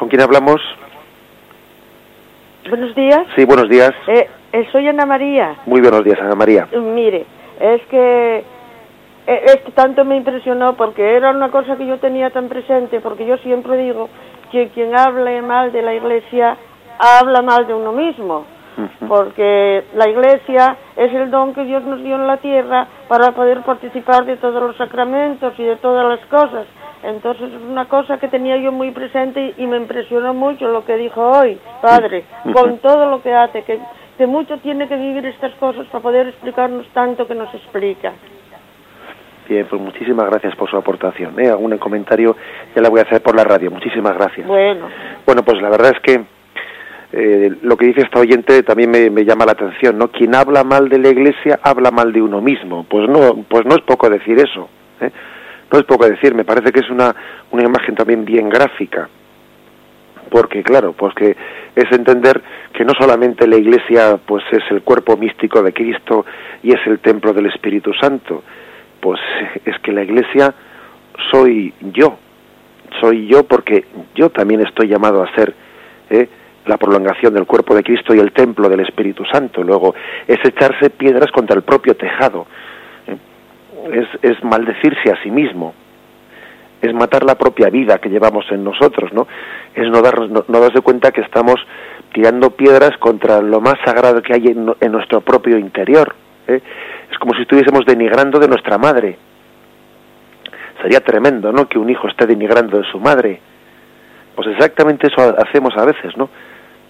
quién 0.09 0.21
hablamos? 0.21 0.59
Buenos 2.67 2.93
días. 2.95 3.21
Sí, 3.35 3.45
buenos 3.45 3.69
días. 3.69 3.91
Eh, 4.07 4.27
eh, 4.51 4.67
soy 4.71 4.87
Ana 4.87 5.05
María. 5.05 5.55
Muy 5.65 5.81
buenos 5.81 6.03
días, 6.03 6.19
Ana 6.19 6.35
María. 6.35 6.67
Eh, 6.71 6.77
mire, 6.77 7.25
es 7.59 7.81
que 7.83 8.43
eh, 9.27 9.41
es 9.45 9.57
que 9.61 9.71
tanto 9.71 10.03
me 10.03 10.17
impresionó 10.17 10.73
porque 10.73 11.15
era 11.15 11.31
una 11.31 11.49
cosa 11.49 11.77
que 11.77 11.85
yo 11.85 11.97
tenía 11.99 12.31
tan 12.31 12.49
presente, 12.49 12.99
porque 12.99 13.25
yo 13.25 13.37
siempre 13.37 13.77
digo 13.77 14.09
que 14.51 14.69
quien 14.69 14.97
hable 14.97 15.41
mal 15.41 15.71
de 15.71 15.81
la 15.81 15.93
iglesia 15.93 16.57
habla 16.97 17.41
mal 17.41 17.65
de 17.67 17.73
uno 17.73 17.93
mismo, 17.93 18.45
porque 19.07 19.83
la 19.95 20.09
iglesia 20.09 20.75
es 20.97 21.13
el 21.13 21.29
don 21.31 21.53
que 21.53 21.63
Dios 21.63 21.83
nos 21.83 22.03
dio 22.03 22.15
en 22.15 22.27
la 22.27 22.37
tierra 22.37 22.87
para 23.07 23.31
poder 23.31 23.61
participar 23.61 24.25
de 24.25 24.37
todos 24.37 24.61
los 24.61 24.75
sacramentos 24.77 25.53
y 25.57 25.63
de 25.63 25.75
todas 25.77 26.05
las 26.05 26.25
cosas. 26.27 26.65
Entonces 27.03 27.53
es 27.53 27.61
una 27.61 27.85
cosa 27.85 28.17
que 28.17 28.27
tenía 28.27 28.57
yo 28.57 28.71
muy 28.71 28.91
presente 28.91 29.53
y, 29.57 29.65
me 29.67 29.77
impresionó 29.77 30.33
mucho 30.33 30.67
lo 30.67 30.85
que 30.85 30.97
dijo 30.97 31.21
hoy, 31.21 31.57
padre, 31.81 32.25
con 32.53 32.77
todo 32.81 33.09
lo 33.09 33.21
que 33.21 33.33
hace, 33.33 33.63
que, 33.63 33.79
que 34.17 34.27
mucho 34.27 34.57
tiene 34.57 34.87
que 34.87 34.97
vivir 34.97 35.25
estas 35.25 35.53
cosas 35.55 35.87
para 35.87 36.01
poder 36.01 36.27
explicarnos 36.27 36.87
tanto 36.89 37.25
que 37.25 37.35
nos 37.35 37.53
explica. 37.53 38.11
Bien, 39.47 39.65
pues 39.67 39.81
muchísimas 39.81 40.29
gracias 40.29 40.55
por 40.55 40.69
su 40.69 40.77
aportación. 40.77 41.39
¿eh? 41.39 41.49
Algún 41.49 41.75
comentario 41.77 42.35
ya 42.75 42.81
la 42.81 42.89
voy 42.89 42.99
a 42.99 43.03
hacer 43.03 43.23
por 43.23 43.35
la 43.35 43.43
radio. 43.43 43.71
Muchísimas 43.71 44.15
gracias. 44.15 44.45
Bueno, 44.45 44.87
Bueno, 45.25 45.43
pues 45.43 45.59
la 45.59 45.69
verdad 45.69 45.93
es 45.95 45.99
que 46.01 46.23
eh, 47.11 47.55
lo 47.63 47.75
que 47.75 47.87
dice 47.87 48.01
esta 48.01 48.19
oyente 48.19 48.61
también 48.61 48.91
me, 48.91 49.09
me 49.09 49.25
llama 49.25 49.45
la 49.45 49.53
atención, 49.53 49.97
¿no? 49.97 50.09
Quien 50.09 50.35
habla 50.35 50.63
mal 50.63 50.87
de 50.87 50.99
la 50.99 51.09
Iglesia 51.09 51.59
habla 51.63 51.89
mal 51.89 52.13
de 52.13 52.21
uno 52.21 52.41
mismo. 52.41 52.85
Pues 52.87 53.09
no, 53.09 53.43
pues 53.49 53.65
no 53.65 53.73
es 53.73 53.81
poco 53.81 54.07
decir 54.09 54.37
eso. 54.37 54.69
¿eh? 55.01 55.09
No 55.71 55.79
es 55.79 55.85
poco 55.85 56.07
decir. 56.07 56.33
Me 56.33 56.45
parece 56.45 56.71
que 56.71 56.79
es 56.79 56.89
una 56.89 57.15
una 57.51 57.63
imagen 57.63 57.95
también 57.95 58.25
bien 58.25 58.49
gráfica. 58.49 59.09
Porque 60.29 60.63
claro, 60.63 60.93
pues 60.93 61.13
que 61.15 61.35
es 61.75 61.91
entender 61.91 62.41
que 62.73 62.85
no 62.85 62.93
solamente 62.93 63.47
la 63.47 63.57
Iglesia 63.57 64.19
pues 64.23 64.43
es 64.51 64.63
el 64.69 64.81
cuerpo 64.81 65.17
místico 65.17 65.63
de 65.63 65.73
Cristo 65.73 66.25
y 66.61 66.71
es 66.71 66.79
el 66.85 66.99
templo 66.99 67.33
del 67.33 67.47
Espíritu 67.47 67.93
Santo, 67.93 68.43
pues 68.99 69.19
es 69.65 69.79
que 69.79 69.91
la 69.91 70.03
Iglesia 70.03 70.53
soy 71.31 71.73
yo, 71.81 72.17
soy 72.99 73.27
yo 73.27 73.43
porque 73.43 73.85
yo 74.13 74.29
también 74.29 74.61
estoy 74.61 74.87
llamado 74.87 75.23
a 75.23 75.33
ser 75.33 75.55
¿eh? 76.09 76.29
la 76.65 76.77
prolongación 76.77 77.33
del 77.33 77.45
cuerpo 77.45 77.73
de 77.75 77.83
Cristo 77.83 78.13
y 78.13 78.19
el 78.19 78.31
templo 78.31 78.69
del 78.69 78.81
Espíritu 78.81 79.25
Santo. 79.25 79.63
Luego 79.63 79.95
es 80.27 80.37
echarse 80.43 80.91
piedras 80.91 81.31
contra 81.31 81.55
el 81.55 81.63
propio 81.63 81.95
tejado. 81.95 82.45
Es, 83.91 84.07
es 84.21 84.43
maldecirse 84.43 85.11
a 85.11 85.21
sí 85.23 85.31
mismo, 85.31 85.73
es 86.81 86.93
matar 86.93 87.23
la 87.23 87.35
propia 87.35 87.69
vida 87.69 87.97
que 87.99 88.09
llevamos 88.09 88.45
en 88.51 88.63
nosotros, 88.63 89.11
¿no? 89.13 89.27
Es 89.75 89.87
no, 89.89 90.01
dar, 90.01 90.29
no, 90.29 90.45
no 90.47 90.59
darse 90.59 90.81
cuenta 90.81 91.11
que 91.11 91.21
estamos 91.21 91.55
tirando 92.13 92.51
piedras 92.51 92.97
contra 92.97 93.41
lo 93.41 93.61
más 93.61 93.75
sagrado 93.85 94.21
que 94.21 94.33
hay 94.33 94.47
en, 94.47 94.91
nuestro 94.91 95.21
propio 95.21 95.57
interior. 95.57 96.15
¿eh? 96.47 96.61
Es 97.11 97.17
como 97.19 97.33
si 97.35 97.41
estuviésemos 97.41 97.85
denigrando 97.85 98.39
de 98.39 98.47
nuestra 98.47 98.77
madre. 98.77 99.17
Sería 100.81 101.01
tremendo, 101.01 101.51
¿no? 101.51 101.67
Que 101.67 101.77
un 101.77 101.89
hijo 101.89 102.07
esté 102.07 102.25
denigrando 102.25 102.77
de 102.77 102.85
su 102.89 102.99
madre. 102.99 103.39
Pues 104.35 104.47
exactamente 104.47 105.07
eso 105.07 105.21
ha- 105.21 105.41
hacemos 105.43 105.75
a 105.77 105.85
veces, 105.85 106.15
¿no? 106.15 106.29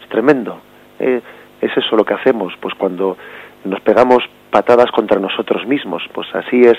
Es 0.02 0.08
tremendo. 0.10 0.62
¿eh? 1.00 1.22
Es 1.62 1.76
eso 1.76 1.96
lo 1.96 2.06
que 2.06 2.14
hacemos, 2.14 2.54
pues 2.62 2.76
cuando 2.76 3.18
nos 3.66 3.82
pegamos 3.82 4.24
patadas 4.52 4.92
contra 4.92 5.20
nosotros 5.20 5.66
mismos. 5.68 6.04
Pues 6.14 6.28
así 6.36 6.62
es, 6.62 6.78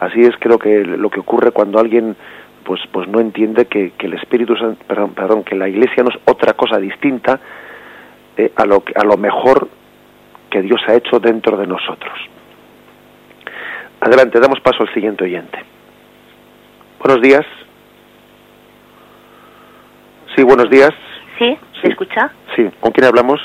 así 0.00 0.20
es 0.20 0.34
creo 0.38 0.58
que 0.58 0.84
lo 0.84 1.10
que 1.10 1.20
ocurre 1.20 1.50
cuando 1.52 1.78
alguien 1.78 2.16
pues 2.64 2.80
pues 2.92 3.08
no 3.08 3.20
entiende 3.20 3.66
que, 3.66 3.92
que 3.92 4.06
el 4.06 4.14
Espíritu 4.14 4.54
Santo, 4.56 4.84
perdón, 4.86 5.14
perdón, 5.14 5.44
que 5.44 5.54
la 5.56 5.68
Iglesia 5.68 6.02
no 6.02 6.10
es 6.10 6.18
otra 6.26 6.52
cosa 6.52 6.78
distinta 6.78 7.40
eh, 8.36 8.52
a 8.54 8.64
lo 8.66 8.84
que- 8.84 8.92
a 8.94 9.02
lo 9.04 9.16
mejor 9.16 9.68
que 10.50 10.62
Dios 10.62 10.80
ha 10.86 10.94
hecho 10.94 11.18
dentro 11.18 11.56
de 11.56 11.66
nosotros. 11.66 12.12
Adelante, 14.00 14.38
damos 14.40 14.60
paso 14.60 14.82
al 14.82 14.92
siguiente 14.94 15.24
oyente. 15.24 15.58
Buenos 17.02 17.22
días. 17.22 17.46
Sí, 20.36 20.42
buenos 20.42 20.70
días. 20.70 20.90
¿Sí? 21.38 21.56
Sí. 21.74 21.80
¿Me 21.84 21.90
escucha? 21.90 22.30
Sí, 22.56 22.68
¿con 22.80 22.92
quién 22.92 23.06
hablamos? 23.06 23.40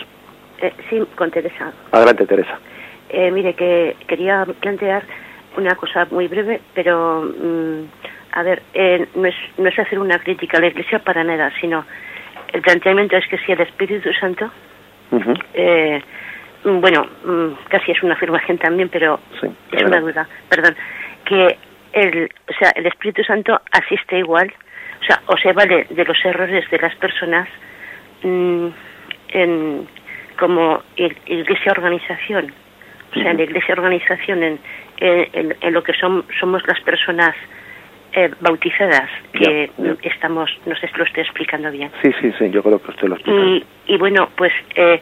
Eh, 0.61 0.73
sí, 0.89 1.01
con 1.15 1.31
Teresa. 1.31 1.71
Adelante, 1.91 2.25
Teresa. 2.25 2.57
Eh, 3.17 3.31
mire, 3.31 3.53
que 3.53 3.95
quería 4.07 4.45
plantear 4.59 5.03
una 5.55 5.73
cosa 5.75 6.05
muy 6.11 6.27
breve, 6.27 6.59
pero, 6.73 7.21
mm, 7.23 7.83
a 8.33 8.43
ver, 8.43 8.61
eh, 8.73 9.07
no, 9.15 9.25
es, 9.25 9.35
no 9.57 9.69
es 9.69 9.79
hacer 9.79 9.99
una 9.99 10.19
crítica 10.19 10.57
a 10.57 10.61
la 10.61 10.67
Iglesia 10.67 10.99
para 10.99 11.23
nada, 11.23 11.49
sino 11.61 11.85
el 12.51 12.61
planteamiento 12.61 13.15
es 13.15 13.25
que 13.27 13.37
si 13.37 13.53
el 13.53 13.61
Espíritu 13.61 14.11
Santo, 14.19 14.51
eh, 15.53 16.01
mm, 16.65 16.81
bueno, 16.81 17.07
mm, 17.23 17.53
casi 17.69 17.91
es 17.93 18.03
una 18.03 18.15
afirmación 18.15 18.57
también, 18.57 18.89
pero 18.89 19.19
Sí, 19.39 19.47
es 19.71 19.83
una 19.83 20.01
duda, 20.01 20.27
perdón, 20.49 20.75
que 21.23 21.57
el, 21.93 22.29
o 22.49 22.53
sea, 22.59 22.71
el 22.75 22.85
Espíritu 22.87 23.23
Santo 23.23 23.61
asiste 23.71 24.17
igual, 24.19 24.51
o 25.01 25.05
sea, 25.05 25.21
o 25.27 25.37
se 25.37 25.53
vale 25.53 25.85
de 25.89 26.03
los 26.03 26.17
errores 26.25 26.69
de 26.69 26.79
las 26.79 26.93
personas 26.95 27.47
en, 28.23 29.87
como 30.37 30.81
ig- 30.97 31.15
iglesia 31.27 31.71
organización, 31.71 32.51
o 33.15 33.19
sea, 33.19 33.31
en 33.31 33.37
la 33.37 33.43
iglesia 33.43 33.73
organización, 33.73 34.43
en, 34.43 34.59
en, 34.99 35.73
lo 35.73 35.83
que 35.83 35.93
son, 35.93 36.25
somos 36.39 36.65
las 36.67 36.79
personas 36.81 37.35
eh, 38.13 38.29
bautizadas, 38.39 39.09
que 39.33 39.69
estamos, 40.03 40.49
no 40.65 40.75
sé 40.75 40.87
si 40.87 40.97
lo 40.97 41.03
estoy 41.03 41.23
explicando 41.23 41.69
bien. 41.71 41.91
Sí, 42.01 42.11
sí, 42.21 42.31
sí, 42.37 42.49
yo 42.49 42.61
creo 42.63 42.81
que 42.81 42.91
usted 42.91 43.07
lo 43.07 43.15
explica. 43.15 43.39
Y, 43.41 43.65
y 43.87 43.97
bueno, 43.97 44.29
pues 44.35 44.53
eh, 44.75 45.01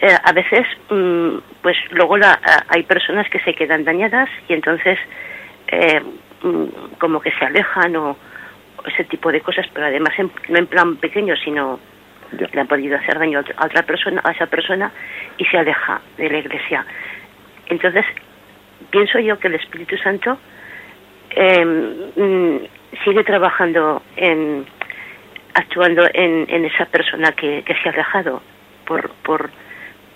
eh, 0.00 0.16
a 0.24 0.32
veces, 0.32 0.66
mm, 0.90 1.38
pues 1.62 1.76
luego 1.90 2.16
la, 2.16 2.38
hay 2.68 2.82
personas 2.84 3.28
que 3.28 3.40
se 3.40 3.54
quedan 3.54 3.84
dañadas 3.84 4.28
y 4.48 4.52
entonces 4.54 4.98
eh, 5.68 6.00
mm, 6.42 6.64
como 6.98 7.20
que 7.20 7.30
se 7.32 7.44
alejan 7.44 7.94
o, 7.96 8.10
o 8.10 8.86
ese 8.86 9.04
tipo 9.04 9.30
de 9.32 9.40
cosas, 9.40 9.66
pero 9.74 9.86
además 9.86 10.14
en- 10.18 10.30
no 10.48 10.58
en 10.58 10.66
plan 10.66 10.96
pequeño, 10.96 11.34
sino 11.36 11.78
Ya. 12.32 12.46
le 12.52 12.60
han 12.60 12.66
podido 12.66 12.96
hacer 12.96 13.18
daño 13.18 13.38
a 13.56 13.64
otra- 13.66 13.82
persona, 13.84 14.20
a 14.24 14.32
esa 14.32 14.46
persona 14.46 14.90
y 15.38 15.44
se 15.46 15.56
aleja 15.58 16.00
de 16.16 16.28
la 16.28 16.38
iglesia. 16.38 16.84
Entonces, 17.68 18.04
pienso 18.90 19.18
yo 19.18 19.38
que 19.38 19.48
el 19.48 19.54
Espíritu 19.54 19.96
Santo 19.98 20.38
eh, 21.30 22.68
sigue 23.04 23.24
trabajando 23.24 24.02
en 24.16 24.66
actuando 25.54 26.06
en, 26.14 26.46
en 26.48 26.64
esa 26.64 26.84
persona 26.86 27.32
que, 27.32 27.62
que 27.64 27.74
se 27.74 27.88
ha 27.88 27.92
alejado 27.92 28.42
por 28.86 29.10
por 29.22 29.50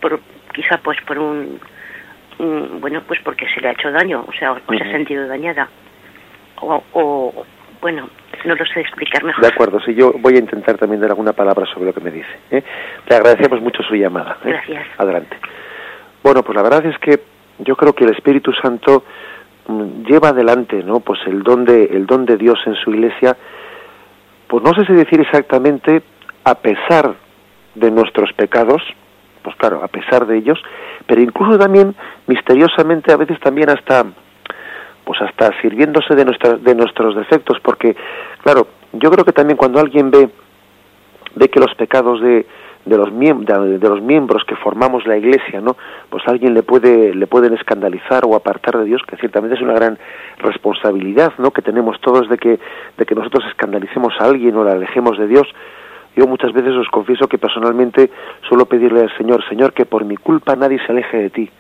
por 0.01 0.21
quizá 0.55 0.79
pues 0.79 0.99
por 1.03 1.19
un, 1.19 1.61
un- 2.39 2.81
bueno 2.81 3.03
pues 3.07 3.21
porque 3.25 3.47
se 3.55 3.61
le 3.61 3.69
ha 3.69 3.73
hecho 3.73 3.91
daño 3.91 4.25
o 4.27 4.33
sea 4.33 4.53
o 4.53 4.59
se 4.69 4.83
ha 4.83 4.91
sentido 4.93 5.27
dañada 5.27 5.69
o, 6.61 6.83
o 6.93 7.47
bueno 7.83 8.09
no 8.45 8.55
lo 8.55 8.64
sé 8.64 8.80
explicar 8.80 9.22
mejor 9.22 9.43
De 9.43 9.49
acuerdo, 9.49 9.80
sí, 9.80 9.95
yo 9.95 10.12
voy 10.18 10.35
a 10.35 10.39
intentar 10.39 10.76
también 10.78 11.01
dar 11.01 11.11
alguna 11.11 11.33
palabra 11.33 11.66
sobre 11.66 11.87
lo 11.87 11.93
que 11.93 12.01
me 12.01 12.11
dice. 12.11 12.30
¿eh? 12.51 12.62
Le 13.09 13.16
agradecemos 13.16 13.61
mucho 13.61 13.83
su 13.83 13.95
llamada. 13.95 14.39
¿eh? 14.45 14.49
Gracias. 14.49 14.87
Adelante. 14.99 15.37
Bueno, 16.22 16.43
pues 16.43 16.57
la 16.57 16.62
verdad 16.62 16.85
es 16.87 16.99
que 16.99 17.20
yo 17.59 17.76
creo 17.76 17.93
que 17.93 18.05
el 18.05 18.11
Espíritu 18.11 18.53
Santo 18.53 19.05
mm, 19.68 20.05
lleva 20.07 20.30
adelante, 20.30 20.83
¿no? 20.83 21.01
Pues 21.01 21.20
el 21.26 21.43
don 21.43 21.64
de 21.64 21.85
el 21.85 22.07
don 22.07 22.24
de 22.24 22.37
Dios 22.37 22.59
en 22.66 22.74
su 22.76 22.91
Iglesia. 22.91 23.37
Pues 24.49 24.62
no 24.64 24.74
sé 24.74 24.85
si 24.87 24.93
decir 24.93 25.20
exactamente 25.20 26.03
a 26.45 26.55
pesar 26.57 27.14
de 27.74 27.91
nuestros 27.91 28.33
pecados, 28.33 28.83
pues 29.43 29.57
claro, 29.57 29.83
a 29.83 29.89
pesar 29.89 30.26
de 30.26 30.37
ellos, 30.37 30.62
pero 31.07 31.20
incluso 31.20 31.59
también 31.59 31.95
misteriosamente 32.26 33.12
a 33.12 33.16
veces 33.16 33.41
también 33.41 33.70
hasta 33.70 34.05
pues 35.05 35.20
hasta 35.20 35.50
sirviéndose 35.61 36.14
de 36.14 36.24
nuestras 36.24 36.62
de 36.62 36.74
nuestros 36.74 37.16
defectos 37.16 37.59
porque 37.61 37.96
claro 38.42 38.66
yo 38.92 39.11
creo 39.11 39.24
que 39.24 39.32
también 39.32 39.57
cuando 39.57 39.80
alguien 39.80 40.11
ve 40.11 40.28
ve 41.34 41.48
que 41.48 41.61
los 41.61 41.74
pecados 41.74 42.20
de 42.20 42.46
de 42.84 42.96
los 42.96 43.11
de, 43.16 43.78
de 43.78 43.88
los 43.88 44.03
miembros 44.03 44.42
que 44.44 44.57
formamos 44.57 45.07
la 45.07 45.16
iglesia 45.16 45.61
no 45.61 45.76
pues 46.11 46.22
alguien 46.26 46.55
le 46.55 46.62
puede 46.62 47.14
le 47.14 47.26
pueden 47.26 47.55
escandalizar 47.55 48.24
o 48.26 48.34
apartar 48.34 48.78
de 48.78 48.84
Dios 48.84 49.03
que 49.07 49.16
ciertamente 49.16 49.57
es 49.57 49.62
una 49.62 49.74
gran 49.74 49.98
responsabilidad 50.38 51.32
no 51.38 51.53
que 51.53 51.62
tenemos 51.62 52.00
todos 52.00 52.28
de 52.28 52.38
que 52.38 52.59
de 52.98 53.07
que 53.07 53.14
nosotros 53.14 53.44
escandalicemos 53.48 54.14
a 54.18 54.24
alguien 54.24 54.57
o 54.57 54.64
la 54.64 54.72
alejemos 54.72 55.18
de 55.18 55.28
Dios. 55.28 55.46
Yo 56.14 56.26
muchas 56.26 56.53
veces 56.53 56.72
os 56.74 56.88
confieso 56.88 57.26
que 57.26 57.38
personalmente 57.38 58.11
suelo 58.46 58.66
pedirle 58.66 59.00
al 59.00 59.16
Señor 59.16 59.42
Señor 59.48 59.72
que 59.72 59.86
por 59.86 60.05
mi 60.05 60.16
culpa 60.16 60.55
nadie 60.57 60.78
se 60.84 60.92
aleje 60.92 61.16
de 61.16 61.30
ti 61.30 61.50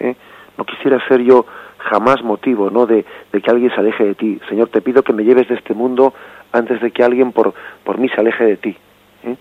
¿eh? 0.00 0.14
no 0.56 0.64
quisiera 0.64 0.98
ser 1.08 1.22
yo 1.22 1.46
jamás 1.88 2.22
motivo 2.22 2.70
no 2.70 2.86
de, 2.86 3.04
que 3.32 3.50
alguien 3.50 3.70
se 3.70 3.80
aleje 3.80 4.04
de 4.04 4.14
ti. 4.14 4.40
Señor 4.48 4.68
te 4.68 4.80
pido 4.80 5.02
que 5.02 5.12
me 5.12 5.24
lleves 5.24 5.48
de 5.48 5.54
este 5.54 5.74
mundo 5.74 6.14
antes 6.52 6.80
de 6.80 6.90
que 6.90 7.02
alguien 7.02 7.32
por 7.32 7.54
por 7.84 7.98
mí 7.98 8.08
se 8.08 8.20
aleje 8.20 8.44
de 8.44 8.56
ti 8.56 8.76
¿eh? 9.24 9.36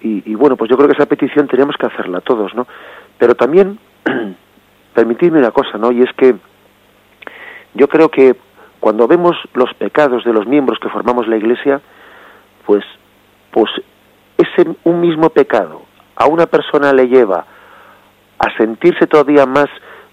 y, 0.00 0.30
y 0.30 0.34
bueno 0.34 0.56
pues 0.56 0.70
yo 0.70 0.76
creo 0.76 0.88
que 0.88 0.94
esa 0.94 1.06
petición 1.06 1.48
tenemos 1.48 1.76
que 1.76 1.86
hacerla 1.86 2.20
todos 2.20 2.54
no 2.54 2.66
pero 3.18 3.34
también 3.34 3.78
permitidme 4.94 5.38
una 5.38 5.50
cosa 5.50 5.78
no 5.78 5.90
y 5.90 6.02
es 6.02 6.12
que 6.16 6.36
yo 7.74 7.88
creo 7.88 8.08
que 8.08 8.36
cuando 8.80 9.08
vemos 9.08 9.36
los 9.54 9.72
pecados 9.74 10.24
de 10.24 10.32
los 10.32 10.46
miembros 10.46 10.78
que 10.78 10.88
formamos 10.88 11.26
la 11.26 11.36
iglesia 11.36 11.80
pues 12.64 12.84
pues 13.50 13.70
ese 14.36 14.68
un 14.84 15.00
mismo 15.00 15.30
pecado 15.30 15.82
a 16.14 16.26
una 16.26 16.46
persona 16.46 16.92
le 16.92 17.08
lleva 17.08 17.44
a 18.38 18.56
sentirse 18.56 19.06
todavía 19.06 19.46
más 19.46 19.68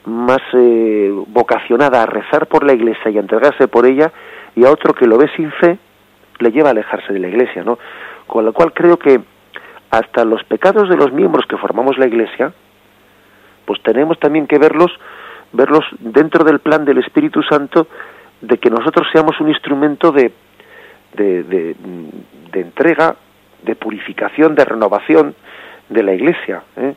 más 0.06 0.42
eh, 0.54 1.12
vocacionada 1.28 2.04
a 2.04 2.06
rezar 2.06 2.48
por 2.48 2.64
la 2.64 2.74
iglesia 2.74 3.12
y 3.12 3.18
a 3.18 3.22
entregarse 3.22 3.68
por 3.68 3.86
ella 3.86 4.12
y 4.56 4.66
a 4.66 4.72
otro 4.72 4.94
que 4.94 5.08
lo 5.08 5.18
ve 5.18 5.30
sin 5.36 5.52
fe 5.52 5.78
le 6.40 6.52
lleva 6.52 6.70
a 6.70 6.72
alejarse 6.72 7.14
de 7.14 7.20
la 7.20 7.28
iglesia, 7.28 7.64
¿no? 7.64 7.80
Con 8.28 8.46
lo 8.46 8.54
cual 8.54 8.74
creo 8.74 8.98
que 8.98 9.20
hasta 9.92 10.26
los 10.26 10.44
pecados 10.44 10.90
de 10.90 10.98
los 10.98 11.12
miembros 11.12 11.46
que 11.48 11.58
formamos 11.58 11.98
la 11.98 12.08
iglesia, 12.08 12.54
pues 13.66 13.82
tenemos 13.82 14.20
también 14.20 14.48
que 14.48 14.58
verlos 14.58 14.92
verlos 15.52 15.86
dentro 16.00 16.44
del 16.44 16.60
plan 16.60 16.86
del 16.86 16.98
Espíritu 17.00 17.42
Santo 17.44 17.88
de 18.42 18.58
que 18.58 18.70
nosotros 18.70 19.08
seamos 19.12 19.40
un 19.40 19.50
instrumento 19.50 20.12
de, 20.12 20.32
de, 21.14 21.44
de, 21.44 22.60
entrega, 22.60 23.16
de 23.64 23.76
purificación, 23.76 24.56
de 24.56 24.66
renovación 24.66 25.36
de 25.90 26.04
la 26.04 26.14
Iglesia. 26.14 26.64
¿eh? 26.76 26.96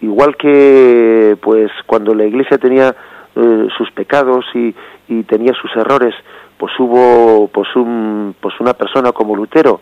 Igual 0.00 0.36
que, 0.36 1.36
pues, 1.40 1.70
cuando 1.86 2.14
la 2.14 2.24
Iglesia 2.24 2.58
tenía 2.58 2.94
eh, 3.34 3.68
sus 3.76 3.90
pecados 3.92 4.44
y, 4.54 4.74
y, 5.08 5.22
tenía 5.24 5.52
sus 5.52 5.74
errores, 5.76 6.14
pues 6.56 6.72
hubo, 6.78 7.48
pues, 7.48 7.68
un, 7.76 8.34
pues 8.40 8.58
una 8.60 8.74
persona 8.74 9.12
como 9.12 9.36
Lutero 9.36 9.80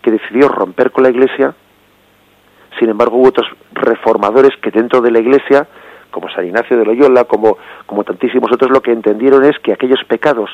que 0.00 0.12
decidió 0.12 0.48
romper 0.48 0.92
con 0.92 1.04
la 1.04 1.10
Iglesia. 1.10 1.54
Sin 2.78 2.88
embargo, 2.88 3.16
hubo 3.16 3.28
otros 3.28 3.48
reformadores 3.72 4.52
que 4.62 4.70
dentro 4.70 5.00
de 5.00 5.10
la 5.10 5.18
Iglesia 5.18 5.66
como 6.12 6.30
San 6.30 6.46
Ignacio 6.46 6.76
de 6.76 6.84
Loyola, 6.84 7.24
como, 7.24 7.58
como 7.86 8.04
tantísimos 8.04 8.52
otros, 8.52 8.70
lo 8.70 8.80
que 8.80 8.92
entendieron 8.92 9.44
es 9.44 9.58
que 9.58 9.72
aquellos 9.72 10.04
pecados 10.04 10.50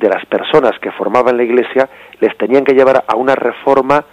de 0.00 0.08
las 0.08 0.24
personas 0.26 0.72
que 0.80 0.90
formaban 0.90 1.36
la 1.36 1.44
Iglesia 1.44 1.88
les 2.18 2.36
tenían 2.36 2.64
que 2.64 2.74
llevar 2.74 3.04
a 3.06 3.14
una 3.14 3.36
reforma 3.36 4.04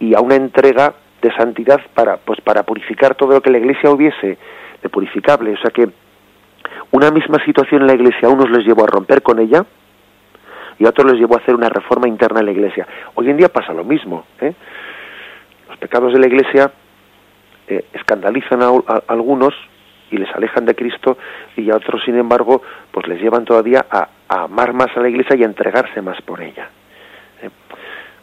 y 0.00 0.14
a 0.14 0.20
una 0.20 0.34
entrega 0.34 0.94
de 1.24 1.34
santidad 1.34 1.80
para, 1.94 2.18
pues, 2.18 2.40
para 2.42 2.62
purificar 2.62 3.14
todo 3.14 3.32
lo 3.32 3.40
que 3.40 3.50
la 3.50 3.58
Iglesia 3.58 3.90
hubiese 3.90 4.36
de 4.82 4.88
purificable. 4.90 5.54
O 5.54 5.56
sea 5.56 5.70
que 5.70 5.88
una 6.92 7.10
misma 7.10 7.42
situación 7.44 7.80
en 7.80 7.86
la 7.86 7.94
Iglesia 7.94 8.28
a 8.28 8.30
unos 8.30 8.50
les 8.50 8.64
llevó 8.64 8.84
a 8.84 8.86
romper 8.86 9.22
con 9.22 9.38
ella 9.38 9.64
y 10.78 10.84
a 10.84 10.90
otros 10.90 11.10
les 11.10 11.20
llevó 11.20 11.36
a 11.36 11.38
hacer 11.38 11.54
una 11.54 11.70
reforma 11.70 12.06
interna 12.06 12.40
en 12.40 12.46
la 12.46 12.52
Iglesia. 12.52 12.86
Hoy 13.14 13.30
en 13.30 13.38
día 13.38 13.48
pasa 13.48 13.72
lo 13.72 13.84
mismo. 13.84 14.26
¿eh? 14.40 14.52
Los 15.68 15.78
pecados 15.78 16.12
de 16.12 16.18
la 16.18 16.26
Iglesia 16.26 16.70
eh, 17.68 17.86
escandalizan 17.94 18.62
a, 18.62 18.68
algunos 19.08 19.54
y 20.10 20.18
les 20.18 20.30
alejan 20.34 20.66
de 20.66 20.74
Cristo 20.74 21.16
y 21.56 21.70
a 21.70 21.76
otros, 21.76 22.02
sin 22.04 22.16
embargo, 22.18 22.60
pues 22.90 23.08
les 23.08 23.20
llevan 23.20 23.46
todavía 23.46 23.86
a, 23.90 24.08
amar 24.28 24.74
más 24.74 24.94
a 24.96 25.00
la 25.00 25.08
Iglesia 25.08 25.36
y 25.36 25.42
a 25.42 25.46
entregarse 25.46 26.02
más 26.02 26.20
por 26.20 26.42
ella. 26.42 26.68
¿eh? 27.42 27.48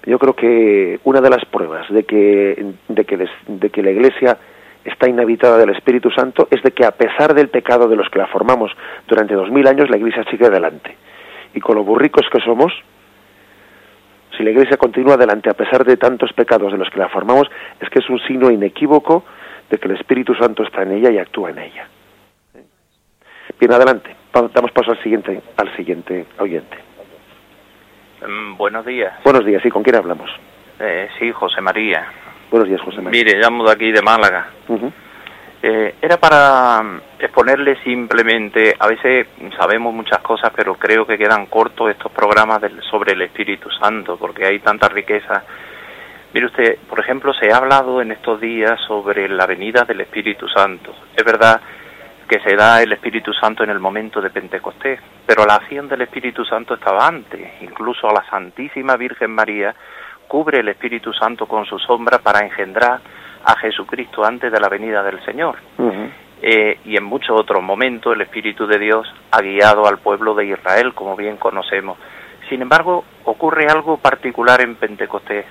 Yo 0.06 0.18
creo 0.18 0.36
que 0.36 1.00
una 1.04 1.22
de 1.22 1.30
las 1.30 1.46
pruebas 1.46 1.88
de 1.90 2.04
que, 2.04 2.74
de 2.88 3.06
que, 3.06 3.28
de 3.48 3.70
que 3.70 3.84
la 3.84 3.92
Iglesia 3.92 4.38
está 4.84 5.08
inhabitada 5.08 5.58
del 5.58 5.70
Espíritu 5.70 6.10
Santo 6.10 6.48
es 6.50 6.62
de 6.64 6.72
que 6.72 6.86
a 6.86 6.92
pesar 6.92 7.34
del 7.34 7.50
pecado 7.50 7.88
de 7.88 7.96
los 7.96 8.10
que 8.10 8.20
la 8.20 8.28
formamos 8.28 8.72
durante 9.08 9.36
dos 9.36 9.52
mil 9.52 9.68
años, 9.68 9.90
la 9.90 9.98
Iglesia 9.98 10.24
sigue 10.30 10.48
adelante. 10.48 10.98
Y 11.54 11.60
con 11.60 11.76
lo 11.76 11.84
burricos 11.84 12.26
que 12.32 12.40
somos, 12.42 12.74
si 14.36 14.44
la 14.44 14.52
Iglesia 14.52 14.78
continúa 14.78 15.16
adelante 15.16 15.50
a 15.50 15.54
pesar 15.54 15.86
de 15.86 15.98
tantos 15.98 16.34
pecados 16.34 16.72
de 16.72 16.78
los 16.78 16.90
que 16.90 17.00
la 17.00 17.10
formamos, 17.10 17.48
es 17.80 17.90
que 17.90 18.00
es 18.00 18.10
un 18.10 18.20
signo 18.22 18.50
inequívoco 18.50 19.24
de 19.70 19.78
que 19.78 19.88
el 19.88 19.96
Espíritu 19.96 20.34
Santo 20.36 20.64
está 20.64 20.84
en 20.84 20.94
ella 20.94 21.12
y 21.12 21.18
actúa 21.18 21.52
en 21.52 21.60
ella. 21.60 21.88
Bien, 23.60 23.74
adelante. 23.74 24.16
Damos 24.34 24.72
paso 24.72 24.92
al 24.92 25.04
siguiente, 25.04 25.42
al 25.58 25.76
siguiente 25.76 26.26
oyente. 26.40 26.78
Mm, 28.28 28.58
buenos 28.58 28.86
días. 28.86 29.14
Buenos 29.24 29.46
días, 29.46 29.66
¿y 29.66 29.70
con 29.70 29.84
quién 29.84 29.96
hablamos? 29.96 30.30
Eh, 30.80 31.10
sí, 31.20 31.32
José 31.32 31.62
María. 31.62 32.06
Buenos 32.50 32.68
días, 32.68 32.82
José 32.82 33.02
María. 33.02 33.24
Mire, 33.24 33.40
llamo 33.40 33.66
de 33.66 33.72
aquí 33.72 33.92
de 33.92 34.02
Málaga. 34.02 34.48
Eh, 35.64 35.96
era 36.02 36.18
para 36.18 36.82
mm, 36.82 37.02
exponerle 37.20 37.82
simplemente, 37.84 38.76
a 38.78 38.88
veces 38.88 39.28
sabemos 39.58 39.94
muchas 39.94 40.20
cosas, 40.20 40.52
pero 40.56 40.76
creo 40.76 41.06
que 41.06 41.18
quedan 41.18 41.46
cortos 41.48 41.92
estos 41.92 42.12
programas 42.12 42.62
sobre 42.90 43.14
el 43.14 43.22
Espíritu 43.22 43.70
Santo, 43.72 44.18
porque 44.18 44.46
hay 44.46 44.60
tanta 44.60 44.88
riqueza 44.88 45.44
Mire 46.34 46.46
usted, 46.46 46.78
por 46.88 47.00
ejemplo, 47.00 47.34
se 47.34 47.52
ha 47.52 47.58
hablado 47.58 48.02
en 48.02 48.12
estos 48.12 48.40
días 48.40 48.80
sobre 48.88 49.28
la 49.28 49.46
venida 49.46 49.84
del 49.84 50.00
Espíritu 50.02 50.48
Santo. 50.48 50.96
Es 51.16 51.26
verdad 51.26 51.60
que 52.32 52.40
se 52.40 52.56
da 52.56 52.82
el 52.82 52.94
Espíritu 52.94 53.34
Santo 53.34 53.66
en 53.66 53.72
el 53.72 53.80
momento 53.82 54.22
de 54.22 54.30
Pentecostés, 54.30 55.02
pero 55.26 55.46
la 55.46 55.56
acción 55.56 55.90
del 55.90 56.04
Espíritu 56.04 56.46
Santo 56.46 56.76
estaba 56.76 57.06
antes. 57.06 57.42
Incluso 57.60 58.10
a 58.10 58.14
la 58.14 58.24
Santísima 58.30 58.96
Virgen 58.96 59.32
María 59.32 59.76
cubre 60.30 60.62
el 60.62 60.70
Espíritu 60.70 61.12
Santo 61.12 61.46
con 61.46 61.66
su 61.66 61.78
sombra 61.78 62.20
para 62.20 62.40
engendrar 62.40 63.02
a 63.44 63.58
Jesucristo 63.58 64.24
antes 64.24 64.50
de 64.50 64.62
la 64.62 64.70
venida 64.70 65.04
del 65.04 65.22
Señor. 65.26 65.58
Eh, 66.42 66.80
y 66.86 66.96
en 66.96 67.04
muchos 67.04 67.38
otros 67.38 67.62
momentos 67.62 68.16
el 68.16 68.22
Espíritu 68.22 68.66
de 68.66 68.80
Dios 68.80 69.14
ha 69.32 69.42
guiado 69.42 69.86
al 69.86 69.98
pueblo 69.98 70.34
de 70.34 70.46
Israel, 70.46 70.94
como 70.94 71.18
bien 71.18 71.36
conocemos. 71.36 71.98
Sin 72.48 72.62
embargo, 72.62 73.04
ocurre 73.26 73.66
algo 73.66 73.98
particular 73.98 74.62
en 74.62 74.76
Pentecostés 74.76 75.46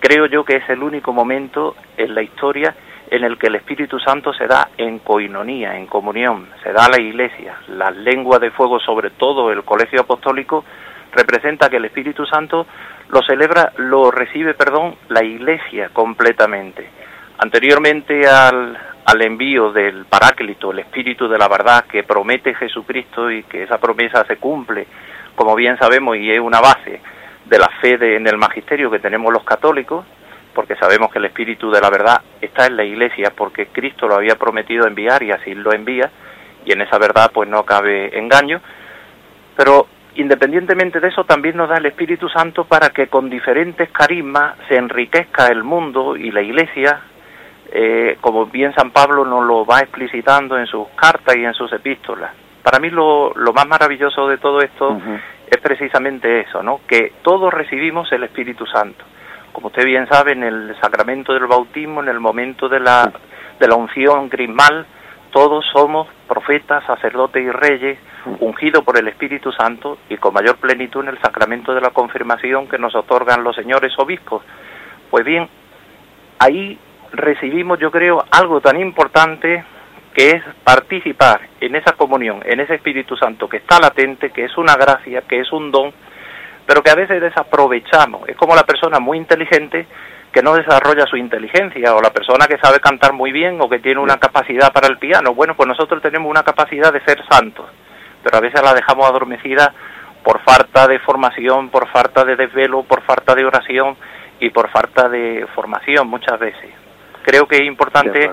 creo 0.00 0.26
yo 0.26 0.44
que 0.44 0.56
es 0.56 0.68
el 0.68 0.82
único 0.82 1.12
momento 1.12 1.76
en 1.96 2.14
la 2.14 2.22
historia 2.22 2.74
en 3.10 3.24
el 3.24 3.36
que 3.38 3.48
el 3.48 3.56
Espíritu 3.56 3.98
Santo 3.98 4.32
se 4.32 4.46
da 4.46 4.70
en 4.78 5.00
coinonía, 5.00 5.76
en 5.76 5.86
comunión, 5.86 6.48
se 6.62 6.72
da 6.72 6.84
a 6.84 6.88
la 6.88 7.00
Iglesia. 7.00 7.56
La 7.68 7.90
lengua 7.90 8.38
de 8.38 8.52
fuego, 8.52 8.78
sobre 8.78 9.10
todo 9.10 9.50
el 9.50 9.64
colegio 9.64 10.02
apostólico, 10.02 10.64
representa 11.12 11.68
que 11.68 11.78
el 11.78 11.86
Espíritu 11.86 12.24
Santo 12.24 12.66
lo 13.10 13.20
celebra, 13.22 13.72
lo 13.78 14.12
recibe, 14.12 14.54
perdón, 14.54 14.94
la 15.08 15.24
Iglesia 15.24 15.90
completamente. 15.92 16.88
Anteriormente 17.38 18.28
al, 18.28 18.78
al 19.04 19.22
envío 19.22 19.72
del 19.72 20.04
Paráclito, 20.04 20.70
el 20.70 20.78
Espíritu 20.78 21.26
de 21.26 21.38
la 21.38 21.48
verdad 21.48 21.86
que 21.86 22.04
promete 22.04 22.54
Jesucristo 22.54 23.28
y 23.28 23.42
que 23.42 23.64
esa 23.64 23.78
promesa 23.78 24.24
se 24.24 24.36
cumple, 24.36 24.86
como 25.34 25.56
bien 25.56 25.76
sabemos, 25.78 26.16
y 26.16 26.30
es 26.30 26.38
una 26.38 26.60
base 26.60 27.00
de 27.44 27.58
la 27.58 27.68
fe 27.80 27.94
en 28.14 28.28
el 28.28 28.36
magisterio 28.36 28.88
que 28.88 29.00
tenemos 29.00 29.32
los 29.32 29.42
católicos, 29.42 30.06
porque 30.60 30.76
sabemos 30.76 31.10
que 31.10 31.18
el 31.18 31.24
Espíritu 31.24 31.70
de 31.70 31.80
la 31.80 31.88
verdad 31.88 32.20
está 32.38 32.66
en 32.66 32.76
la 32.76 32.84
Iglesia, 32.84 33.32
porque 33.34 33.68
Cristo 33.68 34.06
lo 34.06 34.16
había 34.16 34.34
prometido 34.34 34.86
enviar 34.86 35.22
y 35.22 35.30
así 35.30 35.54
lo 35.54 35.72
envía, 35.72 36.10
y 36.66 36.72
en 36.72 36.82
esa 36.82 36.98
verdad 36.98 37.30
pues 37.32 37.48
no 37.48 37.62
cabe 37.62 38.18
engaño, 38.18 38.60
pero 39.56 39.86
independientemente 40.16 41.00
de 41.00 41.08
eso 41.08 41.24
también 41.24 41.56
nos 41.56 41.70
da 41.70 41.78
el 41.78 41.86
Espíritu 41.86 42.28
Santo 42.28 42.64
para 42.64 42.90
que 42.90 43.06
con 43.06 43.30
diferentes 43.30 43.90
carismas 43.90 44.56
se 44.68 44.76
enriquezca 44.76 45.46
el 45.46 45.64
mundo 45.64 46.14
y 46.14 46.30
la 46.30 46.42
Iglesia, 46.42 47.04
eh, 47.72 48.18
como 48.20 48.44
bien 48.44 48.74
San 48.74 48.90
Pablo 48.90 49.24
nos 49.24 49.46
lo 49.46 49.64
va 49.64 49.80
explicitando 49.80 50.58
en 50.58 50.66
sus 50.66 50.88
cartas 50.88 51.36
y 51.36 51.44
en 51.46 51.54
sus 51.54 51.72
epístolas. 51.72 52.32
Para 52.62 52.78
mí 52.78 52.90
lo, 52.90 53.32
lo 53.34 53.54
más 53.54 53.66
maravilloso 53.66 54.28
de 54.28 54.36
todo 54.36 54.60
esto 54.60 55.00
es 55.50 55.56
precisamente 55.62 56.40
eso, 56.40 56.62
¿no? 56.62 56.82
Que 56.86 57.14
todos 57.22 57.50
recibimos 57.50 58.12
el 58.12 58.24
Espíritu 58.24 58.66
Santo. 58.66 59.06
Como 59.52 59.68
usted 59.68 59.84
bien 59.84 60.06
sabe, 60.08 60.32
en 60.32 60.44
el 60.44 60.76
sacramento 60.80 61.32
del 61.32 61.46
bautismo, 61.46 62.02
en 62.02 62.08
el 62.08 62.20
momento 62.20 62.68
de 62.68 62.80
la, 62.80 63.12
de 63.58 63.68
la 63.68 63.74
unción 63.74 64.28
crismal, 64.28 64.86
todos 65.30 65.64
somos 65.72 66.08
profetas, 66.28 66.84
sacerdotes 66.86 67.44
y 67.44 67.50
reyes, 67.50 67.98
ungidos 68.40 68.84
por 68.84 68.98
el 68.98 69.08
Espíritu 69.08 69.52
Santo 69.52 69.98
y 70.08 70.16
con 70.16 70.34
mayor 70.34 70.56
plenitud 70.56 71.02
en 71.02 71.08
el 71.08 71.20
sacramento 71.20 71.74
de 71.74 71.80
la 71.80 71.90
confirmación 71.90 72.68
que 72.68 72.78
nos 72.78 72.94
otorgan 72.94 73.44
los 73.44 73.56
señores 73.56 73.92
obispos. 73.98 74.42
Pues 75.10 75.24
bien, 75.24 75.48
ahí 76.38 76.78
recibimos, 77.12 77.78
yo 77.78 77.90
creo, 77.90 78.24
algo 78.30 78.60
tan 78.60 78.80
importante 78.80 79.64
que 80.14 80.30
es 80.30 80.42
participar 80.64 81.40
en 81.60 81.76
esa 81.76 81.92
comunión, 81.92 82.40
en 82.44 82.60
ese 82.60 82.74
Espíritu 82.74 83.16
Santo 83.16 83.48
que 83.48 83.58
está 83.58 83.78
latente, 83.78 84.30
que 84.30 84.44
es 84.44 84.56
una 84.58 84.74
gracia, 84.74 85.22
que 85.22 85.40
es 85.40 85.52
un 85.52 85.70
don, 85.70 85.92
pero 86.70 86.84
que 86.84 86.90
a 86.92 86.94
veces 86.94 87.20
desaprovechamos. 87.20 88.28
Es 88.28 88.36
como 88.36 88.54
la 88.54 88.62
persona 88.62 89.00
muy 89.00 89.18
inteligente 89.18 89.88
que 90.32 90.40
no 90.40 90.54
desarrolla 90.54 91.04
su 91.04 91.16
inteligencia, 91.16 91.96
o 91.96 92.00
la 92.00 92.10
persona 92.10 92.46
que 92.46 92.58
sabe 92.58 92.78
cantar 92.78 93.12
muy 93.12 93.32
bien 93.32 93.60
o 93.60 93.68
que 93.68 93.80
tiene 93.80 93.98
una 93.98 94.18
capacidad 94.18 94.72
para 94.72 94.86
el 94.86 94.96
piano. 94.96 95.34
Bueno, 95.34 95.56
pues 95.56 95.66
nosotros 95.66 96.00
tenemos 96.00 96.30
una 96.30 96.44
capacidad 96.44 96.92
de 96.92 97.00
ser 97.00 97.26
santos, 97.28 97.66
pero 98.22 98.36
a 98.36 98.40
veces 98.40 98.62
la 98.62 98.72
dejamos 98.72 99.04
adormecida 99.08 99.74
por 100.22 100.40
falta 100.44 100.86
de 100.86 101.00
formación, 101.00 101.70
por 101.70 101.88
falta 101.88 102.24
de 102.24 102.36
desvelo, 102.36 102.84
por 102.84 103.02
falta 103.02 103.34
de 103.34 103.44
oración 103.44 103.96
y 104.38 104.50
por 104.50 104.70
falta 104.70 105.08
de 105.08 105.48
formación 105.56 106.06
muchas 106.06 106.38
veces. 106.38 106.70
Creo 107.24 107.48
que 107.48 107.56
es 107.56 107.64
importante 107.64 108.30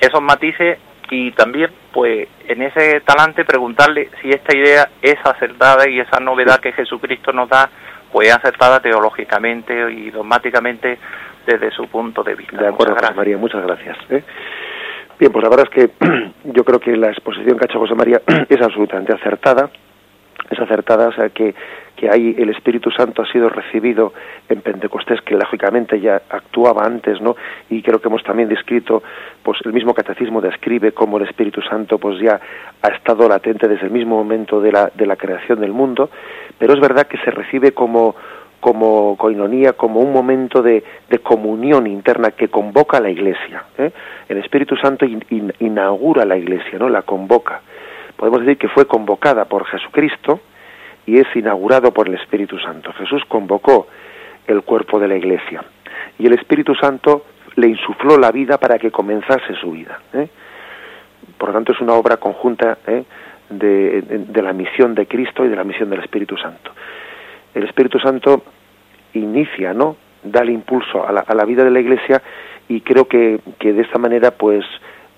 esos 0.00 0.22
matices 0.22 0.78
y 1.10 1.32
también 1.32 1.70
pues 1.92 2.28
en 2.48 2.62
ese 2.62 3.00
talante 3.00 3.44
preguntarle 3.44 4.08
si 4.20 4.30
esta 4.30 4.56
idea 4.56 4.88
es 5.02 5.16
acertada 5.24 5.88
y 5.88 6.00
esa 6.00 6.20
novedad 6.20 6.60
que 6.60 6.72
Jesucristo 6.72 7.32
nos 7.32 7.48
da 7.48 7.70
pues 8.12 8.28
es 8.28 8.34
acertada 8.34 8.80
teológicamente 8.80 9.92
y 9.92 10.10
dogmáticamente 10.10 10.98
desde 11.46 11.70
su 11.70 11.88
punto 11.88 12.22
de 12.22 12.34
vista. 12.34 12.56
De 12.56 12.68
acuerdo, 12.68 12.94
José 12.94 13.14
María, 13.14 13.36
muchas 13.36 13.62
gracias. 13.64 13.96
¿eh? 14.10 14.22
Bien, 15.18 15.32
pues 15.32 15.42
la 15.42 15.50
verdad 15.50 15.68
es 15.70 15.88
que 15.88 16.30
yo 16.44 16.64
creo 16.64 16.80
que 16.80 16.96
la 16.96 17.08
exposición 17.08 17.58
que 17.58 17.64
ha 17.64 17.68
hecho 17.70 17.78
José 17.78 17.94
María 17.94 18.22
es 18.48 18.60
absolutamente 18.60 19.12
acertada. 19.12 19.70
Es 20.50 20.58
acertada, 20.58 21.08
o 21.08 21.12
sea, 21.12 21.30
que, 21.30 21.54
que 21.96 22.10
ahí 22.10 22.34
el 22.38 22.50
Espíritu 22.50 22.90
Santo 22.90 23.22
ha 23.22 23.32
sido 23.32 23.48
recibido 23.48 24.12
en 24.48 24.60
Pentecostés, 24.60 25.20
que 25.22 25.36
lógicamente 25.36 26.00
ya 26.00 26.22
actuaba 26.28 26.84
antes, 26.84 27.20
¿no? 27.20 27.36
Y 27.70 27.82
creo 27.82 28.00
que 28.00 28.08
hemos 28.08 28.22
también 28.22 28.48
descrito, 28.48 29.02
pues 29.42 29.58
el 29.64 29.72
mismo 29.72 29.94
catecismo 29.94 30.40
describe 30.40 30.92
cómo 30.92 31.18
el 31.18 31.24
Espíritu 31.24 31.62
Santo 31.62 31.98
pues 31.98 32.20
ya 32.20 32.40
ha 32.82 32.88
estado 32.88 33.28
latente 33.28 33.68
desde 33.68 33.86
el 33.86 33.92
mismo 33.92 34.16
momento 34.16 34.60
de 34.60 34.72
la, 34.72 34.90
de 34.94 35.06
la 35.06 35.16
creación 35.16 35.60
del 35.60 35.72
mundo, 35.72 36.10
pero 36.58 36.74
es 36.74 36.80
verdad 36.80 37.06
que 37.06 37.18
se 37.18 37.30
recibe 37.30 37.72
como 37.72 38.14
como 38.60 39.14
coinonía, 39.18 39.74
como 39.74 40.00
un 40.00 40.10
momento 40.10 40.62
de, 40.62 40.82
de 41.10 41.18
comunión 41.18 41.86
interna 41.86 42.30
que 42.30 42.48
convoca 42.48 42.96
a 42.96 43.00
la 43.02 43.10
Iglesia. 43.10 43.62
¿eh? 43.76 43.92
El 44.26 44.38
Espíritu 44.38 44.74
Santo 44.76 45.04
inaugura 45.58 46.24
la 46.24 46.38
Iglesia, 46.38 46.78
¿no? 46.78 46.88
La 46.88 47.02
convoca 47.02 47.60
podemos 48.16 48.40
decir 48.40 48.58
que 48.58 48.68
fue 48.68 48.86
convocada 48.86 49.44
por 49.44 49.64
Jesucristo 49.66 50.40
y 51.06 51.18
es 51.18 51.26
inaugurado 51.34 51.92
por 51.92 52.08
el 52.08 52.14
Espíritu 52.14 52.58
Santo. 52.58 52.92
Jesús 52.92 53.22
convocó 53.28 53.86
el 54.46 54.62
cuerpo 54.62 54.98
de 54.98 55.08
la 55.08 55.16
iglesia 55.16 55.64
y 56.18 56.26
el 56.26 56.34
Espíritu 56.34 56.74
Santo 56.74 57.24
le 57.56 57.68
insufló 57.68 58.18
la 58.18 58.30
vida 58.30 58.58
para 58.58 58.78
que 58.78 58.90
comenzase 58.90 59.54
su 59.60 59.72
vida. 59.72 60.00
¿eh? 60.12 60.28
Por 61.38 61.50
lo 61.50 61.54
tanto, 61.54 61.72
es 61.72 61.80
una 61.80 61.94
obra 61.94 62.16
conjunta 62.16 62.78
¿eh? 62.86 63.04
de, 63.50 64.42
la 64.42 64.52
misión 64.52 64.94
de 64.94 65.06
Cristo 65.06 65.44
y 65.44 65.48
de 65.48 65.56
la 65.56 65.64
misión 65.64 65.90
del 65.90 66.00
Espíritu 66.00 66.36
Santo. 66.36 66.72
El 67.54 67.64
Espíritu 67.64 67.98
Santo 67.98 68.42
inicia, 69.12 69.72
¿no? 69.72 69.96
Da 70.22 70.40
el 70.40 70.50
impulso 70.50 71.06
a 71.06 71.12
la, 71.12 71.20
a 71.20 71.34
la 71.34 71.44
vida 71.44 71.64
de 71.64 71.70
la 71.70 71.80
Iglesia 71.80 72.22
y 72.68 72.80
creo 72.80 73.06
que, 73.06 73.40
que 73.58 73.72
de 73.72 73.82
esta 73.82 73.98
manera, 73.98 74.32
pues, 74.32 74.64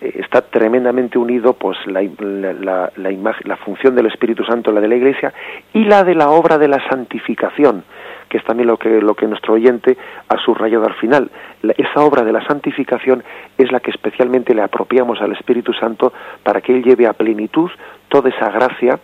está 0.00 0.42
tremendamente 0.42 1.18
unido 1.18 1.54
pues 1.54 1.78
la, 1.86 2.02
la, 2.02 2.90
la, 2.96 3.36
la 3.44 3.56
función 3.56 3.94
del 3.94 4.06
Espíritu 4.06 4.44
Santo, 4.44 4.72
la 4.72 4.80
de 4.80 4.88
la 4.88 4.96
Iglesia, 4.96 5.32
y 5.72 5.84
la 5.84 6.04
de 6.04 6.14
la 6.14 6.30
obra 6.30 6.58
de 6.58 6.68
la 6.68 6.86
santificación, 6.88 7.84
que 8.28 8.38
es 8.38 8.44
también 8.44 8.66
lo 8.66 8.76
que, 8.76 9.00
lo 9.00 9.14
que 9.14 9.26
nuestro 9.26 9.54
oyente 9.54 9.96
ha 10.28 10.36
subrayado 10.38 10.84
al 10.86 10.94
final. 10.94 11.30
esa 11.62 12.00
obra 12.00 12.24
de 12.24 12.32
la 12.32 12.44
santificación 12.46 13.24
es 13.56 13.72
la 13.72 13.80
que 13.80 13.90
especialmente 13.90 14.54
le 14.54 14.62
apropiamos 14.62 15.20
al 15.20 15.32
Espíritu 15.32 15.72
Santo 15.72 16.12
para 16.42 16.60
que 16.60 16.74
Él 16.74 16.82
lleve 16.82 17.06
a 17.06 17.14
plenitud 17.14 17.70
toda 18.08 18.28
esa 18.28 18.50
gracia 18.50 18.98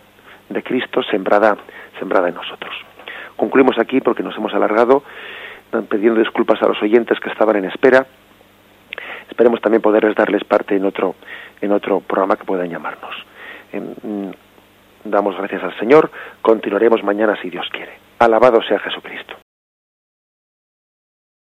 de 0.49 0.61
Cristo 0.61 1.01
sembrada, 1.03 1.57
sembrada 1.97 2.29
en 2.29 2.35
nosotros. 2.35 2.73
Concluimos 3.35 3.79
aquí 3.79 3.99
porque 3.99 4.21
nos 4.21 4.37
hemos 4.37 4.53
alargado, 4.53 5.03
pidiendo 5.89 6.19
disculpas 6.19 6.61
a 6.61 6.67
los 6.67 6.79
oyentes 6.83 7.19
que 7.19 7.29
estaban 7.29 7.55
en 7.55 7.65
espera 7.65 8.05
esperemos 9.29 9.61
también 9.61 9.81
poderles 9.81 10.15
darles 10.15 10.43
parte 10.43 10.75
en 10.75 10.85
otro, 10.85 11.15
en 11.61 11.71
otro 11.71 11.99
programa 11.99 12.35
que 12.35 12.45
puedan 12.45 12.69
llamarnos. 12.69 13.15
Mm, 13.73 14.29
damos 15.05 15.35
gracias 15.37 15.63
al 15.63 15.77
Señor, 15.77 16.11
continuaremos 16.41 17.03
mañana 17.03 17.35
si 17.41 17.49
Dios 17.49 17.67
quiere. 17.71 17.93
Alabado 18.19 18.61
sea 18.61 18.79
Jesucristo. 18.79 19.42